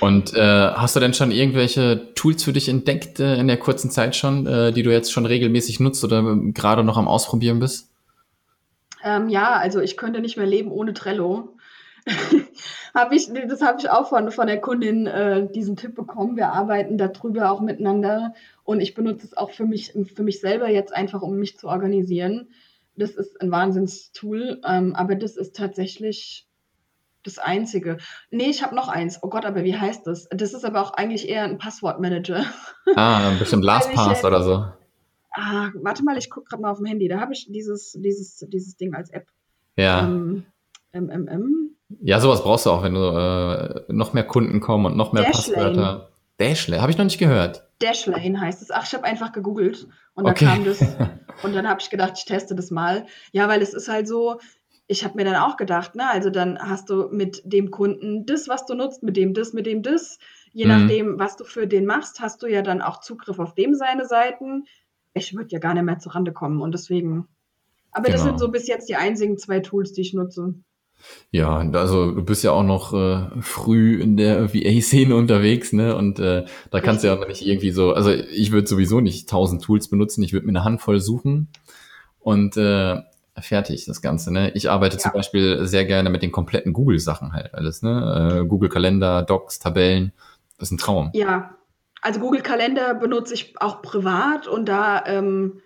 Und 0.00 0.34
äh, 0.34 0.40
hast 0.40 0.94
du 0.94 1.00
denn 1.00 1.14
schon 1.14 1.30
irgendwelche 1.30 2.14
Tools 2.14 2.44
für 2.44 2.52
dich 2.52 2.68
entdeckt 2.68 3.18
äh, 3.18 3.36
in 3.36 3.48
der 3.48 3.58
kurzen 3.58 3.90
Zeit 3.90 4.14
schon, 4.14 4.46
äh, 4.46 4.72
die 4.72 4.82
du 4.82 4.92
jetzt 4.92 5.12
schon 5.12 5.26
regelmäßig 5.26 5.80
nutzt 5.80 6.04
oder 6.04 6.18
ähm, 6.18 6.54
gerade 6.54 6.84
noch 6.84 6.96
am 6.96 7.08
Ausprobieren 7.08 7.58
bist? 7.58 7.90
Ähm, 9.02 9.28
ja, 9.28 9.54
also 9.54 9.80
ich 9.80 9.96
könnte 9.96 10.20
nicht 10.20 10.36
mehr 10.36 10.46
leben 10.46 10.70
ohne 10.70 10.94
Trello. 10.94 11.55
habe 12.94 13.16
ich, 13.16 13.32
das 13.48 13.62
habe 13.62 13.78
ich 13.80 13.90
auch 13.90 14.08
von, 14.08 14.30
von 14.30 14.46
der 14.46 14.60
Kundin 14.60 15.06
äh, 15.06 15.50
diesen 15.50 15.76
Tipp 15.76 15.94
bekommen. 15.94 16.36
Wir 16.36 16.48
arbeiten 16.52 16.98
darüber 16.98 17.50
auch 17.50 17.60
miteinander 17.60 18.34
und 18.64 18.80
ich 18.80 18.94
benutze 18.94 19.26
es 19.26 19.36
auch 19.36 19.50
für 19.50 19.64
mich, 19.64 19.92
für 20.14 20.22
mich 20.22 20.40
selber 20.40 20.68
jetzt 20.68 20.94
einfach, 20.94 21.22
um 21.22 21.36
mich 21.36 21.58
zu 21.58 21.68
organisieren. 21.68 22.48
Das 22.96 23.10
ist 23.10 23.40
ein 23.40 23.50
Wahnsinnstool, 23.50 24.60
ähm, 24.64 24.94
aber 24.94 25.16
das 25.16 25.36
ist 25.36 25.56
tatsächlich 25.56 26.46
das 27.24 27.38
Einzige. 27.38 27.98
Nee, 28.30 28.50
ich 28.50 28.62
habe 28.62 28.74
noch 28.74 28.88
eins. 28.88 29.18
Oh 29.22 29.28
Gott, 29.28 29.44
aber 29.44 29.64
wie 29.64 29.76
heißt 29.76 30.06
das? 30.06 30.28
Das 30.30 30.54
ist 30.54 30.64
aber 30.64 30.80
auch 30.80 30.92
eigentlich 30.92 31.28
eher 31.28 31.44
ein 31.44 31.58
Passwortmanager. 31.58 32.46
Ah, 32.94 33.32
bestimmt 33.38 33.64
LastPass 33.64 34.24
oder 34.24 34.42
so. 34.42 34.64
Ah, 35.32 35.70
warte 35.74 36.02
mal, 36.04 36.16
ich 36.16 36.30
gucke 36.30 36.48
gerade 36.48 36.62
mal 36.62 36.70
auf 36.70 36.78
dem 36.78 36.86
Handy. 36.86 37.08
Da 37.08 37.20
habe 37.20 37.34
ich 37.34 37.46
dieses, 37.50 37.92
dieses, 37.92 38.46
dieses 38.48 38.76
Ding 38.76 38.94
als 38.94 39.10
App. 39.10 39.26
Ja. 39.76 40.04
Ähm, 40.04 40.46
MMM. 40.92 41.75
Ja, 42.00 42.18
sowas 42.20 42.42
brauchst 42.42 42.66
du 42.66 42.70
auch, 42.70 42.82
wenn 42.82 42.94
du 42.94 43.00
äh, 43.00 43.92
noch 43.92 44.12
mehr 44.12 44.24
Kunden 44.24 44.60
kommen 44.60 44.86
und 44.86 44.96
noch 44.96 45.12
mehr 45.12 45.22
Dashlane. 45.24 45.62
Passwörter. 45.64 46.08
Dashlane, 46.38 46.82
habe 46.82 46.90
ich 46.92 46.98
noch 46.98 47.04
nicht 47.04 47.18
gehört. 47.18 47.66
Dashlane 47.78 48.40
heißt 48.40 48.60
es. 48.62 48.70
Ach, 48.70 48.84
ich 48.86 48.92
habe 48.94 49.04
einfach 49.04 49.32
gegoogelt 49.32 49.86
und 50.14 50.24
da 50.24 50.30
Okay. 50.32 50.46
kam 50.46 50.64
das. 50.64 50.80
Und 51.42 51.54
dann 51.54 51.68
habe 51.68 51.82
ich 51.82 51.90
gedacht, 51.90 52.14
ich 52.16 52.24
teste 52.24 52.54
das 52.54 52.70
mal. 52.70 53.04
Ja, 53.30 53.46
weil 53.46 53.60
es 53.60 53.74
ist 53.74 53.88
halt 53.88 54.08
so, 54.08 54.40
ich 54.86 55.04
habe 55.04 55.16
mir 55.16 55.24
dann 55.26 55.36
auch 55.36 55.58
gedacht, 55.58 55.90
na, 55.92 56.10
also 56.10 56.30
dann 56.30 56.58
hast 56.58 56.88
du 56.88 57.08
mit 57.12 57.42
dem 57.44 57.70
Kunden 57.70 58.24
das, 58.24 58.48
was 58.48 58.64
du 58.64 58.72
nutzt, 58.74 59.02
mit 59.02 59.18
dem 59.18 59.34
das, 59.34 59.52
mit 59.52 59.66
dem 59.66 59.82
das. 59.82 60.18
Je 60.54 60.64
Mhm. 60.64 60.70
nachdem, 60.70 61.18
was 61.18 61.36
du 61.36 61.44
für 61.44 61.66
den 61.66 61.84
machst, 61.84 62.20
hast 62.20 62.42
du 62.42 62.46
ja 62.46 62.62
dann 62.62 62.80
auch 62.80 63.00
Zugriff 63.00 63.38
auf 63.38 63.54
dem 63.54 63.74
seine 63.74 64.06
Seiten. 64.06 64.64
Ich 65.12 65.36
würde 65.36 65.50
ja 65.50 65.58
gar 65.58 65.74
nicht 65.74 65.82
mehr 65.82 65.98
zurande 65.98 66.32
kommen 66.32 66.62
und 66.62 66.72
deswegen. 66.72 67.28
Aber 67.92 68.08
das 68.08 68.22
Genau. 68.22 68.30
sind 68.32 68.38
so 68.38 68.48
bis 68.50 68.66
jetzt 68.66 68.88
die 68.88 68.96
einzigen 68.96 69.36
zwei 69.36 69.60
Tools, 69.60 69.92
die 69.92 70.00
ich 70.00 70.14
nutze. 70.14 70.54
Ja, 71.30 71.58
also 71.58 72.12
du 72.12 72.24
bist 72.24 72.44
ja 72.44 72.52
auch 72.52 72.62
noch 72.62 72.92
äh, 72.94 73.28
früh 73.40 74.00
in 74.00 74.16
der 74.16 74.54
VA-Szene 74.54 75.14
unterwegs, 75.14 75.72
ne? 75.72 75.94
Und 75.96 76.18
äh, 76.18 76.44
da 76.70 76.80
kannst 76.80 77.04
du 77.04 77.08
ja 77.08 77.18
auch 77.18 77.26
nicht 77.28 77.46
irgendwie 77.46 77.70
so, 77.70 77.92
also 77.92 78.10
ich 78.10 78.52
würde 78.52 78.66
sowieso 78.66 79.00
nicht 79.00 79.28
tausend 79.28 79.62
Tools 79.62 79.88
benutzen, 79.88 80.22
ich 80.22 80.32
würde 80.32 80.46
mir 80.46 80.52
eine 80.52 80.64
Handvoll 80.64 81.00
suchen 81.00 81.48
und 82.20 82.56
äh, 82.56 83.02
fertig 83.38 83.84
das 83.84 84.00
Ganze, 84.00 84.32
ne? 84.32 84.50
Ich 84.54 84.70
arbeite 84.70 84.98
zum 84.98 85.10
Ja. 85.10 85.14
Beispiel 85.14 85.66
sehr 85.66 85.84
gerne 85.84 86.10
mit 86.10 86.22
den 86.22 86.32
kompletten 86.32 86.72
Google-Sachen 86.72 87.32
halt 87.32 87.54
alles, 87.54 87.82
ne? 87.82 88.40
Äh, 88.42 88.46
Google 88.46 88.68
Kalender, 88.70 89.22
Docs, 89.22 89.58
Tabellen, 89.58 90.12
das 90.58 90.68
ist 90.68 90.72
ein 90.72 90.78
Traum. 90.78 91.10
Ja, 91.12 91.54
also 92.00 92.20
Google 92.20 92.40
Kalender 92.42 92.94
benutze 92.94 93.34
ich 93.34 93.54
auch 93.60 93.82
privat 93.82 94.48
und 94.48 94.66
da, 94.68 95.04
ähm, 95.06 95.60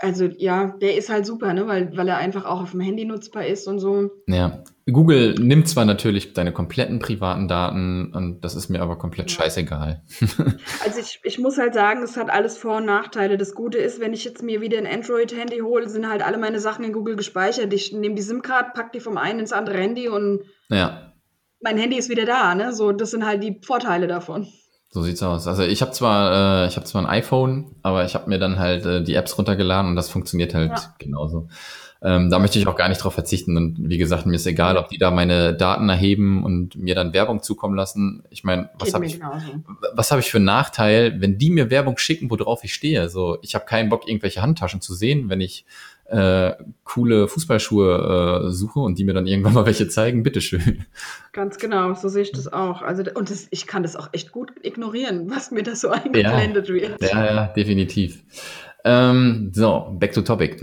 also 0.00 0.24
ja, 0.24 0.74
der 0.80 0.96
ist 0.96 1.08
halt 1.10 1.26
super, 1.26 1.52
ne? 1.52 1.66
weil, 1.66 1.96
weil 1.96 2.08
er 2.08 2.16
einfach 2.18 2.44
auch 2.44 2.60
auf 2.62 2.70
dem 2.72 2.80
Handy 2.80 3.04
nutzbar 3.04 3.46
ist 3.46 3.66
und 3.66 3.78
so. 3.78 4.10
Ja. 4.26 4.62
Google 4.90 5.34
nimmt 5.34 5.68
zwar 5.68 5.84
natürlich 5.84 6.32
deine 6.32 6.52
kompletten 6.52 6.98
privaten 6.98 7.46
Daten 7.46 8.12
und 8.12 8.40
das 8.44 8.56
ist 8.56 8.70
mir 8.70 8.82
aber 8.82 8.98
komplett 8.98 9.30
Ja. 9.30 9.36
scheißegal. 9.42 10.02
Also 10.84 11.00
ich, 11.00 11.20
ich 11.22 11.38
muss 11.38 11.58
halt 11.58 11.74
sagen, 11.74 12.02
es 12.02 12.16
hat 12.16 12.30
alles 12.30 12.56
Vor- 12.58 12.78
und 12.78 12.86
Nachteile. 12.86 13.36
Das 13.36 13.54
Gute 13.54 13.78
ist, 13.78 14.00
wenn 14.00 14.12
ich 14.14 14.24
jetzt 14.24 14.42
mir 14.42 14.60
wieder 14.60 14.78
ein 14.78 14.86
Android-Handy 14.86 15.58
hole, 15.60 15.88
sind 15.88 16.08
halt 16.08 16.22
alle 16.26 16.38
meine 16.38 16.58
Sachen 16.58 16.84
in 16.84 16.92
Google 16.92 17.14
gespeichert. 17.16 17.72
Ich 17.72 17.92
nehme 17.92 18.14
die 18.16 18.22
SIM-Card, 18.22 18.74
pack 18.74 18.92
die 18.92 19.00
vom 19.00 19.16
einen 19.18 19.40
ins 19.40 19.52
andere 19.52 19.76
Handy 19.78 20.08
und 20.08 20.40
Ja. 20.70 21.12
mein 21.60 21.76
Handy 21.78 21.96
ist 21.98 22.08
wieder 22.08 22.24
da. 22.24 22.54
Ne? 22.54 22.72
So, 22.72 22.90
das 22.92 23.10
sind 23.12 23.24
halt 23.26 23.42
die 23.44 23.60
Vorteile 23.64 24.06
davon. 24.08 24.48
So 24.92 25.02
sieht's 25.02 25.22
aus. 25.22 25.46
Also 25.46 25.62
ich 25.62 25.82
habe 25.82 25.92
zwar, 25.92 26.64
äh, 26.64 26.68
ich 26.68 26.76
habe 26.76 26.84
zwar 26.84 27.02
ein 27.02 27.08
iPhone, 27.08 27.76
aber 27.82 28.04
ich 28.04 28.14
habe 28.14 28.28
mir 28.28 28.38
dann 28.40 28.58
halt 28.58 28.84
äh, 28.84 29.02
die 29.02 29.14
Apps 29.14 29.38
runtergeladen 29.38 29.90
und 29.90 29.96
das 29.96 30.08
funktioniert 30.10 30.52
halt 30.52 30.70
Ja. 30.72 30.94
genauso. 30.98 31.48
Ähm, 32.02 32.30
da 32.30 32.38
möchte 32.38 32.58
ich 32.58 32.66
auch 32.66 32.76
gar 32.76 32.88
nicht 32.88 32.98
drauf 33.04 33.12
verzichten. 33.14 33.56
Und 33.56 33.76
wie 33.78 33.98
gesagt, 33.98 34.24
mir 34.26 34.34
ist 34.34 34.46
egal, 34.46 34.78
ob 34.78 34.88
die 34.88 34.96
da 34.98 35.10
meine 35.10 35.54
Daten 35.54 35.88
erheben 35.90 36.42
und 36.42 36.74
mir 36.74 36.94
dann 36.94 37.12
Werbung 37.12 37.42
zukommen 37.42 37.74
lassen. 37.76 38.24
Ich 38.30 38.42
meine, 38.42 38.70
was 38.78 38.94
habe 38.94 39.04
ich, 39.04 39.20
genauso. 39.20 39.46
was 39.94 40.10
habe 40.10 40.20
ich 40.20 40.30
für 40.30 40.38
einen 40.38 40.46
Nachteil, 40.46 41.20
wenn 41.20 41.36
die 41.38 41.50
mir 41.50 41.70
Werbung 41.70 41.98
schicken, 41.98 42.30
worauf 42.30 42.64
ich 42.64 42.72
stehe? 42.74 43.08
So, 43.10 43.38
ich 43.42 43.54
habe 43.54 43.66
keinen 43.66 43.90
Bock, 43.90 44.08
irgendwelche 44.08 44.40
Handtaschen 44.42 44.80
zu 44.80 44.94
sehen, 44.94 45.28
wenn 45.28 45.42
ich 45.42 45.66
äh, 46.10 46.54
coole 46.82 47.28
Fußballschuhe 47.28 48.46
äh, 48.48 48.50
suche 48.50 48.80
und 48.80 48.98
die 48.98 49.04
mir 49.04 49.14
dann 49.14 49.26
irgendwann 49.28 49.54
mal 49.54 49.66
welche 49.66 49.88
zeigen. 49.88 50.22
Bitteschön. 50.24 50.84
Ganz 51.32 51.58
genau, 51.58 51.94
so 51.94 52.08
sehe 52.08 52.22
ich 52.22 52.32
das 52.32 52.52
auch. 52.52 52.82
Also, 52.82 53.04
und 53.14 53.30
das, 53.30 53.46
ich 53.50 53.66
kann 53.66 53.84
das 53.84 53.94
auch 53.94 54.08
echt 54.12 54.32
gut 54.32 54.52
ignorieren, 54.62 55.30
was 55.30 55.52
mir 55.52 55.62
da 55.62 55.76
so 55.76 55.90
eingeblendet 55.90 56.68
wird. 56.68 57.00
Ja, 57.00 57.24
ja, 57.24 57.46
definitiv. 57.46 58.22
Ähm, 58.84 59.52
so, 59.54 59.96
back 59.98 60.12
to 60.12 60.22
topic. 60.22 60.60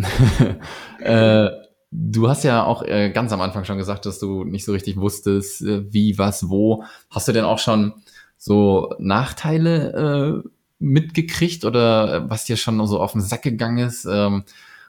äh, 1.00 1.50
du 1.92 2.30
hast 2.30 2.44
ja 2.44 2.66
auch 2.66 2.84
äh, 2.84 3.12
ganz 3.12 3.32
am 3.32 3.40
Anfang 3.40 3.64
schon 3.64 3.78
gesagt, 3.78 4.06
dass 4.06 4.20
du 4.20 4.44
nicht 4.44 4.66
so 4.66 4.74
richtig 4.74 4.98
wusstest, 4.98 5.62
äh, 5.62 5.86
wie, 5.94 6.18
was, 6.18 6.50
wo. 6.50 6.84
Hast 7.10 7.30
du 7.30 7.32
denn 7.32 7.46
auch 7.46 7.60
schon 7.60 7.94
so 8.38 8.94
Nachteile 9.00 10.44
äh, 10.44 10.50
mitgekriegt 10.80 11.64
oder 11.64 12.14
äh, 12.14 12.30
was 12.30 12.44
dir 12.44 12.58
schon 12.58 12.86
so 12.86 13.00
auf 13.00 13.14
den 13.14 13.22
Sack 13.22 13.44
gegangen 13.44 13.78
ist, 13.78 14.06
ähm, 14.06 14.44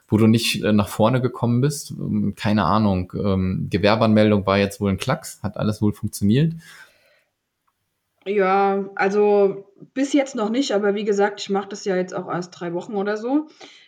wo 0.09 0.17
du 0.17 0.27
nicht 0.27 0.63
äh, 0.63 0.73
nach 0.73 0.89
vorne 0.89 1.21
gekommen 1.21 1.61
bist? 1.61 1.91
Ähm, 1.91 2.33
keine 2.35 2.65
Ahnung. 2.65 3.13
Ähm, 3.15 3.67
Gewerbeanmeldung 3.69 4.45
war 4.45 4.57
jetzt 4.57 4.81
wohl 4.81 4.91
ein 4.91 4.97
Klacks, 4.97 5.41
hat 5.43 5.57
alles 5.57 5.81
wohl 5.81 5.93
funktioniert. 5.93 6.53
Ja, 8.25 8.85
also 8.95 9.65
bis 9.93 10.13
jetzt 10.13 10.35
noch 10.35 10.49
nicht, 10.49 10.73
aber 10.73 10.93
wie 10.93 11.05
gesagt, 11.05 11.41
ich 11.41 11.49
mache 11.49 11.69
das 11.69 11.85
ja 11.85 11.95
jetzt 11.95 12.13
auch 12.13 12.27
erst 12.27 12.59
drei 12.59 12.73
Wochen 12.73 12.95
oder 12.95 13.17
so. 13.17 13.47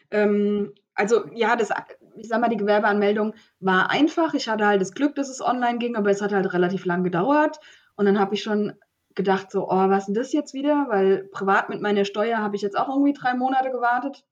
Ähm, 0.09 0.73
also 0.95 1.25
ja, 1.33 1.55
das, 1.55 1.69
ich 2.15 2.27
sag 2.27 2.41
mal, 2.41 2.49
die 2.49 2.57
Gewerbeanmeldung 2.57 3.33
war 3.59 3.89
einfach. 3.89 4.33
Ich 4.33 4.47
hatte 4.47 4.65
halt 4.65 4.81
das 4.81 4.93
Glück, 4.93 5.15
dass 5.15 5.29
es 5.29 5.41
online 5.41 5.79
ging, 5.79 5.95
aber 5.95 6.09
es 6.09 6.21
hat 6.21 6.31
halt 6.31 6.53
relativ 6.53 6.85
lang 6.85 7.03
gedauert. 7.03 7.59
Und 7.95 8.05
dann 8.05 8.19
habe 8.19 8.35
ich 8.35 8.43
schon 8.43 8.73
gedacht, 9.15 9.51
so, 9.51 9.69
oh, 9.69 9.89
was 9.89 9.99
ist 9.99 10.05
denn 10.07 10.15
das 10.15 10.33
jetzt 10.33 10.53
wieder? 10.53 10.87
Weil 10.89 11.29
privat 11.31 11.69
mit 11.69 11.81
meiner 11.81 12.05
Steuer 12.05 12.39
habe 12.39 12.55
ich 12.55 12.61
jetzt 12.61 12.77
auch 12.77 12.89
irgendwie 12.89 13.13
drei 13.13 13.33
Monate 13.33 13.71
gewartet. 13.71 14.23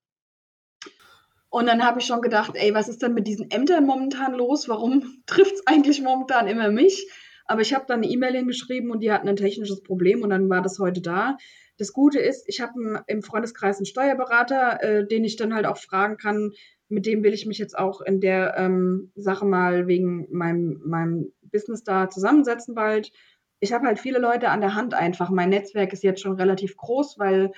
Und 1.49 1.65
dann 1.65 1.83
habe 1.83 1.99
ich 1.99 2.05
schon 2.05 2.21
gedacht, 2.21 2.51
ey, 2.53 2.73
was 2.73 2.89
ist 2.89 3.01
denn 3.01 3.13
mit 3.13 3.27
diesen 3.27 3.49
Ämtern 3.49 3.85
momentan 3.85 4.33
los? 4.33 4.69
Warum 4.69 5.03
trifft 5.25 5.53
es 5.55 5.67
eigentlich 5.67 6.01
momentan 6.01 6.47
immer 6.47 6.69
mich? 6.69 7.09
Aber 7.45 7.61
ich 7.61 7.73
habe 7.73 7.85
dann 7.87 8.03
eine 8.03 8.11
E-Mail 8.11 8.35
hingeschrieben 8.35 8.91
und 8.91 8.99
die 8.99 9.11
hatten 9.11 9.27
ein 9.27 9.35
technisches 9.35 9.81
Problem 9.81 10.21
und 10.21 10.29
dann 10.29 10.49
war 10.49 10.61
das 10.61 10.77
heute 10.77 11.01
da. 11.01 11.37
Das 11.79 11.93
Gute 11.93 12.19
ist, 12.19 12.43
ich 12.47 12.61
habe 12.61 13.03
im 13.07 13.23
Freundeskreis 13.23 13.77
einen 13.77 13.87
Steuerberater, 13.87 14.83
äh, 14.83 15.07
den 15.07 15.23
ich 15.23 15.37
dann 15.37 15.55
halt 15.55 15.65
auch 15.65 15.77
fragen 15.77 16.17
kann. 16.17 16.51
Mit 16.89 17.07
dem 17.07 17.23
will 17.23 17.33
ich 17.33 17.47
mich 17.47 17.57
jetzt 17.57 17.77
auch 17.77 18.01
in 18.01 18.19
der 18.19 18.55
ähm, 18.57 19.11
Sache 19.15 19.45
mal 19.45 19.87
wegen 19.87 20.27
meinem, 20.29 20.81
meinem 20.85 21.31
Business 21.41 21.83
da 21.83 22.09
zusammensetzen 22.09 22.75
bald. 22.75 23.11
Ich 23.59 23.73
habe 23.73 23.87
halt 23.87 23.99
viele 23.99 24.19
Leute 24.19 24.49
an 24.49 24.61
der 24.61 24.75
Hand 24.75 24.93
einfach. 24.93 25.31
Mein 25.31 25.49
Netzwerk 25.49 25.93
ist 25.93 26.03
jetzt 26.03 26.21
schon 26.21 26.33
relativ 26.33 26.77
groß, 26.77 27.17
weil 27.17 27.51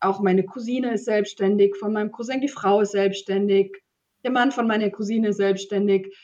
auch 0.00 0.20
meine 0.20 0.44
Cousine 0.44 0.94
ist 0.94 1.04
selbstständig, 1.04 1.76
von 1.76 1.92
meinem 1.92 2.12
Cousin 2.12 2.40
die 2.40 2.48
Frau 2.48 2.80
ist 2.80 2.92
selbstständig, 2.92 3.76
der 4.24 4.30
Mann 4.30 4.52
von 4.52 4.66
meiner 4.66 4.90
Cousine 4.90 5.28
ist 5.28 5.36
selbstständig. 5.36 6.16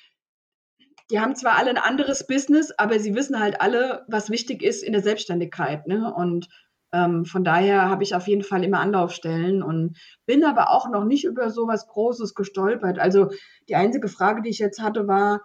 Die 1.11 1.21
haben 1.21 1.37
zwar 1.37 1.57
alle 1.57 1.71
ein 1.71 1.79
anderes 1.79 2.27
Business, 2.27 2.73
aber 2.77 2.99
sie 2.99 3.15
wissen 3.15 3.39
halt 3.39 3.61
alle, 3.61 4.05
was 4.09 4.31
wichtig 4.31 4.63
ist 4.63 4.83
in 4.83 4.93
der 4.93 5.03
Selbstständigkeit. 5.03 5.87
Ne? 5.87 6.13
Und 6.13 6.49
ähm, 6.93 7.25
von 7.25 7.45
daher 7.45 7.89
habe 7.89 8.03
ich 8.03 8.15
auf 8.15 8.27
jeden 8.27 8.43
Fall 8.43 8.65
immer 8.65 8.81
Anlaufstellen 8.81 9.63
und 9.63 9.99
bin 10.27 10.45
aber 10.45 10.71
auch 10.71 10.91
noch 10.91 11.05
nicht 11.05 11.25
über 11.25 11.51
so 11.51 11.67
was 11.67 11.87
Großes 11.87 12.35
gestolpert. 12.35 12.99
Also 12.99 13.31
die 13.69 13.77
einzige 13.77 14.09
Frage, 14.09 14.43
die 14.43 14.51
ich 14.51 14.59
jetzt 14.59 14.81
hatte, 14.81 15.07
war, 15.07 15.43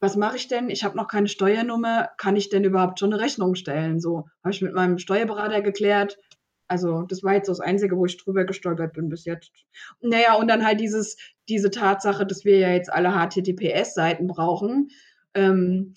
was 0.00 0.16
mache 0.16 0.36
ich 0.36 0.48
denn? 0.48 0.68
Ich 0.68 0.84
habe 0.84 0.96
noch 0.96 1.08
keine 1.08 1.28
Steuernummer. 1.28 2.10
Kann 2.18 2.36
ich 2.36 2.50
denn 2.50 2.64
überhaupt 2.64 2.98
schon 2.98 3.12
eine 3.12 3.22
Rechnung 3.22 3.54
stellen? 3.54 4.00
So 4.00 4.28
habe 4.42 4.52
ich 4.52 4.60
mit 4.62 4.74
meinem 4.74 4.98
Steuerberater 4.98 5.62
geklärt. 5.62 6.18
Also 6.68 7.02
das 7.02 7.22
war 7.22 7.34
jetzt 7.34 7.48
das 7.48 7.60
Einzige, 7.60 7.96
wo 7.96 8.06
ich 8.06 8.16
drüber 8.16 8.44
gestolpert 8.44 8.94
bin 8.94 9.08
bis 9.08 9.24
jetzt. 9.24 9.52
Naja, 10.00 10.34
und 10.34 10.48
dann 10.48 10.64
halt 10.64 10.80
dieses, 10.80 11.16
diese 11.48 11.70
Tatsache, 11.70 12.26
dass 12.26 12.44
wir 12.44 12.58
ja 12.58 12.70
jetzt 12.70 12.92
alle 12.92 13.10
HTTPS-Seiten 13.10 14.26
brauchen. 14.26 14.88
Ähm, 15.34 15.94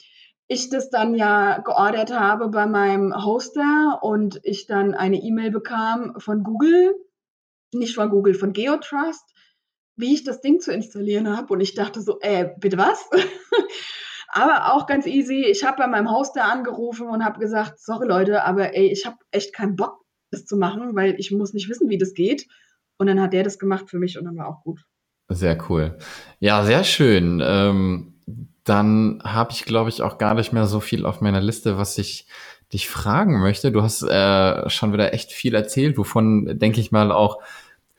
ich 0.48 0.70
das 0.70 0.90
dann 0.90 1.16
ja 1.16 1.60
geordert 1.60 2.18
habe 2.18 2.50
bei 2.50 2.66
meinem 2.66 3.14
Hoster 3.14 4.00
und 4.02 4.40
ich 4.44 4.66
dann 4.66 4.94
eine 4.94 5.22
E-Mail 5.22 5.52
bekam 5.52 6.16
von 6.20 6.44
Google, 6.44 6.96
nicht 7.74 7.96
von 7.96 8.10
Google, 8.10 8.34
von 8.34 8.54
GeoTrust, 8.54 9.34
wie 9.98 10.14
ich 10.14 10.24
das 10.24 10.40
Ding 10.40 10.60
zu 10.60 10.72
installieren 10.72 11.36
habe. 11.36 11.54
Und 11.54 11.60
ich 11.60 11.76
dachte 11.76 12.02
so, 12.02 12.20
äh, 12.22 12.50
bitte 12.60 12.78
was? 12.78 13.10
aber 14.30 14.74
auch 14.74 14.86
ganz 14.86 15.06
easy. 15.06 15.46
Ich 15.46 15.66
habe 15.66 15.78
bei 15.78 15.88
meinem 15.88 16.12
Hoster 16.12 16.46
angerufen 16.46 17.10
und 17.10 17.26
habe 17.26 17.40
gesagt, 17.40 17.80
sorry 17.80 18.08
Leute, 18.08 18.44
aber 18.44 18.74
ey, 18.76 18.92
ich 18.92 19.06
habe 19.06 19.18
echt 19.32 19.54
keinen 19.54 19.76
Bock, 19.76 20.02
das 20.32 20.46
zu 20.46 20.58
machen, 20.58 20.96
weil 20.96 21.16
ich 21.18 21.32
muss 21.32 21.54
nicht 21.54 21.70
wissen, 21.70 21.90
wie 21.90 21.98
das 21.98 22.14
geht. 22.14 22.48
Und 22.98 23.08
dann 23.08 23.22
hat 23.22 23.34
der 23.34 23.44
das 23.44 23.60
gemacht 23.60 23.90
für 23.90 24.00
mich 24.00 24.18
und 24.18 24.26
dann 24.26 24.38
war 24.38 24.48
auch 24.48 24.64
gut. 24.64 24.86
Sehr 25.30 25.58
cool. 25.70 25.98
Ja, 26.40 26.64
sehr 26.64 26.84
schön. 26.84 27.42
Ähm, 27.44 28.14
dann 28.64 29.22
habe 29.24 29.52
ich, 29.52 29.66
glaube 29.66 29.90
ich, 29.90 30.02
auch 30.02 30.18
gar 30.18 30.34
nicht 30.34 30.54
mehr 30.54 30.68
so 30.68 30.80
viel 30.80 31.06
auf 31.06 31.22
meiner 31.22 31.42
Liste, 31.42 31.78
was 31.78 31.98
ich 31.98 32.28
dich 32.74 32.90
fragen 32.90 33.40
möchte. 33.40 33.72
Du 33.72 33.82
hast 33.82 34.04
äh, 34.04 34.70
schon 34.70 34.94
wieder 34.94 35.14
echt 35.14 35.32
viel 35.32 35.56
erzählt, 35.56 35.98
wovon, 35.98 36.60
denke 36.60 36.82
ich 36.82 36.92
mal, 36.92 37.12
auch 37.12 37.40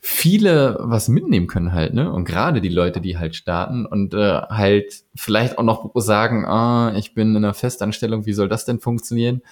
viele 0.01 0.77
was 0.81 1.09
mitnehmen 1.09 1.49
können 1.49 1.73
halt, 1.73 1.93
ne? 1.93 2.13
Und 2.13 2.25
gerade 2.25 2.61
die 2.61 2.69
Leute, 2.69 3.01
die 3.01 3.19
halt 3.19 3.35
starten 3.35 3.85
und 3.85 4.15
äh, 4.15 4.41
halt 4.49 5.05
vielleicht 5.15 5.59
auch 5.59 5.65
noch 5.65 5.91
sagen, 5.97 6.47
ah, 6.47 6.95
ich 6.97 7.15
bin 7.15 7.31
in 7.31 7.37
einer 7.39 7.55
Festanstellung, 7.55 8.25
wie 8.25 8.33
soll 8.33 8.49
das 8.49 8.65
denn 8.65 8.79
funktionieren? 8.79 9.43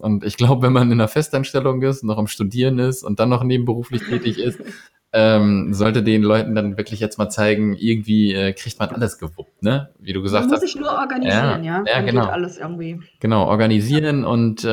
Und 0.00 0.24
ich 0.24 0.36
glaube, 0.36 0.62
wenn 0.62 0.72
man 0.72 0.88
in 0.88 1.00
einer 1.00 1.08
Festanstellung 1.08 1.82
ist, 1.82 2.04
noch 2.04 2.18
am 2.18 2.26
Studieren 2.26 2.78
ist 2.78 3.02
und 3.02 3.20
dann 3.20 3.28
noch 3.28 3.44
nebenberuflich 3.44 4.02
tätig 4.02 4.38
ist, 4.38 4.60
ähm, 5.12 5.72
sollte 5.72 6.02
den 6.02 6.22
Leuten 6.22 6.54
dann 6.54 6.76
wirklich 6.76 7.00
jetzt 7.00 7.16
mal 7.16 7.30
zeigen, 7.30 7.74
irgendwie 7.74 8.34
äh, 8.34 8.52
kriegt 8.52 8.78
man 8.78 8.90
alles 8.90 9.18
gewuppt, 9.18 9.62
ne? 9.62 9.90
Wie 9.98 10.12
du 10.12 10.20
gesagt 10.20 10.46
Man 10.46 10.52
hast. 10.52 10.60
muss 10.62 10.70
sich 10.70 10.80
nur 10.80 10.90
organisieren, 10.90 11.64
ja. 11.64 11.78
ja, 11.78 11.82
Dann 11.84 12.06
genau. 12.06 12.26
alles 12.26 12.58
irgendwie. 12.58 13.00
Genau, 13.20 13.46
organisieren 13.46 14.24
und 14.24 14.64
äh, 14.64 14.68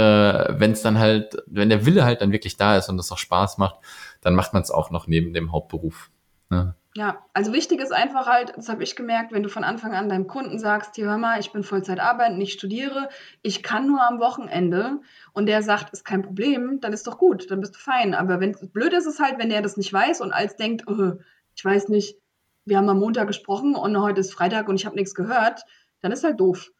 wenn 0.59 0.71
es 0.71 0.81
dann 0.81 0.99
halt, 0.99 1.37
wenn 1.47 1.69
der 1.69 1.85
Wille 1.85 2.03
halt 2.03 2.21
dann 2.21 2.33
wirklich 2.33 2.57
da 2.57 2.75
ist 2.75 2.89
und 2.89 2.99
es 2.99 3.11
auch 3.11 3.17
Spaß 3.17 3.57
macht, 3.59 3.77
dann 4.21 4.35
macht 4.35 4.53
man 4.53 4.61
es 4.61 4.71
auch 4.71 4.91
noch 4.91 5.07
neben 5.07 5.33
dem 5.33 5.53
Hauptberuf. 5.53 6.09
Ne? 6.49 6.75
Ja, 6.97 7.25
also 7.33 7.51
wichtig 7.51 7.81
ist 7.81 7.91
einfach 7.91 8.25
halt, 8.25 8.53
das 8.55 8.69
habe 8.69 8.81
ich 8.81 8.95
gemerkt, 8.95 9.33
wenn 9.33 9.43
du 9.43 9.49
von 9.49 9.65
Anfang 9.65 9.93
an 9.93 10.07
deinem 10.07 10.27
Kunden 10.27 10.57
sagst, 10.59 10.95
hier 10.95 11.07
hör 11.07 11.17
mal, 11.17 11.41
ich 11.41 11.51
bin 11.51 11.61
Vollzeit 11.63 11.99
arbeitend, 11.99 12.41
ich 12.41 12.53
studiere, 12.53 13.09
ich 13.41 13.63
kann 13.63 13.85
nur 13.87 14.01
am 14.01 14.19
Wochenende 14.19 15.01
und 15.33 15.47
der 15.47 15.61
sagt, 15.61 15.91
ist 15.91 16.05
kein 16.05 16.21
Problem, 16.21 16.79
dann 16.79 16.93
ist 16.93 17.05
doch 17.05 17.17
gut, 17.17 17.51
dann 17.51 17.59
bist 17.59 17.75
du 17.75 17.79
fein. 17.79 18.13
Aber 18.13 18.39
wenn 18.39 18.53
blöd 18.71 18.93
ist 18.93 19.07
es 19.07 19.19
halt, 19.19 19.39
wenn 19.39 19.49
der 19.49 19.61
das 19.61 19.75
nicht 19.75 19.91
weiß 19.91 20.21
und 20.21 20.31
als 20.31 20.55
denkt, 20.55 20.87
oh, 20.87 21.13
ich 21.53 21.65
weiß 21.65 21.89
nicht, 21.89 22.17
wir 22.63 22.77
haben 22.77 22.87
am 22.89 22.99
Montag 22.99 23.27
gesprochen 23.27 23.75
und 23.75 23.99
heute 24.01 24.21
ist 24.21 24.33
Freitag 24.33 24.69
und 24.69 24.75
ich 24.75 24.85
habe 24.85 24.95
nichts 24.95 25.15
gehört, 25.15 25.63
dann 25.99 26.13
ist 26.13 26.23
halt 26.23 26.39
doof. 26.39 26.71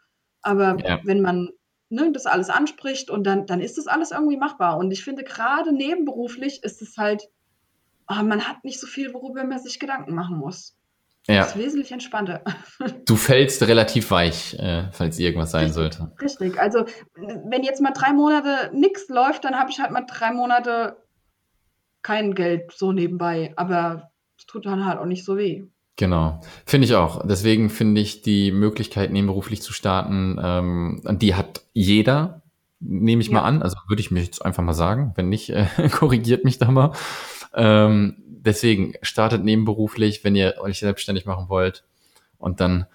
Aber 0.42 0.78
Ja. 0.86 1.02
wenn 1.04 1.22
man 1.22 1.50
ne, 1.90 2.12
das 2.14 2.26
alles 2.26 2.50
anspricht 2.50 3.10
und 3.10 3.26
dann, 3.26 3.46
dann 3.48 3.60
ist 3.60 3.78
das 3.78 3.88
alles 3.88 4.12
irgendwie 4.12 4.38
machbar. 4.38 4.78
Und 4.78 4.92
ich 4.92 5.04
finde, 5.04 5.26
gerade 5.26 5.74
nebenberuflich 5.74 6.64
ist 6.64 6.82
es 6.82 6.98
halt, 6.98 7.28
man 8.10 8.48
hat 8.48 8.64
nicht 8.64 8.80
so 8.80 8.88
viel, 8.88 9.14
worüber 9.14 9.44
man 9.44 9.60
sich 9.60 9.80
Gedanken 9.80 10.14
machen 10.16 10.38
muss. 10.38 10.76
Ja, 11.28 11.40
Das 11.40 11.56
ist 11.56 11.58
wesentlich 11.58 11.92
entspannter. 11.92 12.44
du 13.08 13.16
fällst 13.16 13.64
relativ 13.64 14.12
weich, 14.12 14.54
äh, 14.60 14.90
falls 14.92 15.18
irgendwas 15.18 15.52
sein 15.52 15.74
sollte. 15.74 16.12
Richtig. 16.22 16.60
Also, 16.60 16.86
wenn 17.16 17.64
jetzt 17.64 17.82
mal 17.82 17.92
drei 17.94 18.14
Monate 18.14 18.70
nichts 18.76 19.10
läuft, 19.10 19.44
dann 19.44 19.56
habe 19.56 19.72
ich 19.72 19.80
halt 19.80 19.90
mal 19.92 20.06
drei 20.08 20.32
Monate 20.32 20.98
kein 22.04 22.36
Geld 22.36 22.72
so 22.76 22.92
nebenbei. 22.92 23.54
Aber 23.56 24.12
es 24.38 24.46
tut 24.46 24.68
dann 24.68 24.86
halt 24.86 25.00
auch 25.00 25.06
nicht 25.06 25.26
so 25.26 25.36
weh. 25.38 25.64
Genau, 25.98 26.42
finde 26.66 26.86
ich 26.86 26.94
auch. 26.96 27.26
Deswegen 27.26 27.70
finde 27.72 28.02
ich 28.02 28.22
die 28.22 28.52
Möglichkeit, 28.52 29.12
nebenberuflich 29.12 29.62
zu 29.64 29.74
starten, 29.74 30.38
ähm, 30.44 31.02
die 31.20 31.34
hat 31.36 31.62
jeder, 31.74 32.42
nehme 32.82 33.22
ich 33.22 33.30
Ja. 33.30 33.36
mal 33.36 33.42
an. 33.44 33.64
Also 33.64 33.78
würde 33.88 34.02
ich 34.02 34.12
mir 34.12 34.22
jetzt 34.22 34.46
einfach 34.46 34.62
mal 34.62 34.74
sagen. 34.74 35.14
Wenn 35.16 35.30
nicht, 35.30 35.50
äh, 35.50 35.66
korrigiert 35.92 36.44
mich 36.44 36.60
da 36.60 36.70
mal. 36.70 36.92
Ähm, 37.56 38.18
deswegen 38.28 38.94
startet 39.02 39.44
nebenberuflich, 39.44 40.24
wenn 40.24 40.36
ihr 40.36 40.56
euch 40.60 40.80
selbstständig 40.80 41.26
machen 41.26 41.50
wollt. 41.50 41.84
Und 42.38 42.60
dann 42.60 42.86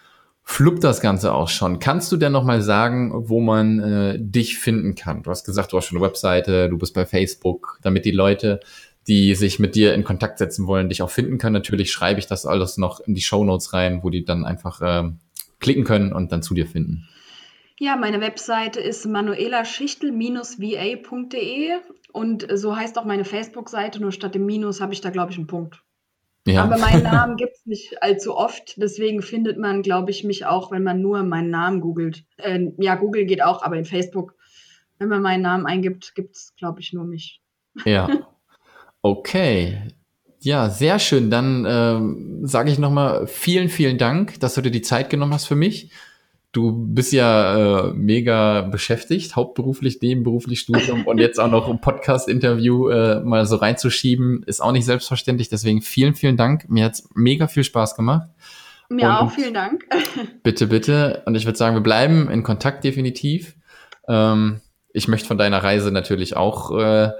fluppt 0.43 0.85
das 0.85 1.01
Ganze 1.01 1.33
auch 1.33 1.49
schon. 1.49 1.79
Kannst 1.79 2.13
du 2.13 2.17
denn 2.17 2.33
noch 2.33 2.45
mal 2.45 2.63
sagen, 2.63 3.29
wo 3.29 3.41
man 3.41 3.81
äh, 3.81 4.19
dich 4.19 4.59
finden 4.59 4.95
kann? 4.95 5.23
Du 5.23 5.31
hast 5.31 5.45
gesagt, 5.45 5.73
du 5.73 5.77
hast 5.77 5.87
schon 5.87 5.99
eine 5.99 6.07
Webseite, 6.07 6.69
du 6.69 6.77
bist 6.77 6.95
bei 6.95 7.07
Facebook, 7.07 7.79
damit 7.83 8.05
die 8.05 8.11
Leute, 8.11 8.61
die 9.09 9.35
sich 9.35 9.59
mit 9.59 9.75
dir 9.75 9.95
in 9.95 10.05
Kontakt 10.05 10.39
setzen 10.39 10.67
wollen, 10.67 10.89
dich 10.89 11.03
auch 11.03 11.11
finden 11.11 11.39
können. 11.39 11.55
Natürlich 11.55 11.91
schreibe 11.91 12.21
ich 12.21 12.27
das 12.27 12.47
alles 12.47 12.77
noch 12.77 13.01
in 13.01 13.15
die 13.15 13.23
Show 13.23 13.45
Notes 13.45 13.73
rein, 13.73 14.01
wo 14.03 14.11
die 14.11 14.25
dann 14.25 14.45
einfach 14.45 14.81
ähm, 14.85 15.19
klicken 15.59 15.85
können 15.85 16.13
und 16.13 16.33
dann 16.33 16.43
zu 16.43 16.55
dir 16.55 16.67
finden. 16.67 17.09
Ja, 17.79 17.97
meine 17.97 18.21
Webseite 18.21 18.81
ist 18.81 19.07
manuelaschichtel-va.de 19.07 21.71
und 22.13 22.47
so 22.55 22.77
heißt 22.77 22.99
auch 22.99 23.05
meine 23.05 23.25
Facebook-Seite, 23.25 24.01
nur 24.01 24.13
statt 24.13 24.35
dem 24.35 24.47
Minus 24.47 24.81
habe 24.81 24.93
ich 24.93 25.01
da, 25.01 25.11
glaube 25.11 25.33
ich, 25.33 25.39
einen 25.39 25.47
Punkt. 25.47 25.83
Ja, 26.47 26.65
Aber 26.65 26.79
meinen 26.79 27.03
Namen 27.03 27.37
gibt 27.37 27.57
es 27.57 27.67
nicht 27.67 28.03
allzu 28.03 28.37
oft, 28.37 28.81
deswegen 28.81 29.23
findet 29.23 29.59
man, 29.59 29.83
glaube 29.83 30.11
ich, 30.11 30.25
mich 30.25 30.47
auch, 30.47 30.71
wenn 30.71 30.83
man 30.83 31.01
nur 31.01 31.23
meinen 31.23 31.51
Namen 31.51 31.81
googelt. 31.81 32.25
Äh, 32.37 32.69
ja, 32.79 32.95
Google 32.95 33.27
geht 33.27 33.43
auch, 33.43 33.63
aber 33.63 33.77
in 33.77 33.85
Facebook, 33.85 34.35
wenn 34.99 35.09
man 35.09 35.23
meinen 35.23 35.43
Namen 35.43 35.67
eingibt, 35.67 36.15
gibt 36.15 36.37
es, 36.37 36.55
glaube 36.57 36.81
ich, 36.81 36.93
nur 36.93 37.05
mich. 37.05 37.41
ja. 37.85 38.09
Okay. 39.03 39.83
Ja, 40.41 40.71
sehr 40.71 40.99
schön. 40.99 41.31
Dann 41.31 41.67
ähm, 41.69 42.41
sage 42.43 42.71
ich 42.71 42.79
nochmal 42.79 43.27
vielen, 43.27 43.69
vielen 43.69 43.99
Dank, 43.99 44.41
dass 44.41 44.55
du 44.55 44.63
dir 44.63 44.71
die 44.71 44.83
Zeit 44.83 45.11
genommen 45.11 45.35
hast 45.35 45.47
für 45.47 45.57
mich. 45.57 45.91
Du 46.53 46.73
bist 46.89 47.13
ja 47.13 47.91
äh, 47.91 47.93
mega 47.95 48.63
beschäftigt, 48.63 49.37
hauptberuflich, 49.37 50.01
nebenberuflich 50.03 50.59
Studium 50.61 51.07
und 51.07 51.19
jetzt 51.19 51.39
auch 51.39 51.51
noch 51.51 51.69
ein 51.69 51.81
Podcast-Interview 51.81 52.89
äh, 52.89 53.21
mal 53.21 53.47
so 53.47 53.55
reinzuschieben, 53.57 54.43
ist 54.43 54.61
auch 54.61 54.73
nicht 54.73 54.85
selbstverständlich. 54.85 55.49
Deswegen 55.49 55.81
vielen, 55.81 56.15
vielen 56.15 56.37
Dank. 56.37 56.69
Mir 56.69 56.87
hat's 56.87 57.09
mega 57.15 57.47
viel 57.47 57.63
Spaß 57.63 57.95
gemacht. 57.95 58.29
Mir 58.89 59.07
Und- 59.07 59.13
auch, 59.15 59.31
vielen 59.31 59.55
Dank. 59.55 59.85
Bitte, 60.43 60.67
bitte. 60.67 61.23
Und 61.27 61.37
ich 61.37 61.45
würde 61.45 61.57
sagen, 61.57 61.77
wir 61.77 61.83
bleiben 61.83 62.29
in 62.29 62.43
Kontakt 62.43 62.83
definitiv. 62.83 63.55
Ähm, 64.09 64.61
ich 64.93 65.07
möchte 65.07 65.29
von 65.29 65.39
deiner 65.39 65.63
Reise 65.63 65.93
natürlich 65.93 66.37
auch 66.37 66.77
äh, 66.77 67.11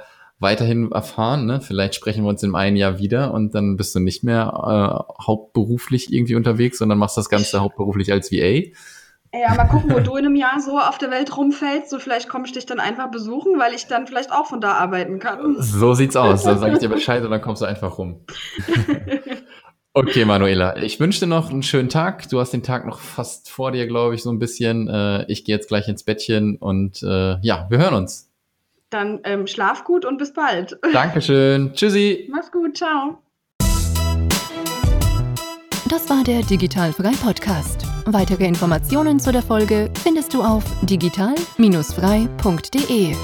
weiterhin 0.41 0.91
erfahren. 0.91 1.47
Ne? 1.47 1.61
Vielleicht 1.61 1.95
sprechen 1.95 2.25
wir 2.25 2.31
uns 2.31 2.43
in 2.43 2.57
einem 2.57 2.75
Jahr 2.75 2.99
wieder 2.99 3.33
und 3.33 3.55
dann 3.55 3.77
bist 3.77 3.95
du 3.95 4.01
nicht 4.01 4.25
mehr 4.25 5.07
äh, 5.21 5.23
hauptberuflich 5.25 6.13
irgendwie 6.13 6.35
unterwegs, 6.35 6.79
sondern 6.79 6.99
machst 6.99 7.17
das 7.17 7.29
Ganze 7.29 7.61
hauptberuflich 7.61 8.11
als 8.11 8.33
VA. 8.33 8.73
Ja, 9.33 9.55
mal 9.55 9.67
gucken, 9.67 9.93
wo 9.93 10.01
du 10.01 10.17
in 10.17 10.27
einem 10.27 10.35
Jahr 10.35 10.61
so 10.61 10.79
auf 10.79 10.99
der 10.99 11.11
Welt 11.11 11.37
rumfällst. 11.37 11.89
So 11.89 12.01
vielleicht 12.01 12.29
komme 12.29 12.47
ich 12.47 12.53
dich 12.53 12.67
dann 12.67 12.81
einfach 12.81 13.11
besuchen, 13.11 13.59
weil 13.59 13.75
ich 13.75 13.87
dann 13.87 14.09
vielleicht 14.09 14.33
auch 14.33 14.47
von 14.47 14.61
da 14.61 14.73
arbeiten 14.73 15.21
kann. 15.21 15.57
So 15.61 15.95
sieht's 15.95 16.17
aus. 16.17 16.43
Dann 16.43 16.59
sage 16.59 16.73
ich 16.73 16.79
dir 16.81 16.89
Bescheid 16.89 17.23
und 17.23 17.31
dann 17.31 17.41
kommst 17.41 17.63
du 17.63 17.67
einfach 17.67 17.99
rum. 17.99 18.25
Okay, 19.93 20.25
Manuela, 20.25 20.77
ich 20.77 21.01
wünsche 21.01 21.19
dir 21.19 21.27
noch 21.27 21.51
einen 21.51 21.65
schönen 21.65 21.89
Tag. 21.89 22.29
Du 22.29 22.39
hast 22.39 22.53
den 22.53 22.63
Tag 22.63 22.87
noch 22.87 23.01
fast 23.01 23.51
vor 23.51 23.73
dir, 23.73 23.89
glaube 23.89 24.15
ich, 24.15 24.23
so 24.23 24.31
ein 24.31 24.39
bisschen. 24.39 24.87
Äh, 24.87 25.25
ich 25.27 25.45
gehe 25.45 25.57
jetzt 25.57 25.67
gleich 25.67 25.89
ins 25.89 26.05
Bettchen 26.05 26.57
und 26.57 27.03
äh, 27.03 27.41
ja, 27.41 27.67
wir 27.71 27.79
hören 27.79 27.95
uns. 27.95 28.31
Dann 28.91 29.19
ähm, 29.25 29.49
schlaf 29.49 29.83
gut 29.83 30.05
und 30.05 30.19
bis 30.19 30.33
bald. 30.33 30.79
Dankeschön. 30.93 31.73
Tschüssi. 31.75 32.29
Mach's 32.31 32.53
gut, 32.53 32.77
ciao. 32.77 33.19
Das 35.89 36.09
war 36.09 36.23
der 36.23 36.43
Digitalfrei 36.43 37.13
Podcast. 37.21 37.90
Weitere 38.07 38.47
Informationen 38.47 39.21
zu 39.21 39.33
der 39.33 39.43
Folge 39.43 39.91
findest 40.03 40.33
du 40.35 40.43
auf 40.43 40.65
digital-frei.de. 40.83 43.17